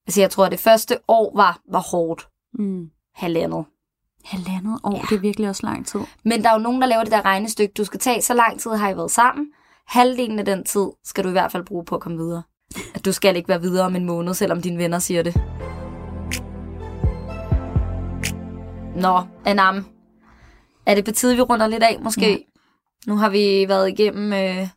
Altså, 0.07 0.21
jeg 0.21 0.29
tror, 0.31 0.45
at 0.45 0.51
det 0.51 0.59
første 0.59 0.97
år 1.07 1.31
var, 1.35 1.59
var 1.71 1.79
hårdt. 1.91 2.27
Mm. 2.53 2.89
Halvandet. 3.15 3.65
Halvandet 4.25 4.79
år, 4.83 4.95
Ja. 4.95 5.01
det 5.09 5.15
er 5.15 5.19
virkelig 5.19 5.49
også 5.49 5.65
lang 5.67 5.87
tid. 5.87 5.99
Men 6.23 6.43
der 6.43 6.49
er 6.49 6.53
jo 6.53 6.59
nogen, 6.59 6.81
der 6.81 6.87
laver 6.87 7.03
det 7.03 7.11
der 7.11 7.25
regnestykke. 7.25 7.73
Du 7.77 7.83
skal 7.85 7.99
tage, 7.99 8.21
så 8.21 8.33
lang 8.33 8.59
tid 8.59 8.71
har 8.71 8.89
I 8.89 8.97
været 8.97 9.11
sammen. 9.11 9.47
Halvdelen 9.87 10.39
af 10.39 10.45
den 10.45 10.63
tid 10.63 10.87
skal 11.03 11.23
du 11.23 11.29
i 11.29 11.31
hvert 11.31 11.51
fald 11.51 11.65
bruge 11.65 11.85
på 11.85 11.95
at 11.95 12.01
komme 12.01 12.17
videre. 12.17 12.43
At 12.95 13.05
du 13.05 13.11
skal 13.11 13.35
ikke 13.35 13.49
være 13.49 13.61
videre 13.61 13.85
om 13.85 13.95
en 13.95 14.05
måned, 14.05 14.33
selvom 14.33 14.61
dine 14.61 14.77
venner 14.77 14.99
siger 14.99 15.23
det. 15.23 15.33
Nå, 18.95 19.21
Anam. 19.45 19.85
Er 20.85 20.95
det 20.95 21.05
på 21.05 21.11
tide, 21.11 21.35
vi 21.35 21.41
runder 21.41 21.67
lidt 21.67 21.83
af, 21.83 21.97
måske? 22.01 22.31
Ja. 22.31 22.37
Nu 23.07 23.15
har 23.17 23.29
vi 23.29 23.65
været 23.67 23.89
igennem 23.89 24.33
øh, 24.33 24.67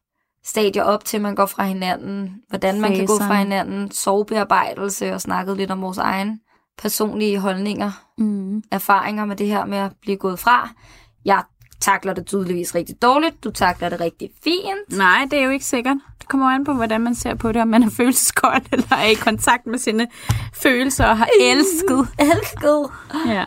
stadier 0.45 0.83
op 0.83 1.05
til, 1.05 1.21
man 1.21 1.35
går 1.35 1.47
fra 1.47 1.65
hinanden. 1.65 2.35
Hvordan 2.49 2.81
man 2.81 2.97
kan 2.97 3.07
gå 3.07 3.19
fra 3.19 3.35
hinanden. 3.35 3.91
Sovebearbejdelse 3.91 5.15
og 5.15 5.21
snakket 5.21 5.57
lidt 5.57 5.71
om 5.71 5.83
vores 5.83 5.99
egen 5.99 6.41
personlige 6.79 7.39
holdninger 7.39 7.91
Mm. 8.19 8.63
erfaringer 8.73 9.25
med 9.25 9.37
det 9.37 9.47
her 9.47 9.65
med 9.65 9.79
at 9.79 9.93
blive 10.03 10.17
gået 10.17 10.39
fra. 10.39 10.71
Jeg 11.25 11.43
takler 11.81 12.15
det 12.15 12.27
tydeligvis 12.27 12.75
rigtig 12.75 13.03
dårligt. 13.03 13.45
Du 13.45 13.51
takler 13.51 13.89
det 13.89 14.01
rigtig 14.01 14.31
fint. 14.45 14.99
Nej, 14.99 15.27
det 15.31 15.39
er 15.39 15.43
jo 15.45 15.51
ikke 15.51 15.65
sikkert. 15.65 15.97
Det 16.21 16.29
kommer 16.29 16.47
an 16.47 16.65
på, 16.65 16.73
hvordan 16.73 17.01
man 17.01 17.15
ser 17.15 17.35
på 17.35 17.53
det, 17.53 17.63
om 17.63 17.69
man 17.69 17.83
er 17.83 17.91
følelseskold, 17.97 18.63
eller 18.73 18.93
er 18.97 19.05
i 19.05 19.15
kontakt 19.15 19.67
med 19.67 19.79
sine 19.79 20.07
følelser 20.55 21.05
og 21.07 21.19
har 21.19 21.29
elsket. 21.43 22.09
Elsket. 22.19 22.91
Ja. 23.27 23.45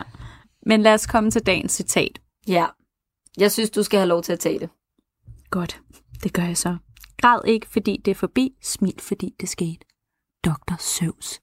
Men 0.66 0.82
lad 0.82 0.94
os 0.94 1.06
komme 1.06 1.30
til 1.30 1.46
dagens 1.46 1.72
citat. 1.72 2.18
Ja. 2.48 2.66
Jeg 3.38 3.52
synes, 3.52 3.70
du 3.70 3.82
skal 3.82 3.98
have 3.98 4.08
lov 4.08 4.22
til 4.22 4.32
at 4.32 4.38
tage 4.40 4.58
det. 4.58 4.68
Godt, 5.50 5.80
det 6.22 6.32
gør 6.32 6.42
jeg 6.42 6.56
så. 6.56 6.76
Græd 7.22 7.40
ikke, 7.46 7.66
fordi 7.70 8.00
det 8.04 8.10
er 8.10 8.14
forbi. 8.14 8.52
Smil, 8.62 8.94
fordi 9.00 9.34
det 9.40 9.48
skete. 9.48 9.78
Dr. 10.44 10.74
Søvs. 10.78 11.40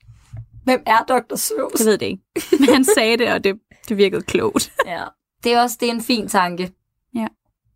Hvem 0.63 0.83
er 0.85 0.97
Dr. 1.07 1.35
Seuss? 1.35 1.79
Jeg 1.79 1.85
ved 1.85 1.97
det 1.97 2.05
ikke. 2.05 2.23
Men 2.59 2.69
han 2.73 2.85
sagde 2.85 3.17
det, 3.17 3.33
og 3.33 3.43
det, 3.43 3.59
det 3.89 3.97
virkede 3.97 4.21
klogt. 4.21 4.71
Ja. 4.85 5.03
Det 5.43 5.53
er 5.53 5.61
også 5.61 5.77
det 5.79 5.87
er 5.89 5.93
en 5.93 6.01
fin 6.01 6.27
tanke. 6.27 6.71
Ja. 7.15 7.27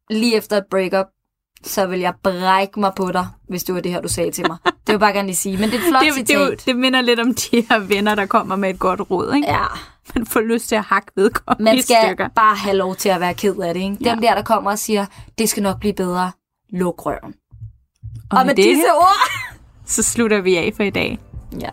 Lige 0.09 0.35
efter 0.35 0.57
et 0.57 0.65
breakup, 0.71 1.05
så 1.63 1.87
vil 1.87 1.99
jeg 1.99 2.13
brække 2.23 2.79
mig 2.79 2.91
på 2.95 3.11
dig, 3.11 3.27
hvis 3.49 3.63
det 3.63 3.75
var 3.75 3.81
det 3.81 3.91
her, 3.91 4.01
du 4.01 4.07
sagde 4.07 4.31
til 4.31 4.45
mig. 4.47 4.57
Det 4.65 4.73
vil 4.87 4.93
jeg 4.93 4.99
bare 4.99 5.13
gerne 5.13 5.27
lige 5.27 5.35
sige. 5.35 5.57
Men 5.57 5.69
det 5.69 5.75
er 5.75 5.79
et 5.79 5.85
flot 5.89 6.01
Det, 6.03 6.13
det, 6.15 6.27
citat. 6.27 6.51
det, 6.51 6.65
det 6.65 6.75
minder 6.75 7.01
lidt 7.01 7.19
om 7.19 7.33
de 7.33 7.61
her 7.69 7.79
venner, 7.79 8.15
der 8.15 8.25
kommer 8.25 8.55
med 8.55 8.69
et 8.69 8.79
godt 8.79 9.11
råd. 9.11 9.33
Ikke? 9.35 9.47
Ja, 9.47 9.65
Man 10.15 10.25
får 10.25 10.41
lyst 10.41 10.67
til 10.69 10.75
at 10.75 10.83
hakke 10.83 11.11
vedkommende 11.15 11.63
man 11.63 11.81
skal 11.81 11.95
stykker. 12.07 12.27
bare 12.35 12.55
have 12.55 12.75
lov 12.77 12.95
til 12.95 13.09
at 13.09 13.19
være 13.19 13.33
ked 13.33 13.55
af 13.59 13.73
det. 13.73 13.81
Ikke? 13.81 13.97
Ja. 14.01 14.11
Dem 14.11 14.21
der, 14.21 14.35
der 14.35 14.41
kommer 14.41 14.71
og 14.71 14.79
siger, 14.79 15.05
det 15.37 15.49
skal 15.49 15.63
nok 15.63 15.79
blive 15.79 15.93
bedre. 15.93 16.31
Luk 16.69 17.05
røven. 17.05 17.33
Og, 18.31 18.37
Og 18.39 18.45
med 18.45 18.55
det, 18.55 18.63
disse 18.65 18.83
ord... 19.01 19.29
så 19.85 20.03
slutter 20.03 20.41
vi 20.41 20.55
af 20.55 20.73
for 20.75 20.83
i 20.83 20.89
dag. 20.89 21.19
Ja. 21.61 21.69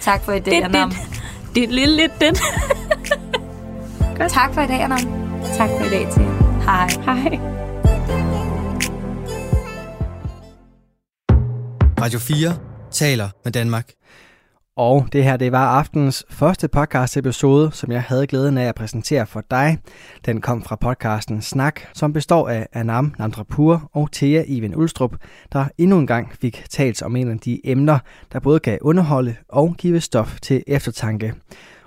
Tak 0.00 0.22
for 0.24 0.32
i 0.32 0.40
dag, 0.40 0.54
Det, 0.56 0.62
Anam. 0.62 0.90
det, 0.90 0.98
det 1.54 1.64
er 1.64 1.68
lidt 1.68 1.90
lidt 1.90 2.12
den. 2.20 2.34
Tak 4.28 4.54
for 4.54 4.60
i 4.60 4.66
dag, 4.66 4.80
Anam. 4.82 4.98
tak 5.56 5.70
for 5.78 5.84
i 5.84 5.88
dag 5.88 6.12
til. 6.12 6.22
Hej. 6.64 6.88
Hej. 7.04 7.38
Radio 12.00 12.18
4 12.18 12.56
taler 12.90 13.28
med 13.44 13.52
Danmark. 13.52 13.90
Og 14.76 15.06
det 15.12 15.24
her, 15.24 15.36
det 15.36 15.52
var 15.52 15.66
aftens 15.66 16.24
første 16.30 16.68
podcast 16.68 17.16
episode, 17.16 17.70
som 17.72 17.92
jeg 17.92 18.02
havde 18.02 18.26
glæden 18.26 18.58
af 18.58 18.68
at 18.68 18.74
præsentere 18.74 19.26
for 19.26 19.42
dig. 19.50 19.78
Den 20.26 20.40
kom 20.40 20.62
fra 20.62 20.76
podcasten 20.76 21.42
Snak, 21.42 21.80
som 21.94 22.12
består 22.12 22.48
af 22.48 22.66
Anam 22.72 23.14
Nandrapur 23.18 23.90
og 23.92 24.12
Thea 24.12 24.44
Iven 24.46 24.76
Ulstrup, 24.76 25.16
der 25.52 25.64
endnu 25.78 25.98
en 25.98 26.06
gang 26.06 26.32
fik 26.40 26.64
talt 26.70 27.02
om 27.02 27.16
en 27.16 27.30
af 27.30 27.38
de 27.38 27.60
emner, 27.64 27.98
der 28.32 28.40
både 28.40 28.60
kan 28.60 28.78
underholde 28.80 29.34
og 29.48 29.74
give 29.78 30.00
stof 30.00 30.40
til 30.40 30.64
eftertanke. 30.66 31.34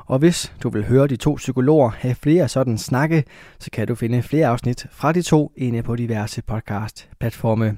Og 0.05 0.19
hvis 0.19 0.53
du 0.63 0.69
vil 0.69 0.85
høre 0.85 1.07
de 1.07 1.15
to 1.15 1.33
psykologer 1.33 1.89
have 1.89 2.15
flere 2.15 2.47
sådan 2.47 2.77
snakke, 2.77 3.23
så 3.59 3.71
kan 3.71 3.87
du 3.87 3.95
finde 3.95 4.23
flere 4.23 4.47
afsnit 4.47 4.87
fra 4.91 5.11
de 5.11 5.21
to 5.21 5.51
inde 5.57 5.83
på 5.83 5.95
diverse 5.95 6.41
podcast-platforme. 6.41 7.77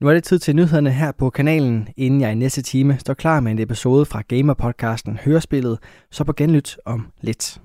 Nu 0.00 0.08
er 0.08 0.14
det 0.14 0.24
tid 0.24 0.38
til 0.38 0.56
nyhederne 0.56 0.90
her 0.90 1.12
på 1.12 1.30
kanalen, 1.30 1.88
inden 1.96 2.20
jeg 2.20 2.32
i 2.32 2.34
næste 2.34 2.62
time 2.62 2.98
står 2.98 3.14
klar 3.14 3.40
med 3.40 3.52
en 3.52 3.58
episode 3.58 4.04
fra 4.04 4.22
Gamer-podcasten 4.32 5.18
Hørespillet, 5.24 5.78
så 6.10 6.24
på 6.24 6.32
genlyt 6.32 6.76
om 6.84 7.06
lidt. 7.20 7.60